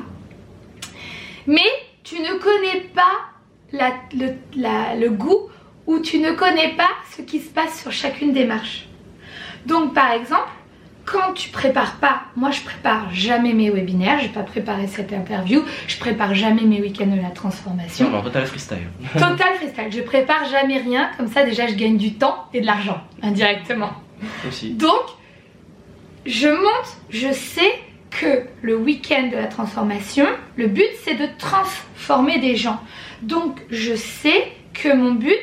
Mais 1.46 1.68
tu 2.04 2.20
ne 2.20 2.38
connais 2.38 2.80
pas 2.94 3.35
la- 3.72 3.94
le, 4.16 4.34
la- 4.56 4.94
le 4.94 5.10
goût 5.10 5.48
ou 5.86 5.98
tu 6.00 6.18
ne 6.18 6.32
connais 6.32 6.74
pas 6.76 6.90
ce 7.16 7.22
qui 7.22 7.40
se 7.40 7.48
passe 7.50 7.80
sur 7.82 7.92
chacune 7.92 8.32
des 8.32 8.44
marches. 8.44 8.86
Donc 9.66 9.94
par 9.94 10.10
exemple, 10.12 10.48
quand 11.04 11.32
tu 11.34 11.50
prépares 11.50 11.96
pas, 11.96 12.22
moi 12.34 12.50
je 12.50 12.60
prépare 12.62 13.12
jamais 13.14 13.52
mes 13.52 13.70
webinaires, 13.70 14.18
je 14.18 14.26
vais 14.26 14.32
pas 14.32 14.42
préparer 14.42 14.88
cette 14.88 15.12
interview, 15.12 15.62
je 15.86 15.96
prépare 15.98 16.34
jamais 16.34 16.62
mes 16.62 16.80
week-ends 16.80 17.06
de 17.06 17.20
la 17.22 17.30
transformation. 17.30 18.06
Non, 18.10 18.16
non, 18.18 18.22
total 18.22 18.46
freestyle. 18.46 18.88
Total 19.12 19.54
freestyle, 19.56 19.92
je 19.92 20.00
prépare 20.00 20.44
jamais 20.46 20.78
rien, 20.78 21.10
comme 21.16 21.28
ça 21.28 21.44
déjà 21.44 21.68
je 21.68 21.74
gagne 21.74 21.96
du 21.96 22.14
temps 22.14 22.46
et 22.52 22.60
de 22.60 22.66
l'argent 22.66 23.00
indirectement. 23.22 23.90
Aussi. 24.48 24.70
Donc, 24.70 25.02
je 26.24 26.48
monte, 26.48 26.96
je 27.10 27.30
sais 27.32 27.72
que 28.20 28.44
le 28.62 28.76
week-end 28.76 29.28
de 29.28 29.36
la 29.36 29.46
transformation, 29.46 30.26
le 30.56 30.68
but 30.68 30.88
c'est 31.04 31.14
de 31.14 31.28
transformer 31.38 32.38
des 32.38 32.56
gens. 32.56 32.80
Donc, 33.22 33.60
je 33.70 33.94
sais 33.94 34.52
que 34.74 34.94
mon 34.94 35.12
but, 35.12 35.38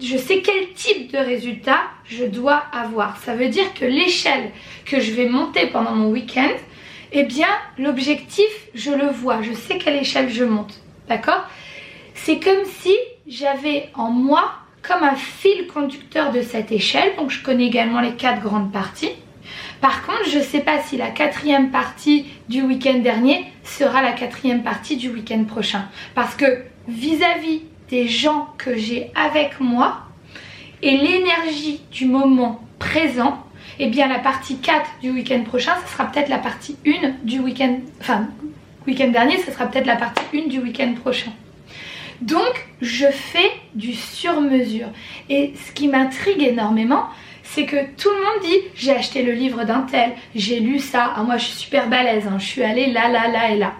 je 0.00 0.16
sais 0.16 0.40
quel 0.40 0.72
type 0.74 1.12
de 1.12 1.18
résultat 1.18 1.80
je 2.04 2.24
dois 2.24 2.62
avoir. 2.72 3.16
Ça 3.18 3.34
veut 3.34 3.48
dire 3.48 3.74
que 3.74 3.84
l'échelle 3.84 4.50
que 4.84 5.00
je 5.00 5.12
vais 5.12 5.28
monter 5.28 5.66
pendant 5.66 5.94
mon 5.94 6.10
week-end, 6.10 6.52
eh 7.12 7.24
bien, 7.24 7.48
l'objectif, 7.78 8.50
je 8.74 8.90
le 8.90 9.06
vois, 9.06 9.42
je 9.42 9.52
sais 9.52 9.78
quelle 9.78 9.96
échelle 9.96 10.30
je 10.30 10.44
monte. 10.44 10.80
D'accord? 11.08 11.44
C'est 12.14 12.38
comme 12.38 12.64
si 12.64 12.96
j'avais 13.26 13.90
en 13.94 14.10
moi 14.10 14.52
comme 14.82 15.02
un 15.02 15.16
fil 15.16 15.66
conducteur 15.66 16.30
de 16.30 16.42
cette 16.42 16.70
échelle. 16.70 17.16
Donc, 17.16 17.30
je 17.30 17.42
connais 17.42 17.66
également 17.66 18.00
les 18.00 18.14
quatre 18.14 18.40
grandes 18.40 18.72
parties. 18.72 19.10
Par 19.80 20.06
contre, 20.06 20.28
je 20.30 20.38
ne 20.38 20.42
sais 20.42 20.60
pas 20.60 20.80
si 20.80 20.96
la 20.96 21.10
quatrième 21.10 21.70
partie 21.70 22.26
du 22.48 22.62
week-end 22.62 22.98
dernier 22.98 23.44
sera 23.64 24.02
la 24.02 24.12
quatrième 24.12 24.62
partie 24.62 24.96
du 24.96 25.10
week-end 25.10 25.44
prochain. 25.44 25.84
Parce 26.14 26.34
que 26.34 26.62
vis-à-vis 26.88 27.62
des 27.90 28.08
gens 28.08 28.48
que 28.58 28.76
j'ai 28.76 29.10
avec 29.14 29.60
moi 29.60 29.98
et 30.82 30.96
l'énergie 30.96 31.80
du 31.90 32.06
moment 32.06 32.60
présent, 32.78 33.42
eh 33.78 33.88
bien 33.88 34.08
la 34.08 34.18
partie 34.18 34.56
4 34.58 34.98
du 35.02 35.10
week-end 35.10 35.42
prochain, 35.42 35.72
ce 35.84 35.92
sera 35.92 36.06
peut-être 36.06 36.28
la 36.28 36.38
partie 36.38 36.76
1 36.86 37.14
du 37.22 37.40
week-end, 37.40 37.78
enfin, 38.00 38.28
week-end 38.86 39.08
dernier, 39.08 39.38
ce 39.38 39.50
sera 39.50 39.66
peut-être 39.66 39.86
la 39.86 39.96
partie 39.96 40.24
1 40.34 40.48
du 40.48 40.60
week-end 40.60 40.94
prochain. 40.94 41.32
Donc, 42.20 42.66
je 42.80 43.06
fais 43.12 43.50
du 43.74 43.92
sur-mesure. 43.94 44.88
Et 45.28 45.52
ce 45.66 45.72
qui 45.72 45.88
m'intrigue 45.88 46.42
énormément, 46.42 47.04
c'est 47.42 47.64
que 47.66 47.76
tout 47.96 48.08
le 48.10 48.16
monde 48.16 48.42
dit 48.50 48.56
j'ai 48.74 48.92
acheté 48.92 49.22
le 49.22 49.32
livre 49.32 49.64
d'un 49.64 49.82
tel, 49.82 50.10
j'ai 50.34 50.60
lu 50.60 50.78
ça, 50.78 51.12
ah, 51.16 51.22
moi 51.22 51.36
je 51.36 51.44
suis 51.44 51.54
super 51.56 51.88
balèze, 51.88 52.26
hein, 52.26 52.36
je 52.38 52.44
suis 52.44 52.62
allée 52.62 52.92
là, 52.92 53.08
là, 53.08 53.28
là 53.28 53.50
et 53.50 53.56
là. 53.58 53.72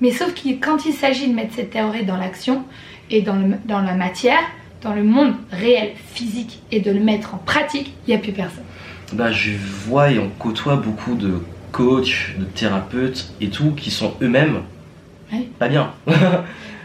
Mais 0.00 0.10
sauf 0.10 0.34
que 0.34 0.48
quand 0.60 0.84
il 0.86 0.92
s'agit 0.92 1.28
de 1.28 1.34
mettre 1.34 1.54
cette 1.54 1.70
théorie 1.70 2.04
dans 2.04 2.16
l'action 2.16 2.64
et 3.10 3.22
dans, 3.22 3.36
le- 3.36 3.56
dans 3.64 3.80
la 3.80 3.94
matière, 3.94 4.40
dans 4.82 4.92
le 4.92 5.04
monde 5.04 5.34
réel, 5.52 5.92
physique 6.14 6.60
et 6.72 6.80
de 6.80 6.90
le 6.90 7.00
mettre 7.00 7.34
en 7.34 7.38
pratique, 7.38 7.92
il 8.06 8.10
n'y 8.10 8.16
a 8.16 8.18
plus 8.18 8.32
personne. 8.32 8.64
Bah, 9.12 9.30
je 9.32 9.52
vois 9.86 10.10
et 10.10 10.18
on 10.18 10.28
côtoie 10.28 10.76
beaucoup 10.76 11.14
de 11.14 11.40
coachs, 11.72 12.34
de 12.38 12.44
thérapeutes 12.44 13.32
et 13.40 13.48
tout 13.48 13.70
qui 13.72 13.90
sont 13.90 14.14
eux-mêmes 14.20 14.62
Oui. 15.32 15.48
pas 15.58 15.68
bien. 15.68 15.92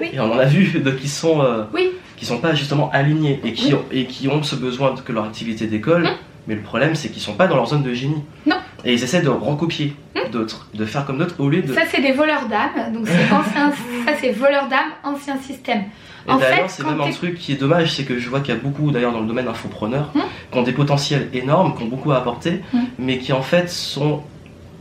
Oui. 0.02 0.10
Et 0.14 0.20
on 0.20 0.32
en 0.34 0.38
a 0.40 0.46
vu 0.46 0.80
de 0.80 0.92
qui 0.92 1.08
sont 1.08 1.42
euh, 1.42 1.64
Oui, 1.74 1.92
qui 2.18 2.26
sont 2.26 2.40
pas 2.40 2.54
justement 2.54 2.90
alignés 2.92 3.40
et 3.46 3.54
qui 3.54 3.68
Oui. 3.68 3.74
ont, 3.76 3.86
et 3.92 4.06
qui 4.06 4.28
ont 4.28 4.42
ce 4.44 4.56
besoin 4.56 4.94
que 4.96 5.12
leur 5.12 5.26
activité 5.26 5.68
décolle. 5.68 6.06
Hum. 6.08 6.14
Mais 6.48 6.56
le 6.56 6.62
problème 6.62 6.96
c'est 6.96 7.10
qu'ils 7.10 7.22
sont 7.22 7.36
pas 7.36 7.46
dans 7.48 7.56
leur 7.56 7.68
zone 7.68 7.84
de 7.84 7.94
génie. 7.94 8.24
Non. 8.48 8.56
Et 8.84 8.94
ils 8.94 9.04
essaient 9.04 9.22
de 9.22 9.30
recopier 9.30 9.94
d'autres, 10.32 10.68
de 10.74 10.86
faire 10.86 11.06
comme 11.06 11.20
d'autres 11.20 11.36
au 11.40 11.50
lieu 11.50 11.62
de. 11.62 11.70
Hum. 11.72 11.76
ça 11.78 11.84
c'est 11.90 12.02
des 12.02 12.14
voleurs 12.14 12.48
d'âme, 12.48 12.94
donc 12.94 13.04
ancien, 13.32 13.72
ça 14.06 14.14
c'est 14.20 14.32
voleurs 14.32 14.68
d'âme, 14.68 14.92
ancien 15.04 15.38
système. 15.38 15.84
Et 16.28 16.32
d'ailleurs, 16.40 16.70
c'est 16.70 16.86
même 16.86 17.02
un 17.02 17.10
truc 17.10 17.36
qui 17.40 17.52
est 17.54 17.56
dommage, 17.56 17.94
c'est 17.96 18.04
que 18.04 18.20
je 18.20 18.30
vois 18.30 18.42
qu'il 18.42 18.54
y 18.54 18.58
a 18.58 18.60
beaucoup, 18.60 18.92
d'ailleurs, 18.92 19.12
dans 19.12 19.22
le 19.22 19.26
domaine 19.26 19.48
infopreneur, 19.48 20.12
Hmm. 20.14 20.20
qui 20.52 20.58
ont 20.60 20.62
des 20.62 20.72
potentiels 20.72 21.30
énormes, 21.34 21.76
qui 21.76 21.82
ont 21.84 21.88
beaucoup 21.88 22.12
à 22.12 22.18
apporter, 22.18 22.62
mais 23.00 23.18
qui 23.18 23.34
en 23.34 23.42
fait 23.42 23.70
sont 23.72 24.22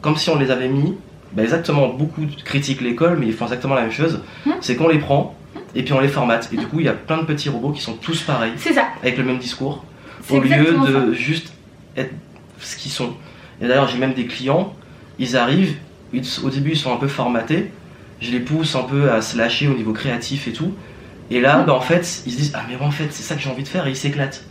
comme 0.02 0.16
si 0.16 0.28
on 0.30 0.38
les 0.38 0.50
avait 0.50 0.68
mis. 0.68 0.96
Bah, 1.32 1.42
exactement, 1.42 1.88
beaucoup 1.88 2.22
critiquent 2.44 2.80
l'école, 2.80 3.18
mais 3.18 3.26
ils 3.26 3.32
font 3.34 3.44
exactement 3.46 3.74
la 3.74 3.82
même 3.82 3.92
chose. 3.92 4.22
Hmm. 4.46 4.52
C'est 4.60 4.76
qu'on 4.76 4.88
les 4.88 4.98
prend 4.98 5.34
et 5.74 5.82
puis 5.84 5.92
on 5.92 6.00
les 6.00 6.08
formate. 6.08 6.48
Et 6.52 6.56
du 6.56 6.66
coup, 6.66 6.80
il 6.80 6.86
y 6.86 6.88
a 6.88 6.92
plein 6.92 7.18
de 7.18 7.24
petits 7.24 7.48
robots 7.48 7.70
qui 7.72 7.80
sont 7.80 7.94
tous 7.94 8.22
pareils, 8.22 8.52
C'est 8.56 8.72
ça, 8.72 8.86
avec 9.02 9.16
le 9.16 9.24
même 9.24 9.38
discours, 9.38 9.84
au 10.30 10.40
lieu 10.40 10.50
ça. 10.84 10.86
de 10.90 11.12
juste 11.12 11.52
être 11.96 12.12
ce 12.58 12.76
qu'ils 12.76 12.90
sont. 12.92 13.14
Et 13.62 13.66
d'ailleurs, 13.68 13.88
j'ai 13.88 13.98
même 13.98 14.14
des 14.14 14.26
clients, 14.26 14.74
ils 15.18 15.36
arrivent, 15.36 15.76
ils- 16.12 16.24
au 16.42 16.50
début, 16.50 16.70
ils 16.72 16.76
sont 16.78 16.92
un 16.92 16.96
peu 16.98 17.08
formatés, 17.08 17.70
je 18.20 18.30
les 18.32 18.40
pousse 18.40 18.74
un 18.76 18.82
peu 18.82 19.10
à 19.10 19.20
se 19.22 19.36
lâcher 19.38 19.68
au 19.68 19.74
niveau 19.74 19.92
créatif 19.92 20.48
et 20.48 20.52
tout. 20.52 20.74
Et 21.30 21.40
là, 21.40 21.58
Mm. 21.58 21.66
bah, 21.66 21.74
en 21.74 21.80
fait, 21.80 22.22
ils 22.26 22.32
se 22.32 22.36
disent 22.36 22.52
Ah, 22.54 22.62
mais 22.68 22.76
en 22.84 22.90
fait, 22.90 23.06
c'est 23.10 23.22
ça 23.22 23.34
que 23.36 23.40
j'ai 23.40 23.50
envie 23.50 23.62
de 23.62 23.68
faire, 23.68 23.86
et 23.86 23.90
ils 23.90 23.96
s'éclatent. 23.96 24.44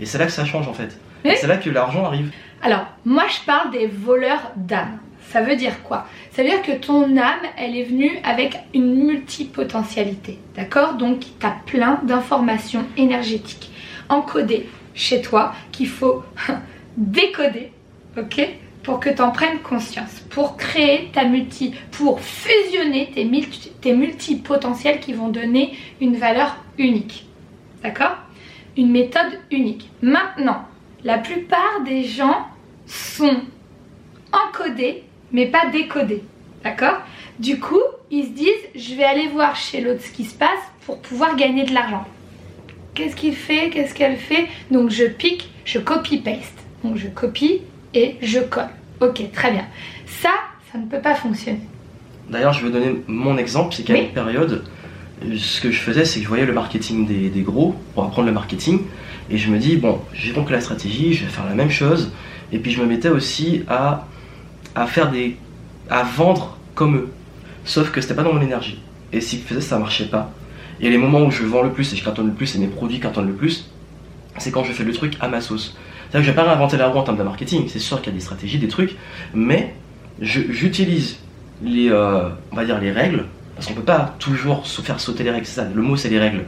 Et 0.00 0.04
c'est 0.04 0.18
là 0.18 0.26
que 0.26 0.32
ça 0.32 0.44
change, 0.44 0.68
en 0.68 0.74
fait. 0.74 0.98
Et 1.24 1.34
c'est 1.36 1.46
là 1.46 1.56
que 1.56 1.70
l'argent 1.70 2.04
arrive. 2.04 2.30
Alors, 2.62 2.86
moi 3.04 3.24
je 3.28 3.44
parle 3.44 3.70
des 3.72 3.86
voleurs 3.86 4.52
d'âme. 4.56 4.98
Ça 5.30 5.42
veut 5.42 5.56
dire 5.56 5.82
quoi? 5.82 6.06
Ça 6.30 6.42
veut 6.42 6.48
dire 6.48 6.62
que 6.62 6.72
ton 6.72 7.16
âme, 7.16 7.40
elle 7.56 7.76
est 7.76 7.84
venue 7.84 8.18
avec 8.22 8.56
une 8.74 9.06
multipotentialité. 9.06 10.38
D'accord? 10.54 10.94
Donc, 10.94 11.20
tu 11.20 11.46
as 11.46 11.56
plein 11.66 12.00
d'informations 12.04 12.84
énergétiques 12.96 13.70
encodées 14.08 14.68
chez 14.94 15.20
toi 15.20 15.52
qu'il 15.72 15.88
faut 15.88 16.22
décoder, 16.96 17.72
ok? 18.16 18.48
Pour 18.82 19.00
que 19.00 19.10
tu 19.10 19.20
en 19.20 19.30
prennes 19.30 19.58
conscience. 19.58 20.20
Pour 20.30 20.56
créer 20.56 21.10
ta 21.12 21.24
multi. 21.24 21.74
Pour 21.90 22.20
fusionner 22.20 23.10
tes, 23.12 23.28
tes 23.80 23.94
multipotentiels 23.94 25.00
qui 25.00 25.12
vont 25.12 25.28
donner 25.28 25.76
une 26.00 26.16
valeur 26.16 26.56
unique. 26.78 27.26
D'accord? 27.82 28.16
Une 28.76 28.92
méthode 28.92 29.40
unique. 29.50 29.90
Maintenant, 30.02 30.64
la 31.02 31.18
plupart 31.18 31.80
des 31.84 32.04
gens 32.04 32.46
sont 32.86 33.40
encodés 34.32 35.02
mais 35.32 35.46
pas 35.46 35.66
décodés. 35.72 36.22
D'accord? 36.64 36.98
Du 37.38 37.58
coup, 37.60 37.80
ils 38.10 38.24
se 38.24 38.30
disent 38.30 38.64
je 38.74 38.94
vais 38.94 39.04
aller 39.04 39.28
voir 39.28 39.56
chez 39.56 39.80
l'autre 39.80 40.00
ce 40.02 40.10
qui 40.10 40.24
se 40.24 40.34
passe 40.34 40.48
pour 40.84 40.98
pouvoir 41.00 41.36
gagner 41.36 41.64
de 41.64 41.72
l'argent. 41.74 42.04
Qu'est-ce 42.94 43.14
qu'il 43.16 43.34
fait? 43.34 43.70
Qu'est-ce 43.70 43.94
qu'elle 43.94 44.16
fait? 44.16 44.46
Donc 44.70 44.90
je 44.90 45.04
pique, 45.04 45.50
je 45.64 45.78
copy-paste. 45.78 46.58
Donc 46.82 46.96
je 46.96 47.08
copie 47.08 47.60
et 47.94 48.16
je 48.22 48.40
colle. 48.40 48.68
Ok, 49.00 49.20
très 49.32 49.50
bien. 49.50 49.66
Ça, 50.06 50.30
ça 50.72 50.78
ne 50.78 50.86
peut 50.86 51.00
pas 51.00 51.14
fonctionner. 51.14 51.60
D'ailleurs, 52.30 52.52
je 52.54 52.64
vais 52.66 52.72
donner 52.72 53.02
mon 53.06 53.36
exemple, 53.36 53.74
c'est 53.74 53.82
qu'à 53.82 53.92
Oui. 53.92 54.00
une 54.00 54.12
période, 54.12 54.64
ce 55.36 55.60
que 55.60 55.70
je 55.70 55.78
faisais, 55.78 56.04
c'est 56.04 56.18
que 56.18 56.24
je 56.24 56.28
voyais 56.28 56.46
le 56.46 56.52
marketing 56.52 57.06
des, 57.06 57.28
des 57.28 57.42
gros 57.42 57.74
pour 57.94 58.04
apprendre 58.04 58.26
le 58.26 58.32
marketing, 58.32 58.80
et 59.30 59.38
je 59.38 59.50
me 59.50 59.58
dis, 59.58 59.76
bon, 59.76 60.00
j'ai 60.12 60.32
compris 60.32 60.54
la 60.54 60.60
stratégie, 60.60 61.14
je 61.14 61.24
vais 61.24 61.30
faire 61.30 61.46
la 61.46 61.54
même 61.54 61.70
chose, 61.70 62.12
et 62.52 62.58
puis 62.58 62.72
je 62.72 62.80
me 62.80 62.86
mettais 62.86 63.08
aussi 63.10 63.62
à, 63.68 64.06
à 64.76 64.86
faire 64.86 65.10
des. 65.10 65.36
à 65.90 66.02
vendre 66.04 66.56
comme 66.74 66.96
eux. 66.96 67.08
Sauf 67.64 67.90
que 67.90 68.00
c'était 68.00 68.14
pas 68.14 68.22
dans 68.22 68.32
mon 68.32 68.40
énergie. 68.42 68.80
Et 69.12 69.20
ce 69.20 69.30
qu'ils 69.30 69.40
faisaient, 69.42 69.60
ça 69.60 69.78
marchait 69.78 70.06
pas. 70.06 70.30
Et 70.80 70.90
les 70.90 70.98
moments 70.98 71.22
où 71.22 71.30
je 71.30 71.42
vends 71.42 71.62
le 71.62 71.70
plus 71.72 71.92
et 71.92 71.96
je 71.96 72.04
cartonne 72.04 72.26
le 72.26 72.32
plus 72.32 72.54
et 72.54 72.58
mes 72.58 72.66
produits 72.68 73.00
cartonnent 73.00 73.26
le 73.28 73.32
plus, 73.34 73.70
c'est 74.38 74.50
quand 74.50 74.62
je 74.64 74.72
fais 74.72 74.84
le 74.84 74.92
truc 74.92 75.14
à 75.20 75.28
ma 75.28 75.40
sauce. 75.40 75.76
C'est-à-dire 76.10 76.20
que 76.20 76.26
je 76.26 76.30
vais 76.30 76.36
pas 76.36 76.44
réinventer 76.44 76.76
la 76.76 76.88
roue 76.88 76.98
en 76.98 77.02
termes 77.02 77.16
de 77.16 77.22
marketing, 77.22 77.66
c'est 77.68 77.78
sûr 77.78 78.00
qu'il 78.02 78.12
y 78.12 78.14
a 78.14 78.18
des 78.18 78.22
stratégies, 78.22 78.58
des 78.58 78.68
trucs, 78.68 78.94
mais 79.34 79.74
je- 80.20 80.42
j'utilise 80.50 81.16
les, 81.62 81.88
euh, 81.90 82.28
les 82.80 82.92
règles, 82.92 83.24
parce 83.54 83.66
qu'on 83.66 83.74
peut 83.74 83.82
pas 83.82 84.14
toujours 84.18 84.66
se 84.66 84.82
faire 84.82 85.00
sauter 85.00 85.24
les 85.24 85.30
règles, 85.30 85.46
ça, 85.46 85.64
le 85.64 85.82
mot 85.82 85.96
c'est 85.96 86.10
les 86.10 86.18
règles. 86.20 86.44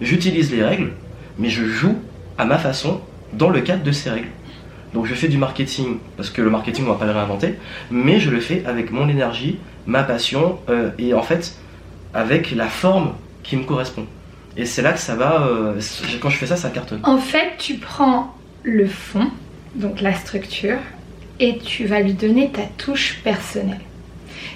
J'utilise 0.00 0.52
les 0.52 0.62
règles, 0.62 0.92
mais 1.38 1.50
je 1.50 1.64
joue 1.66 1.96
à 2.38 2.44
ma 2.44 2.58
façon 2.58 3.00
dans 3.32 3.50
le 3.50 3.60
cadre 3.60 3.82
de 3.82 3.92
ces 3.92 4.10
règles. 4.10 4.28
Donc 4.96 5.04
je 5.04 5.14
fais 5.14 5.28
du 5.28 5.36
marketing, 5.36 5.98
parce 6.16 6.30
que 6.30 6.40
le 6.40 6.48
marketing 6.48 6.86
on 6.86 6.92
va 6.92 6.94
pas 6.94 7.04
le 7.04 7.12
réinventer, 7.12 7.56
mais 7.90 8.18
je 8.18 8.30
le 8.30 8.40
fais 8.40 8.64
avec 8.64 8.90
mon 8.90 9.10
énergie, 9.10 9.58
ma 9.86 10.02
passion, 10.02 10.58
euh, 10.70 10.88
et 10.98 11.12
en 11.12 11.20
fait 11.20 11.54
avec 12.14 12.52
la 12.52 12.66
forme 12.66 13.12
qui 13.42 13.58
me 13.58 13.64
correspond. 13.64 14.06
Et 14.56 14.64
c'est 14.64 14.80
là 14.80 14.94
que 14.94 14.98
ça 14.98 15.14
va, 15.14 15.42
euh, 15.42 15.78
quand 16.18 16.30
je 16.30 16.38
fais 16.38 16.46
ça, 16.46 16.56
ça 16.56 16.70
cartonne. 16.70 17.00
En 17.02 17.18
fait, 17.18 17.58
tu 17.58 17.74
prends 17.74 18.34
le 18.62 18.86
fond, 18.86 19.26
donc 19.74 20.00
la 20.00 20.14
structure, 20.14 20.78
et 21.40 21.58
tu 21.58 21.84
vas 21.84 22.00
lui 22.00 22.14
donner 22.14 22.48
ta 22.48 22.62
touche 22.78 23.20
personnelle. 23.22 23.82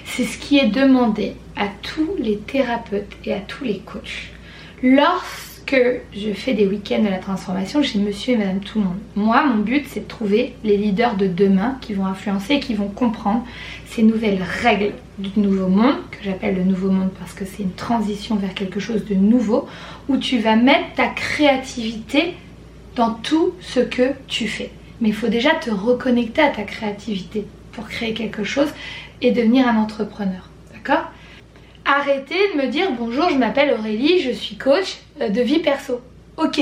C'est 0.05 0.23
ce 0.23 0.39
qui 0.39 0.57
est 0.57 0.69
demandé 0.69 1.35
à 1.55 1.67
tous 1.83 2.15
les 2.17 2.39
thérapeutes 2.39 3.15
et 3.25 3.33
à 3.33 3.41
tous 3.41 3.63
les 3.63 3.77
coachs. 3.77 4.31
Lorsque 4.81 5.50
je 6.13 6.33
fais 6.33 6.53
des 6.53 6.67
week-ends 6.67 7.03
de 7.03 7.09
la 7.09 7.19
transformation, 7.19 7.81
j'ai 7.81 7.99
monsieur 7.99 8.33
et 8.33 8.37
madame 8.37 8.59
tout 8.59 8.79
le 8.79 8.85
monde. 8.85 8.97
Moi, 9.15 9.43
mon 9.45 9.57
but, 9.57 9.85
c'est 9.87 10.01
de 10.01 10.07
trouver 10.07 10.53
les 10.63 10.77
leaders 10.77 11.15
de 11.15 11.27
demain 11.27 11.77
qui 11.81 11.93
vont 11.93 12.05
influencer 12.05 12.55
et 12.55 12.59
qui 12.59 12.73
vont 12.73 12.87
comprendre 12.87 13.45
ces 13.87 14.03
nouvelles 14.03 14.41
règles 14.41 14.93
du 15.17 15.39
nouveau 15.39 15.67
monde, 15.67 15.95
que 16.11 16.23
j'appelle 16.23 16.55
le 16.55 16.63
nouveau 16.63 16.89
monde 16.89 17.11
parce 17.19 17.33
que 17.33 17.45
c'est 17.45 17.63
une 17.63 17.73
transition 17.73 18.35
vers 18.35 18.53
quelque 18.53 18.79
chose 18.79 19.05
de 19.05 19.15
nouveau, 19.15 19.67
où 20.09 20.17
tu 20.17 20.39
vas 20.39 20.55
mettre 20.55 20.93
ta 20.95 21.07
créativité 21.07 22.33
dans 22.95 23.11
tout 23.11 23.53
ce 23.61 23.79
que 23.79 24.11
tu 24.27 24.47
fais. 24.47 24.71
Mais 24.99 25.09
il 25.09 25.15
faut 25.15 25.27
déjà 25.27 25.51
te 25.55 25.69
reconnecter 25.69 26.41
à 26.41 26.49
ta 26.49 26.63
créativité 26.63 27.45
pour 27.71 27.87
créer 27.87 28.13
quelque 28.13 28.43
chose 28.43 28.69
et 29.21 29.31
devenir 29.31 29.67
un 29.67 29.77
entrepreneur. 29.77 30.49
D'accord? 30.73 31.11
Arrêtez 31.85 32.53
de 32.53 32.61
me 32.61 32.67
dire 32.67 32.91
bonjour, 32.91 33.29
je 33.29 33.35
m'appelle 33.35 33.73
Aurélie, 33.73 34.21
je 34.21 34.31
suis 34.31 34.55
coach 34.55 34.97
euh, 35.19 35.29
de 35.29 35.41
vie 35.41 35.59
perso. 35.59 35.99
Ok. 36.37 36.59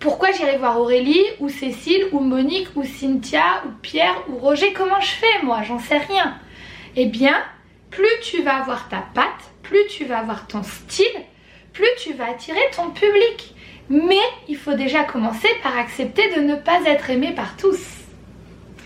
Pourquoi 0.00 0.30
j'irai 0.32 0.58
voir 0.58 0.80
Aurélie 0.80 1.24
ou 1.40 1.48
Cécile 1.48 2.06
ou 2.12 2.20
Monique 2.20 2.68
ou 2.76 2.84
Cynthia 2.84 3.62
ou 3.66 3.70
Pierre 3.82 4.22
ou 4.28 4.36
Roger? 4.36 4.72
Comment 4.72 5.00
je 5.00 5.10
fais 5.10 5.42
moi? 5.42 5.62
J'en 5.62 5.78
sais 5.78 5.98
rien. 5.98 6.38
Eh 6.96 7.06
bien, 7.06 7.36
plus 7.90 8.06
tu 8.22 8.42
vas 8.42 8.56
avoir 8.56 8.88
ta 8.88 9.04
patte, 9.12 9.52
plus 9.62 9.86
tu 9.88 10.04
vas 10.04 10.18
avoir 10.18 10.46
ton 10.46 10.62
style, 10.62 11.06
plus 11.72 11.88
tu 11.98 12.12
vas 12.12 12.30
attirer 12.30 12.60
ton 12.74 12.90
public. 12.90 13.54
Mais 13.90 14.16
il 14.48 14.56
faut 14.56 14.74
déjà 14.74 15.04
commencer 15.04 15.48
par 15.62 15.76
accepter 15.76 16.34
de 16.36 16.40
ne 16.40 16.54
pas 16.54 16.80
être 16.86 17.10
aimé 17.10 17.32
par 17.34 17.56
tous. 17.56 17.80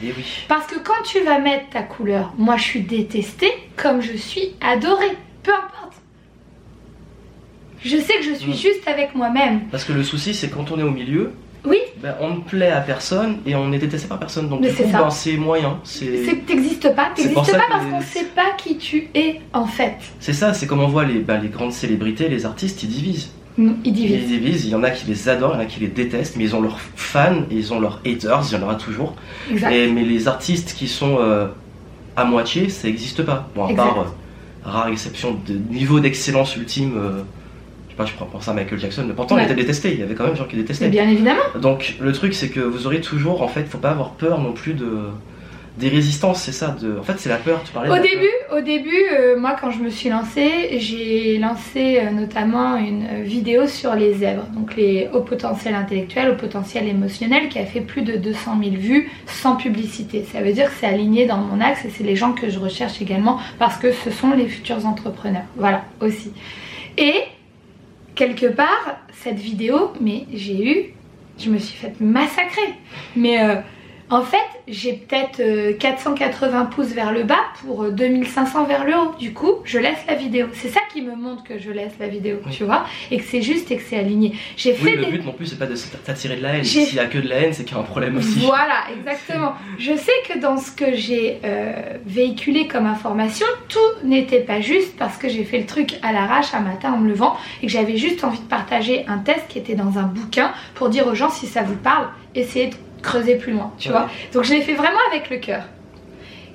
Et 0.03 0.13
oui. 0.17 0.45
Parce 0.49 0.67
que 0.67 0.79
quand 0.79 1.03
tu 1.05 1.21
vas 1.21 1.39
mettre 1.39 1.71
ta 1.71 1.83
couleur, 1.83 2.33
moi 2.39 2.57
je 2.57 2.65
suis 2.65 2.83
détestée 2.83 3.53
comme 3.77 4.01
je 4.01 4.17
suis 4.17 4.55
adorée. 4.61 5.17
Peu 5.43 5.51
importe. 5.53 5.95
Je 7.85 7.97
sais 7.97 8.15
que 8.19 8.23
je 8.25 8.35
suis 8.35 8.53
Mm. 8.53 8.55
juste 8.55 8.87
avec 8.87 9.15
moi-même. 9.15 9.63
Parce 9.71 9.85
que 9.85 9.93
le 9.93 10.05
souci, 10.05 10.35
c'est 10.35 10.49
quand 10.49 10.71
on 10.71 10.79
est 10.79 10.83
au 10.85 10.91
milieu, 10.91 11.33
Oui, 11.65 11.79
ben, 12.03 12.15
on 12.21 12.31
ne 12.31 12.41
plaît 12.41 12.71
à 12.73 12.81
personne 12.81 13.39
et 13.47 13.55
on 13.55 13.73
est 13.73 13.79
détesté 13.79 14.09
par 14.09 14.19
personne. 14.19 14.49
Donc 14.49 14.61
Mais 14.63 14.71
du 14.71 14.77
c'est 14.77 14.83
coup, 14.85 14.91
ça. 14.93 14.99
ben, 15.03 15.11
c'est 15.11 15.37
moyen. 15.37 15.79
C'est 15.85 16.45
t'existes 16.47 16.93
pas. 16.95 17.11
T'existes 17.15 17.35
pas 17.37 17.43
que 17.45 17.71
parce 17.71 17.87
qu'on 17.87 18.01
sait 18.01 18.25
pas 18.35 18.51
qui 18.59 18.77
tu 18.79 19.09
es 19.15 19.41
en 19.53 19.67
fait. 19.67 19.95
c'est 20.19 20.33
ça, 20.33 20.55
c'est 20.55 20.67
comme 20.67 20.81
on 20.81 20.89
voit 20.89 21.05
les, 21.05 21.21
ben, 21.21 21.41
les 21.41 21.49
grandes 21.49 21.73
célébrités, 21.73 22.29
les 22.29 22.47
artistes, 22.47 22.83
ils 22.83 22.89
divisent. 22.89 23.31
Mm, 23.59 23.73
Ils 23.85 23.89
Ils 23.89 23.93
divisent. 23.93 24.27
divisent, 24.27 24.65
il 24.65 24.71
y 24.71 24.75
en 24.75 24.83
a 24.83 24.91
qui 24.91 25.07
les 25.07 25.29
adorent, 25.29 25.53
il 25.55 25.59
y 25.59 25.59
en 25.59 25.63
a 25.63 25.67
qui 25.67 25.79
les 25.81 25.87
détestent, 25.89 26.37
mais 26.37 26.45
ils 26.45 26.57
ont 26.57 26.61
leurs 26.61 26.81
fans 26.81 27.43
et 27.51 27.55
ils 27.55 27.73
ont 27.73 27.79
leurs 27.81 28.01
haters, 28.05 28.43
il 28.51 28.55
y 28.55 28.61
en 28.61 28.63
aura 28.63 28.75
toujours. 28.77 29.15
Exact. 29.51 29.71
Et- 29.73 29.87
mais 29.93 30.03
les 30.05 30.27
artistes 30.27 30.75
qui 30.77 30.89
sont 30.89 31.19
euh, 31.21 31.47
à 32.17 32.25
moitié, 32.25 32.71
ça 32.71 32.89
n'existe 32.89 33.23
pas. 33.23 33.49
Bon, 33.55 33.67
à 33.67 33.71
Exact. 33.71 33.83
part 33.85 33.99
euh, 34.01 34.05
rare 34.65 34.89
exception 34.89 35.39
de 35.47 35.55
niveau 35.55 36.01
d'excellence 36.01 36.57
ultime. 36.57 36.95
euh, 36.97 37.23
je 37.89 37.93
sais 37.93 37.97
pas, 37.97 38.07
je 38.07 38.15
prends 38.15 38.25
penser 38.27 38.51
à 38.51 38.55
Michael 38.55 38.79
Jackson, 38.81 39.05
mais 39.07 39.13
pourtant 39.15 39.35
Ouais. 39.35 39.43
il 39.43 39.45
était 39.45 39.55
détesté, 39.55 39.93
il 39.93 40.01
y 40.01 40.03
avait 40.03 40.15
quand 40.15 40.25
même 40.25 40.33
des 40.33 40.39
gens 40.39 40.47
qui 40.47 40.57
détestaient. 40.57 40.89
bien 40.89 41.09
évidemment. 41.09 41.43
Donc 41.61 41.97
le 42.01 42.13
truc 42.13 42.33
c'est 42.35 42.49
que 42.49 42.61
vous 42.61 42.87
aurez 42.87 43.01
toujours, 43.01 43.43
en 43.43 43.49
fait, 43.49 43.65
faut 43.69 43.79
pas 43.79 43.91
avoir 43.91 44.11
peur 44.13 44.41
non 44.41 44.53
plus 44.53 44.73
de 44.75 44.87
des 45.79 45.89
résistances, 45.89 46.43
c'est 46.43 46.53
ça. 46.53 46.69
De... 46.69 46.99
En 46.99 47.03
fait, 47.03 47.15
c'est 47.19 47.29
la 47.29 47.37
peur. 47.37 47.63
Tu 47.65 47.73
parlais. 47.73 47.89
de 47.89 47.95
Au 47.95 48.03
début, 48.03 48.31
au 48.57 48.61
début, 48.61 49.05
euh, 49.13 49.39
moi 49.39 49.57
quand 49.59 49.71
je 49.71 49.81
me 49.81 49.89
suis 49.89 50.11
lancée, 50.11 50.79
j'ai 50.79 51.39
lancé 51.39 51.99
euh, 51.99 52.11
notamment 52.11 52.77
une 52.77 53.07
euh, 53.07 53.23
vidéo 53.23 53.67
sur 53.67 53.95
les 53.95 54.15
zèbres, 54.15 54.45
donc 54.55 54.77
les 54.77 55.09
hauts 55.13 55.23
potentiels 55.23 55.75
intellectuels, 55.75 56.31
hauts 56.31 56.37
potentiels 56.37 56.87
émotionnels, 56.87 57.49
qui 57.49 57.59
a 57.59 57.65
fait 57.65 57.81
plus 57.81 58.03
de 58.03 58.17
200 58.17 58.59
000 58.63 58.77
vues 58.77 59.11
sans 59.27 59.57
publicité. 59.57 60.27
Ça 60.31 60.43
veut 60.43 60.53
dire 60.53 60.67
que 60.67 60.75
c'est 60.79 60.87
aligné 60.87 61.27
dans 61.27 61.39
mon 61.39 61.61
axe 61.61 61.85
et 61.85 61.91
c'est 61.91 62.05
les 62.05 62.17
gens 62.17 62.33
que 62.33 62.51
je 62.51 62.59
recherche 62.59 63.01
également 63.01 63.39
parce 63.59 63.79
que 63.79 63.93
ce 63.93 64.11
sont 64.11 64.33
les 64.33 64.47
futurs 64.47 64.85
entrepreneurs. 64.87 65.45
Voilà 65.57 65.85
aussi. 66.01 66.33
Et 66.99 67.23
quelque 68.15 68.47
part, 68.47 69.01
cette 69.13 69.39
vidéo, 69.39 69.93
mais 70.01 70.27
j'ai 70.33 70.71
eu, 70.71 70.95
je 71.39 71.51
me 71.51 71.59
suis 71.59 71.77
fait 71.77 71.95
massacrer. 72.01 72.75
Mais 73.17 73.43
euh, 73.43 73.57
en 74.13 74.21
fait, 74.23 74.37
j'ai 74.69 74.93
peut-être 74.93 75.41
euh, 75.41 75.73
480 75.79 76.67
pouces 76.67 76.89
vers 76.93 77.13
le 77.13 77.23
bas 77.23 77.41
pour 77.65 77.85
euh, 77.85 77.91
2500 77.91 78.65
vers 78.67 78.85
le 78.85 78.93
haut. 78.95 79.15
Du 79.19 79.33
coup, 79.33 79.55
je 79.65 79.79
laisse 79.79 80.05
la 80.07 80.15
vidéo. 80.17 80.49
C'est 80.53 80.69
ça 80.69 80.81
qui 80.93 81.01
me 81.01 81.17
montre 81.17 81.43
que 81.45 81.59
je 81.59 81.71
laisse 81.71 81.95
la 81.99 82.09
vidéo, 82.09 82.37
Oui. 82.45 82.53
tu 82.55 82.65
vois, 82.65 82.85
et 83.11 83.17
que 83.17 83.25
c'est 83.25 83.41
juste 83.41 83.71
et 83.71 83.77
que 83.79 83.83
c'est 83.83 83.97
aligné. 83.97 84.35
J'ai 84.59 84.73
Oui, 84.73 84.77
fait 84.91 84.97
le 84.97 85.05
des 85.07 85.11
but 85.13 85.25
non 85.25 85.33
plus 85.33 85.47
c'est 85.47 85.59
pas 85.59 85.65
de 85.65 85.75
t'attirer 86.05 86.37
de 86.37 86.43
la 86.43 86.57
haine. 86.57 86.65
S'il 86.65 86.95
y 86.95 86.99
a 86.99 87.07
que 87.07 87.17
de 87.17 87.27
la 87.27 87.37
haine, 87.37 87.55
c'est 87.55 87.65
qu'il 87.65 87.75
y 87.75 87.79
a 87.79 87.83
un 87.83 87.87
problème 87.87 88.19
aussi. 88.19 88.41
Voilà, 88.41 88.85
exactement. 88.95 89.55
Je 89.79 89.97
sais 89.97 90.13
que 90.29 90.39
dans 90.39 90.59
ce 90.59 90.71
que 90.73 90.95
j'ai 90.95 91.39
euh, 91.45 91.73
véhiculé 92.05 92.69
comme 92.69 92.85
information, 92.85 93.47
tout 93.71 94.07
n'était 94.07 94.41
pas 94.41 94.61
juste 94.61 94.95
parce 94.99 95.17
que 95.17 95.31
j'ai 95.31 95.45
fait 95.45 95.59
le 95.59 95.67
truc 95.67 95.95
à 96.03 96.13
l'arrache 96.13 96.53
un 96.53 96.61
matin 96.61 96.93
en 96.93 96.99
me 96.99 97.09
levant 97.09 97.35
et 97.63 97.67
que 97.67 97.73
j'avais 97.73 97.97
juste 97.97 98.25
envie 98.25 98.41
de 98.41 98.45
partager 98.45 99.07
un 99.09 99.19
test 99.19 99.47
qui 99.49 99.59
était 99.59 99.75
dans 99.75 99.97
un 99.99 100.03
bouquin 100.05 100.53
pour 100.75 100.91
dire 100.91 101.07
aux 101.07 101.15
gens 101.15 101.31
si 101.31 101.47
ça 101.47 101.63
vous 101.63 101.77
parle, 101.77 102.09
essayez 102.35 102.67
de 102.67 102.75
creuser 103.03 103.37
plus 103.37 103.53
loin, 103.53 103.73
tu 103.79 103.89
Ouais. 103.89 103.95
vois. 103.95 104.09
Donc 104.33 104.45
je 104.45 104.53
l'ai 104.55 104.63
fait 104.63 104.75
vraiment 104.75 105.01
avec 105.11 105.29
le 105.31 105.39
cœur. 105.39 105.65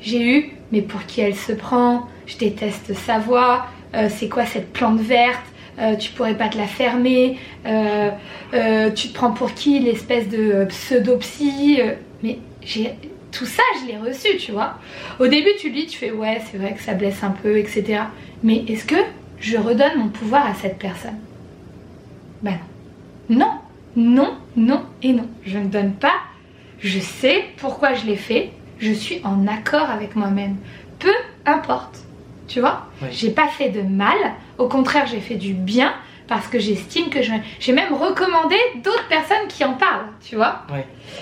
J'ai 0.01 0.21
eu, 0.21 0.51
mais 0.71 0.81
pour 0.81 1.05
qui 1.05 1.21
elle 1.21 1.35
se 1.35 1.51
prend? 1.53 2.07
Je 2.25 2.37
déteste 2.37 2.93
sa 2.93 3.19
voix. 3.19 3.67
euh, 3.95 4.09
c'est 4.09 4.27
quoi 4.29 4.45
cette 4.45 4.71
plante 4.73 4.99
verte? 4.99 5.41
Euh, 5.79 5.95
tu 5.95 6.11
pourrais 6.11 6.33
pas 6.35 6.49
te 6.49 6.57
la 6.57 6.65
fermer, 6.67 7.37
euh, 7.65 8.09
tu 8.95 9.09
te 9.09 9.13
prends 9.13 9.31
pour 9.31 9.53
qui? 9.53 9.79
L'espèce 9.79 10.27
de 10.27 10.65
pseudo-psy, 10.65 11.79
mais 12.23 12.39
j'ai 12.63 12.93
tout 13.31 13.45
ça, 13.45 13.61
je 13.81 13.91
l'ai 13.91 13.97
reçu, 13.97 14.37
tu 14.37 14.51
vois. 14.51 14.75
Au 15.19 15.27
début, 15.27 15.51
tu 15.59 15.69
lis, 15.69 15.85
tu 15.85 15.97
fais 15.99 16.11
ouais, 16.11 16.41
c'est 16.51 16.57
vrai 16.57 16.73
que 16.73 16.81
ça 16.81 16.93
blesse 16.93 17.23
un 17.23 17.29
peu, 17.29 17.57
etc. 17.57 18.01
Mais 18.43 18.63
est-ce 18.67 18.85
que 18.85 18.95
je 19.39 19.57
redonne 19.57 19.97
mon 19.97 20.07
pouvoir 20.09 20.45
à 20.47 20.53
cette 20.55 20.79
personne? 20.79 21.17
Ben 22.41 22.57
non. 23.29 23.37
Non, 23.39 23.51
non, 23.95 24.33
non 24.55 24.81
et 25.03 25.13
non. 25.13 25.27
Je 25.45 25.57
ne 25.59 25.65
donne 25.67 25.93
pas. 25.93 26.13
Je 26.79 26.99
sais 26.99 27.45
pourquoi 27.57 27.93
je 27.93 28.05
l'ai 28.05 28.15
fait. 28.15 28.51
Je 28.79 28.91
suis 28.91 29.21
en 29.23 29.47
accord 29.47 29.89
avec 29.89 30.15
moi-même. 30.15 30.57
Peu 30.99 31.13
importe. 31.45 31.99
Tu 32.47 32.59
vois? 32.59 32.87
Oui. 33.01 33.09
J'ai 33.11 33.31
pas 33.31 33.47
fait 33.47 33.69
de 33.69 33.81
mal. 33.81 34.17
Au 34.57 34.67
contraire, 34.67 35.05
j'ai 35.07 35.19
fait 35.19 35.35
du 35.35 35.53
bien 35.53 35.93
parce 36.27 36.47
que 36.47 36.59
j'estime 36.59 37.09
que 37.09 37.21
je... 37.21 37.31
j'ai 37.59 37.71
même 37.73 37.93
recommandé 37.93 38.57
d'autres 38.83 39.07
personnes 39.07 39.47
qui 39.49 39.63
en 39.63 39.73
parlent, 39.73 40.07
tu 40.21 40.35
vois? 40.35 40.63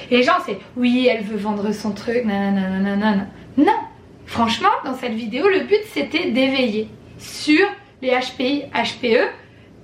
Et 0.09 0.17
les 0.17 0.23
gens, 0.23 0.37
c'est 0.45 0.57
oui, 0.75 1.07
elle 1.07 1.23
veut 1.23 1.37
vendre 1.37 1.71
son 1.71 1.91
truc, 1.91 2.25
nanana, 2.25 2.79
nanana. 2.79 3.27
Non, 3.57 3.77
franchement, 4.25 4.69
dans 4.83 4.95
cette 4.95 5.13
vidéo, 5.13 5.47
le 5.47 5.61
but 5.61 5.81
c'était 5.93 6.31
d'éveiller 6.31 6.89
sur 7.19 7.65
les 8.01 8.09
HPI, 8.09 8.63
HPE. 8.73 9.29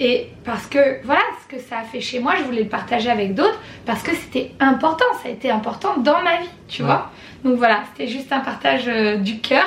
Et 0.03 0.29
parce 0.43 0.65
que 0.65 0.99
voilà 1.05 1.21
ce 1.43 1.55
que 1.55 1.61
ça 1.61 1.77
a 1.77 1.83
fait 1.83 2.01
chez 2.01 2.19
moi, 2.19 2.33
je 2.39 2.43
voulais 2.43 2.63
le 2.63 2.69
partager 2.69 3.07
avec 3.11 3.35
d'autres 3.35 3.59
parce 3.85 4.01
que 4.01 4.15
c'était 4.15 4.51
important, 4.59 5.05
ça 5.21 5.29
a 5.29 5.31
été 5.31 5.51
important 5.51 5.97
dans 5.97 6.23
ma 6.23 6.37
vie, 6.41 6.49
tu 6.67 6.81
Ouais. 6.81 6.87
vois. 6.87 7.11
Donc 7.43 7.57
voilà, 7.57 7.83
c'était 7.91 8.11
juste 8.11 8.31
un 8.33 8.39
partage 8.39 8.87
euh, 8.87 9.17
du 9.17 9.39
cœur. 9.41 9.65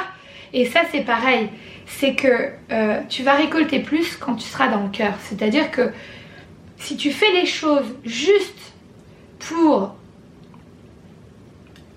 Et 0.52 0.64
ça, 0.66 0.80
c'est 0.90 1.02
pareil, 1.02 1.50
c'est 1.86 2.14
que 2.16 2.50
euh, 2.72 3.00
tu 3.08 3.22
vas 3.22 3.34
récolter 3.34 3.78
plus 3.78 4.16
quand 4.16 4.34
tu 4.34 4.44
seras 4.48 4.66
dans 4.66 4.82
le 4.82 4.88
cœur. 4.88 5.12
C'est-à-dire 5.20 5.70
que 5.70 5.92
si 6.78 6.96
tu 6.96 7.12
fais 7.12 7.30
les 7.32 7.46
choses 7.46 7.94
juste 8.04 8.72
pour 9.38 9.94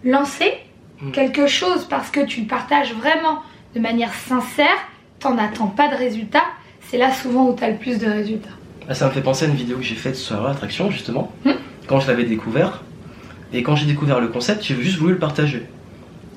lancer 0.04 0.54
Mm. 1.00 1.12
quelque 1.12 1.46
chose 1.46 1.86
parce 1.86 2.10
que 2.10 2.22
tu 2.22 2.42
le 2.42 2.48
partages 2.48 2.92
vraiment 2.94 3.44
de 3.76 3.80
manière 3.80 4.14
sincère, 4.16 4.76
t'en 5.20 5.38
attends 5.38 5.68
pas 5.68 5.90
de 5.90 5.96
résultat, 5.96 6.42
c'est 6.90 6.98
là 6.98 7.12
souvent 7.12 7.50
où 7.50 7.56
tu 7.56 7.64
as 7.64 7.70
le 7.70 7.78
plus 7.78 7.98
de 8.00 8.06
résultats. 8.08 8.50
Ah, 8.90 8.94
ça 8.94 9.08
me 9.08 9.12
fait 9.12 9.22
penser 9.22 9.46
à 9.46 9.50
une 9.50 9.56
vidéo 9.56 9.78
que 9.78 9.84
j'ai 9.84 9.96
faite 9.96 10.16
sur 10.16 10.42
l'attraction 10.44 10.90
justement, 10.92 11.32
Hmm. 11.46 11.52
quand 11.88 12.00
je 12.00 12.08
l'avais 12.08 12.24
découvert. 12.24 12.84
Et 13.54 13.64
quand 13.64 13.76
j'ai 13.76 13.86
découvert 13.86 14.20
le 14.20 14.28
concept, 14.28 14.64
j'ai 14.64 14.76
juste 14.82 14.98
voulu 14.98 15.14
le 15.14 15.20
partager. 15.20 15.64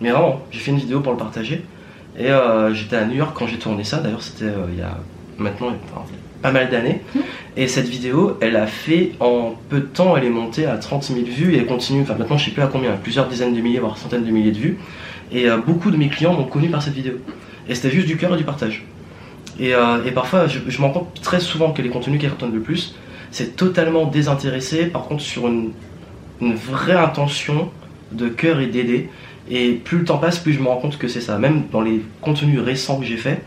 Mais 0.00 0.10
vraiment, 0.10 0.42
j'ai 0.50 0.60
fait 0.60 0.70
une 0.70 0.78
vidéo 0.78 1.00
pour 1.00 1.12
le 1.12 1.18
partager. 1.18 1.62
Et 2.18 2.30
euh, 2.30 2.72
j'étais 2.74 2.96
à 2.96 3.04
New 3.04 3.16
York 3.16 3.32
quand 3.36 3.46
j'ai 3.46 3.58
tourné 3.58 3.84
ça. 3.84 3.98
D'ailleurs, 3.98 4.22
c'était 4.22 4.44
euh, 4.46 4.66
il 4.72 4.78
y 4.78 4.82
a 4.82 4.96
maintenant 5.38 5.68
enfin, 5.92 6.04
pas 6.42 6.52
mal 6.52 6.70
d'années. 6.70 7.00
Hmm. 7.14 7.20
Et 7.56 7.66
cette 7.68 7.88
vidéo, 7.88 8.36
elle 8.40 8.56
a 8.56 8.66
fait 8.66 9.12
en 9.20 9.54
peu 9.68 9.78
de 9.80 9.86
temps, 9.86 10.16
elle 10.16 10.24
est 10.24 10.30
montée 10.30 10.66
à 10.66 10.76
30 10.76 11.04
000 11.04 11.20
vues 11.26 11.54
et 11.54 11.58
elle 11.58 11.66
continue. 11.66 12.02
Enfin, 12.02 12.14
maintenant, 12.14 12.38
je 12.38 12.46
sais 12.46 12.50
plus 12.52 12.62
à 12.62 12.68
combien, 12.68 12.92
plusieurs 12.92 13.28
dizaines 13.28 13.54
de 13.54 13.60
milliers, 13.60 13.80
voire 13.80 13.98
centaines 13.98 14.24
de 14.24 14.30
milliers 14.30 14.52
de 14.52 14.58
vues. 14.58 14.78
Et 15.32 15.48
euh, 15.48 15.58
beaucoup 15.58 15.90
de 15.90 15.96
mes 15.96 16.08
clients 16.08 16.32
m'ont 16.32 16.44
connu 16.44 16.68
par 16.68 16.82
cette 16.82 16.94
vidéo. 16.94 17.14
Et 17.68 17.74
c'était 17.74 17.90
juste 17.90 18.06
du 18.06 18.16
cœur 18.16 18.34
et 18.34 18.36
du 18.36 18.44
partage. 18.44 18.84
Et, 19.60 19.74
euh, 19.74 20.02
et 20.04 20.10
parfois, 20.10 20.46
je, 20.46 20.58
me 20.58 20.86
rends 20.86 20.90
compte 20.90 21.20
très 21.20 21.38
souvent 21.38 21.72
que 21.72 21.82
les 21.82 21.90
contenus 21.90 22.18
qui 22.18 22.26
cartonnent 22.26 22.54
le 22.54 22.62
plus, 22.62 22.94
c'est 23.30 23.56
totalement 23.56 24.06
désintéressé, 24.06 24.86
par 24.86 25.04
contre, 25.04 25.22
sur 25.22 25.46
une, 25.46 25.72
vraie 26.40 26.96
intention 26.96 27.70
de 28.12 28.28
cœur 28.28 28.60
et 28.60 28.66
d'aider. 28.66 29.10
Et 29.50 29.72
plus 29.72 29.98
le 29.98 30.04
temps 30.04 30.16
passe, 30.16 30.38
plus 30.38 30.54
je 30.54 30.60
me 30.60 30.68
rends 30.68 30.78
compte 30.78 30.96
que 30.96 31.06
c'est 31.06 31.20
ça. 31.20 31.36
Même 31.38 31.64
dans 31.70 31.82
les 31.82 32.00
contenus 32.22 32.60
récents 32.60 32.98
que 32.98 33.04
j'ai 33.04 33.18
faits, 33.18 33.44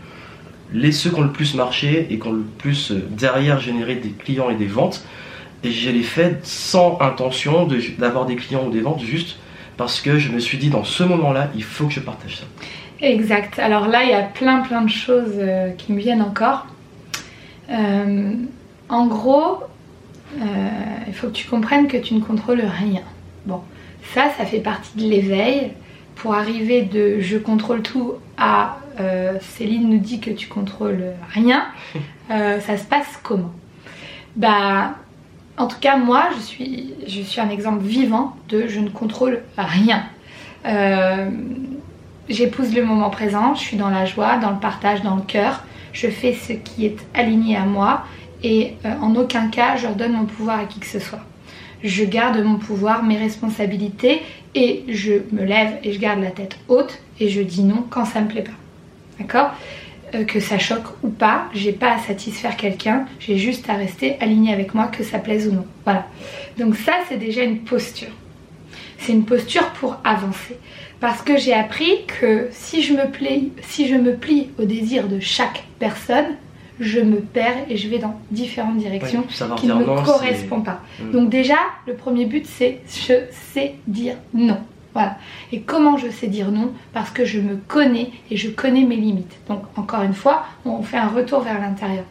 les 0.72 0.92
ceux 0.92 1.10
qui 1.10 1.16
ont 1.16 1.22
le 1.22 1.32
plus 1.32 1.54
marché 1.54 2.06
et 2.08 2.18
qui 2.20 2.26
ont 2.28 2.32
le 2.32 2.44
plus 2.58 2.92
euh, 2.92 3.04
derrière 3.10 3.58
généré 3.58 3.96
des 3.96 4.10
clients 4.10 4.50
et 4.50 4.54
des 4.54 4.66
ventes, 4.66 5.04
et 5.64 5.72
je 5.72 5.90
les 5.90 6.02
fait 6.02 6.38
sans 6.44 6.98
intention 7.00 7.68
d'avoir 7.98 8.26
des 8.26 8.36
clients 8.36 8.66
ou 8.66 8.70
des 8.70 8.80
ventes, 8.80 9.00
juste 9.00 9.38
parce 9.76 10.00
que 10.00 10.18
je 10.18 10.30
me 10.30 10.38
suis 10.38 10.58
dit 10.58 10.68
dans 10.68 10.84
ce 10.84 11.02
moment-là, 11.02 11.50
il 11.56 11.64
faut 11.64 11.86
que 11.86 11.94
je 11.94 12.00
partage 12.00 12.36
ça. 12.36 12.44
Exact. 13.00 13.58
Alors 13.58 13.88
là, 13.88 14.04
il 14.04 14.10
y 14.10 14.14
a 14.14 14.22
plein 14.22 14.60
plein 14.60 14.82
de 14.82 14.90
choses 14.90 15.34
euh, 15.36 15.70
qui 15.70 15.92
me 15.92 15.98
viennent 15.98 16.22
encore. 16.22 16.66
Euh, 17.70 18.32
en 18.88 19.06
gros, 19.06 19.62
euh, 20.40 20.44
il 21.06 21.14
faut 21.14 21.28
que 21.28 21.32
tu 21.32 21.46
comprennes 21.48 21.88
que 21.88 21.96
tu 21.96 22.14
ne 22.14 22.20
contrôles 22.20 22.62
rien. 22.62 23.02
Bon, 23.46 23.60
ça, 24.14 24.30
ça 24.36 24.44
fait 24.44 24.60
partie 24.60 24.96
de 24.96 25.02
l'éveil. 25.02 25.72
Pour 26.16 26.34
arriver 26.34 26.82
de 26.82 27.18
je 27.20 27.36
contrôle 27.36 27.82
tout 27.82 28.14
à 28.38 28.78
euh, 29.00 29.34
Céline 29.40 29.88
nous 29.88 29.98
dit 29.98 30.20
que 30.20 30.30
tu 30.30 30.46
contrôles 30.46 31.06
rien, 31.32 31.66
ça 32.28 32.78
se 32.78 32.84
passe 32.84 33.18
comment? 33.22 33.52
Bah, 34.36 34.94
en 35.56 35.66
tout 35.66 35.78
cas, 35.80 35.96
moi, 35.96 36.28
je 36.36 36.40
suis, 36.40 36.94
je 37.06 37.20
suis 37.20 37.40
un 37.40 37.48
exemple 37.48 37.82
vivant 37.82 38.36
de 38.48 38.66
je 38.66 38.80
ne 38.80 38.88
contrôle 38.88 39.42
rien. 39.56 40.04
Euh, 40.66 41.30
J'épouse 42.28 42.74
le 42.74 42.84
moment 42.84 43.10
présent, 43.10 43.54
je 43.54 43.60
suis 43.60 43.76
dans 43.76 43.90
la 43.90 44.06
joie, 44.06 44.38
dans 44.38 44.50
le 44.50 44.58
partage, 44.58 45.02
dans 45.02 45.16
le 45.16 45.22
cœur. 45.22 45.62
Je 45.92 46.08
fais 46.08 46.32
ce 46.32 46.52
qui 46.54 46.86
est 46.86 46.96
aligné 47.12 47.56
à 47.56 47.64
moi 47.64 48.04
et 48.42 48.74
euh, 48.84 48.94
en 49.00 49.14
aucun 49.14 49.48
cas 49.48 49.76
je 49.76 49.86
redonne 49.86 50.12
mon 50.12 50.24
pouvoir 50.24 50.58
à 50.60 50.64
qui 50.64 50.80
que 50.80 50.86
ce 50.86 50.98
soit. 50.98 51.20
je 51.84 52.02
garde 52.04 52.42
mon 52.42 52.56
pouvoir, 52.56 53.02
mes 53.04 53.18
responsabilités 53.18 54.22
et 54.54 54.84
je 54.88 55.12
me 55.32 55.44
lève 55.44 55.74
et 55.84 55.92
je 55.92 56.00
garde 56.00 56.20
la 56.20 56.30
tête 56.30 56.56
haute 56.68 56.98
et 57.20 57.28
je 57.28 57.42
dis 57.42 57.62
non 57.62 57.84
quand 57.90 58.06
ça 58.06 58.20
me 58.22 58.28
plaît 58.28 58.42
pas. 58.42 58.58
D'accord? 59.20 59.50
Euh, 60.14 60.24
Que 60.24 60.40
ça 60.40 60.58
choque 60.58 60.86
ou 61.02 61.10
pas, 61.10 61.46
j'ai 61.52 61.72
pas 61.72 61.92
à 61.94 61.98
satisfaire 61.98 62.56
quelqu'un, 62.56 63.04
j'ai 63.20 63.36
juste 63.36 63.68
à 63.68 63.74
rester 63.74 64.16
aligné 64.20 64.52
avec 64.52 64.74
moi, 64.74 64.86
que 64.86 65.04
ça 65.04 65.18
plaise 65.18 65.46
ou 65.48 65.52
non. 65.52 65.66
Voilà. 65.84 66.06
Donc 66.58 66.74
ça, 66.76 66.92
c'est 67.08 67.18
déjà 67.18 67.42
une 67.42 67.58
posture. 67.58 68.12
C'est 68.98 69.12
une 69.12 69.24
posture 69.24 69.70
pour 69.72 69.96
avancer. 70.04 70.56
Parce 71.04 71.20
que 71.20 71.36
j'ai 71.36 71.52
appris 71.52 72.06
que 72.06 72.48
si 72.50 72.82
je 72.82 72.94
me 72.94 73.10
plie, 73.10 73.52
si 73.60 73.86
je 73.86 73.94
me 73.94 74.14
plie 74.14 74.48
au 74.58 74.64
désir 74.64 75.06
de 75.06 75.20
chaque 75.20 75.64
personne, 75.78 76.24
je 76.80 76.98
me 76.98 77.20
perds 77.20 77.66
et 77.68 77.76
je 77.76 77.90
vais 77.90 77.98
dans 77.98 78.18
différentes 78.30 78.78
directions 78.78 79.22
qui 79.58 79.66
ne 79.66 79.74
me 79.74 80.02
correspondent 80.02 80.64
pas. 80.64 80.80
Mm. 81.02 81.10
Donc 81.10 81.28
déjà, 81.28 81.58
le 81.86 81.92
premier 81.92 82.24
but, 82.24 82.46
c'est 82.46 82.80
je 82.88 83.16
sais 83.52 83.74
dire 83.86 84.14
non. 84.32 84.56
Voilà. 84.94 85.18
Et 85.52 85.60
comment 85.60 85.98
je 85.98 86.08
sais 86.08 86.28
dire 86.28 86.50
non? 86.50 86.72
Parce 86.94 87.10
que 87.10 87.26
je 87.26 87.38
me 87.38 87.56
connais 87.56 88.10
et 88.30 88.38
je 88.38 88.48
connais 88.48 88.84
mes 88.84 88.96
limites. 88.96 89.36
Donc 89.46 89.60
encore 89.76 90.04
une 90.04 90.14
fois, 90.14 90.46
on 90.64 90.82
fait 90.82 90.96
un 90.96 91.08
retour 91.08 91.40
vers 91.40 91.60
l'intérieur. 91.60 92.04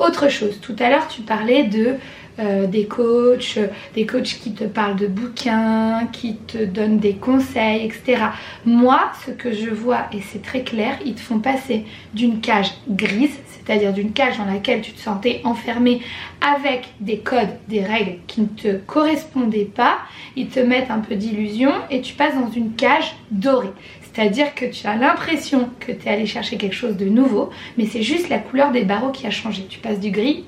Autre 0.00 0.30
chose, 0.30 0.58
tout 0.62 0.76
à 0.78 0.88
l'heure 0.88 1.08
tu 1.08 1.20
parlais 1.20 1.64
de 1.64 1.96
euh, 2.38 2.66
des 2.66 2.86
coachs, 2.86 3.58
des 3.94 4.06
coachs 4.06 4.38
qui 4.42 4.52
te 4.52 4.64
parlent 4.64 4.96
de 4.96 5.06
bouquins, 5.06 6.08
qui 6.10 6.36
te 6.36 6.64
donnent 6.64 6.98
des 6.98 7.16
conseils, 7.16 7.84
etc. 7.84 8.28
Moi, 8.64 8.98
ce 9.26 9.30
que 9.30 9.52
je 9.52 9.68
vois, 9.68 10.06
et 10.14 10.22
c'est 10.22 10.40
très 10.40 10.62
clair, 10.62 10.96
ils 11.04 11.14
te 11.14 11.20
font 11.20 11.38
passer 11.38 11.84
d'une 12.14 12.40
cage 12.40 12.70
grise, 12.88 13.38
c'est-à-dire 13.46 13.92
d'une 13.92 14.12
cage 14.12 14.38
dans 14.38 14.46
laquelle 14.46 14.80
tu 14.80 14.92
te 14.92 15.00
sentais 15.00 15.42
enfermé 15.44 16.00
avec 16.40 16.88
des 17.00 17.18
codes, 17.18 17.58
des 17.68 17.84
règles 17.84 18.20
qui 18.26 18.40
ne 18.40 18.46
te 18.46 18.76
correspondaient 18.78 19.66
pas, 19.66 19.98
ils 20.34 20.48
te 20.48 20.60
mettent 20.60 20.90
un 20.90 21.00
peu 21.00 21.16
d'illusion 21.16 21.72
et 21.90 22.00
tu 22.00 22.14
passes 22.14 22.34
dans 22.34 22.50
une 22.50 22.72
cage 22.72 23.16
dorée. 23.30 23.72
C'est-à-dire 24.12 24.54
que 24.54 24.64
tu 24.64 24.86
as 24.86 24.96
l'impression 24.96 25.70
que 25.78 25.92
tu 25.92 26.06
es 26.06 26.10
allé 26.10 26.26
chercher 26.26 26.56
quelque 26.56 26.74
chose 26.74 26.96
de 26.96 27.06
nouveau, 27.06 27.50
mais 27.78 27.86
c'est 27.86 28.02
juste 28.02 28.28
la 28.28 28.38
couleur 28.38 28.72
des 28.72 28.82
barreaux 28.82 29.10
qui 29.10 29.26
a 29.26 29.30
changé. 29.30 29.66
Tu 29.68 29.78
passes 29.78 30.00
du 30.00 30.10
gris 30.10 30.44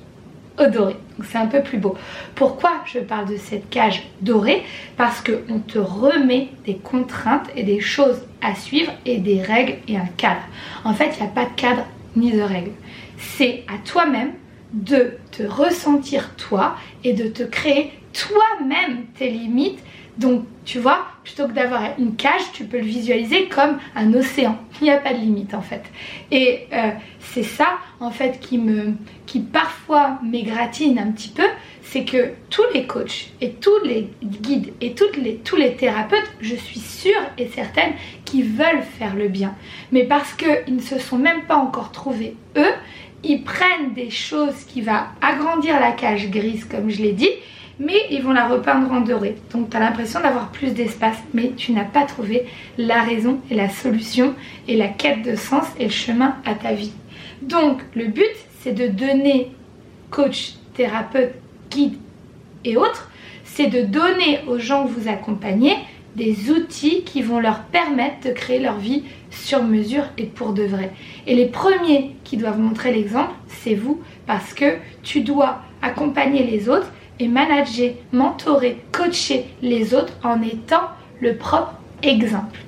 au 0.58 0.66
doré. 0.66 0.96
Donc 1.16 1.26
c'est 1.30 1.38
un 1.38 1.46
peu 1.46 1.62
plus 1.62 1.78
beau. 1.78 1.94
Pourquoi 2.34 2.82
je 2.84 2.98
parle 2.98 3.28
de 3.28 3.36
cette 3.36 3.70
cage 3.70 4.02
dorée? 4.20 4.62
Parce 4.96 5.22
qu'on 5.22 5.60
te 5.60 5.78
remet 5.78 6.48
des 6.66 6.76
contraintes 6.76 7.48
et 7.56 7.62
des 7.62 7.80
choses 7.80 8.22
à 8.42 8.54
suivre 8.54 8.92
et 9.06 9.18
des 9.18 9.40
règles 9.40 9.76
et 9.88 9.96
un 9.96 10.08
cadre. 10.16 10.42
En 10.84 10.92
fait, 10.92 11.14
il 11.16 11.22
n'y 11.22 11.28
a 11.28 11.32
pas 11.32 11.44
de 11.44 11.54
cadre 11.54 11.86
ni 12.16 12.32
de 12.32 12.42
règles. 12.42 12.72
C'est 13.16 13.64
à 13.68 13.78
toi-même 13.86 14.32
de 14.72 15.18
te 15.30 15.42
ressentir 15.42 16.34
toi 16.36 16.76
et 17.04 17.12
de 17.12 17.28
te 17.28 17.42
créer 17.42 17.92
toi-même 18.12 19.04
tes 19.16 19.30
limites 19.30 19.78
donc, 20.18 20.44
tu 20.64 20.78
vois, 20.78 21.06
plutôt 21.24 21.48
que 21.48 21.52
d'avoir 21.52 21.98
une 21.98 22.16
cage, 22.16 22.52
tu 22.52 22.64
peux 22.64 22.78
le 22.78 22.84
visualiser 22.84 23.48
comme 23.48 23.78
un 23.96 24.12
océan. 24.12 24.58
Il 24.80 24.84
n'y 24.84 24.90
a 24.90 24.98
pas 24.98 25.14
de 25.14 25.18
limite 25.18 25.54
en 25.54 25.62
fait. 25.62 25.82
Et 26.30 26.66
euh, 26.72 26.90
c'est 27.20 27.42
ça 27.42 27.78
en 28.00 28.10
fait 28.10 28.38
qui 28.40 28.58
me, 28.58 28.94
qui 29.26 29.40
parfois 29.40 30.18
m'égratine 30.22 30.98
un 30.98 31.10
petit 31.12 31.30
peu, 31.30 31.46
c'est 31.82 32.04
que 32.04 32.32
tous 32.50 32.64
les 32.74 32.86
coachs 32.86 33.30
et 33.40 33.52
tous 33.52 33.78
les 33.84 34.10
guides 34.22 34.72
et 34.80 34.94
tous 34.94 35.56
les 35.56 35.76
thérapeutes, 35.76 36.30
je 36.40 36.54
suis 36.54 36.80
sûre 36.80 37.20
et 37.38 37.48
certaine 37.48 37.92
qu'ils 38.24 38.44
veulent 38.44 38.82
faire 38.98 39.14
le 39.14 39.28
bien. 39.28 39.54
Mais 39.92 40.04
parce 40.04 40.34
qu'ils 40.34 40.74
ne 40.74 40.80
se 40.80 40.98
sont 40.98 41.18
même 41.18 41.42
pas 41.44 41.56
encore 41.56 41.92
trouvés 41.92 42.36
eux, 42.56 42.72
ils 43.24 43.42
prennent 43.42 43.94
des 43.94 44.10
choses 44.10 44.64
qui 44.66 44.80
vont 44.80 45.00
agrandir 45.20 45.78
la 45.80 45.92
cage 45.92 46.28
grise 46.30 46.64
comme 46.64 46.90
je 46.90 47.02
l'ai 47.02 47.12
dit 47.12 47.30
mais 47.82 48.06
ils 48.10 48.22
vont 48.22 48.32
la 48.32 48.46
repeindre 48.46 48.90
en 48.92 49.00
doré. 49.00 49.36
Donc 49.52 49.70
tu 49.70 49.76
as 49.76 49.80
l'impression 49.80 50.20
d'avoir 50.20 50.50
plus 50.50 50.72
d'espace, 50.72 51.16
mais 51.34 51.52
tu 51.56 51.72
n'as 51.72 51.84
pas 51.84 52.04
trouvé 52.04 52.46
la 52.78 53.02
raison 53.02 53.40
et 53.50 53.54
la 53.54 53.68
solution 53.68 54.34
et 54.68 54.76
la 54.76 54.88
quête 54.88 55.22
de 55.22 55.34
sens 55.34 55.66
et 55.78 55.84
le 55.84 55.90
chemin 55.90 56.36
à 56.44 56.54
ta 56.54 56.72
vie. 56.72 56.92
Donc 57.42 57.82
le 57.94 58.06
but, 58.06 58.30
c'est 58.60 58.72
de 58.72 58.86
donner 58.86 59.50
coach, 60.10 60.54
thérapeute, 60.74 61.34
guide 61.70 61.96
et 62.64 62.76
autres, 62.76 63.10
c'est 63.44 63.66
de 63.66 63.82
donner 63.82 64.40
aux 64.46 64.58
gens 64.58 64.86
que 64.86 64.92
vous 64.92 65.08
accompagnez 65.08 65.74
des 66.14 66.50
outils 66.50 67.02
qui 67.04 67.22
vont 67.22 67.40
leur 67.40 67.60
permettre 67.64 68.28
de 68.28 68.32
créer 68.32 68.60
leur 68.60 68.78
vie 68.78 69.02
sur 69.30 69.62
mesure 69.62 70.04
et 70.18 70.24
pour 70.24 70.52
de 70.52 70.62
vrai. 70.62 70.90
Et 71.26 71.34
les 71.34 71.46
premiers 71.46 72.14
qui 72.22 72.36
doivent 72.36 72.60
montrer 72.60 72.92
l'exemple, 72.92 73.32
c'est 73.48 73.74
vous, 73.74 74.00
parce 74.26 74.52
que 74.52 74.76
tu 75.02 75.22
dois 75.22 75.62
accompagner 75.80 76.44
les 76.44 76.68
autres 76.68 76.92
et 77.22 77.28
manager, 77.28 77.92
mentorer, 78.12 78.78
coacher 78.90 79.46
les 79.62 79.94
autres 79.94 80.12
en 80.24 80.42
étant 80.42 80.90
le 81.20 81.36
propre 81.36 81.74
exemple. 82.02 82.58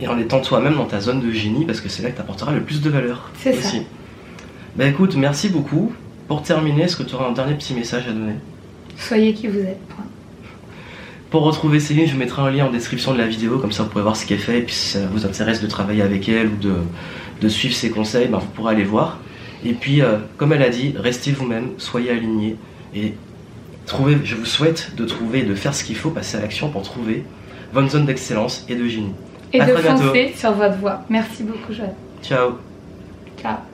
Et 0.00 0.08
en 0.08 0.18
étant 0.18 0.40
toi-même 0.40 0.76
dans 0.76 0.86
ta 0.86 1.00
zone 1.00 1.20
de 1.20 1.30
génie 1.30 1.66
parce 1.66 1.82
que 1.82 1.90
c'est 1.90 2.02
là 2.02 2.10
que 2.10 2.16
tu 2.16 2.22
apporteras 2.22 2.52
le 2.52 2.62
plus 2.62 2.80
de 2.80 2.88
valeur. 2.88 3.30
C'est 3.38 3.52
ça. 3.52 3.76
Bah 4.76 4.86
écoute, 4.86 5.16
merci 5.16 5.50
beaucoup. 5.50 5.92
Pour 6.28 6.42
terminer, 6.42 6.84
est-ce 6.84 6.96
que 6.96 7.02
tu 7.02 7.14
auras 7.14 7.28
un 7.28 7.32
dernier 7.32 7.54
petit 7.54 7.74
message 7.74 8.08
à 8.08 8.12
donner? 8.12 8.34
Soyez 8.96 9.34
qui 9.34 9.48
vous 9.48 9.58
êtes. 9.58 9.80
Pour 11.28 11.42
retrouver 11.42 11.78
Céline, 11.78 12.06
je 12.06 12.16
mettrai 12.16 12.42
un 12.42 12.50
lien 12.50 12.66
en 12.66 12.70
description 12.70 13.12
de 13.12 13.18
la 13.18 13.26
vidéo, 13.26 13.58
comme 13.58 13.72
ça 13.72 13.82
vous 13.82 13.90
pourrez 13.90 14.02
voir 14.02 14.16
ce 14.16 14.26
qu'elle 14.26 14.38
fait, 14.38 14.60
et 14.60 14.62
puis 14.62 14.74
si 14.74 14.88
ça 14.88 15.06
vous 15.12 15.26
intéresse 15.26 15.60
de 15.60 15.66
travailler 15.66 16.02
avec 16.02 16.28
elle 16.28 16.48
ou 16.48 16.56
de, 16.56 16.74
de 17.40 17.48
suivre 17.48 17.74
ses 17.74 17.90
conseils, 17.90 18.28
ben, 18.28 18.38
vous 18.38 18.48
pourrez 18.48 18.74
aller 18.74 18.84
voir. 18.84 19.18
Et 19.64 19.74
puis, 19.74 20.00
euh, 20.00 20.16
comme 20.38 20.52
elle 20.52 20.62
a 20.62 20.70
dit, 20.70 20.94
restez 20.96 21.30
vous-même, 21.30 21.68
soyez 21.76 22.10
alignés, 22.10 22.56
et 22.94 23.14
je 24.24 24.34
vous 24.34 24.44
souhaite 24.44 24.94
de 24.96 25.04
trouver, 25.04 25.42
de 25.42 25.54
faire 25.54 25.74
ce 25.74 25.84
qu'il 25.84 25.96
faut, 25.96 26.10
passer 26.10 26.36
à 26.36 26.40
l'action 26.40 26.70
pour 26.70 26.82
trouver 26.82 27.24
votre 27.72 27.88
zone 27.88 28.06
d'excellence 28.06 28.64
et 28.68 28.74
de 28.74 28.86
génie. 28.86 29.14
Et 29.52 29.60
de 29.60 29.64
foncer 29.64 30.32
sur 30.36 30.52
votre 30.52 30.76
voie. 30.76 31.02
Merci 31.08 31.42
beaucoup, 31.42 31.72
Joël. 31.72 31.94
Ciao. 32.22 32.58
Ciao. 33.40 33.69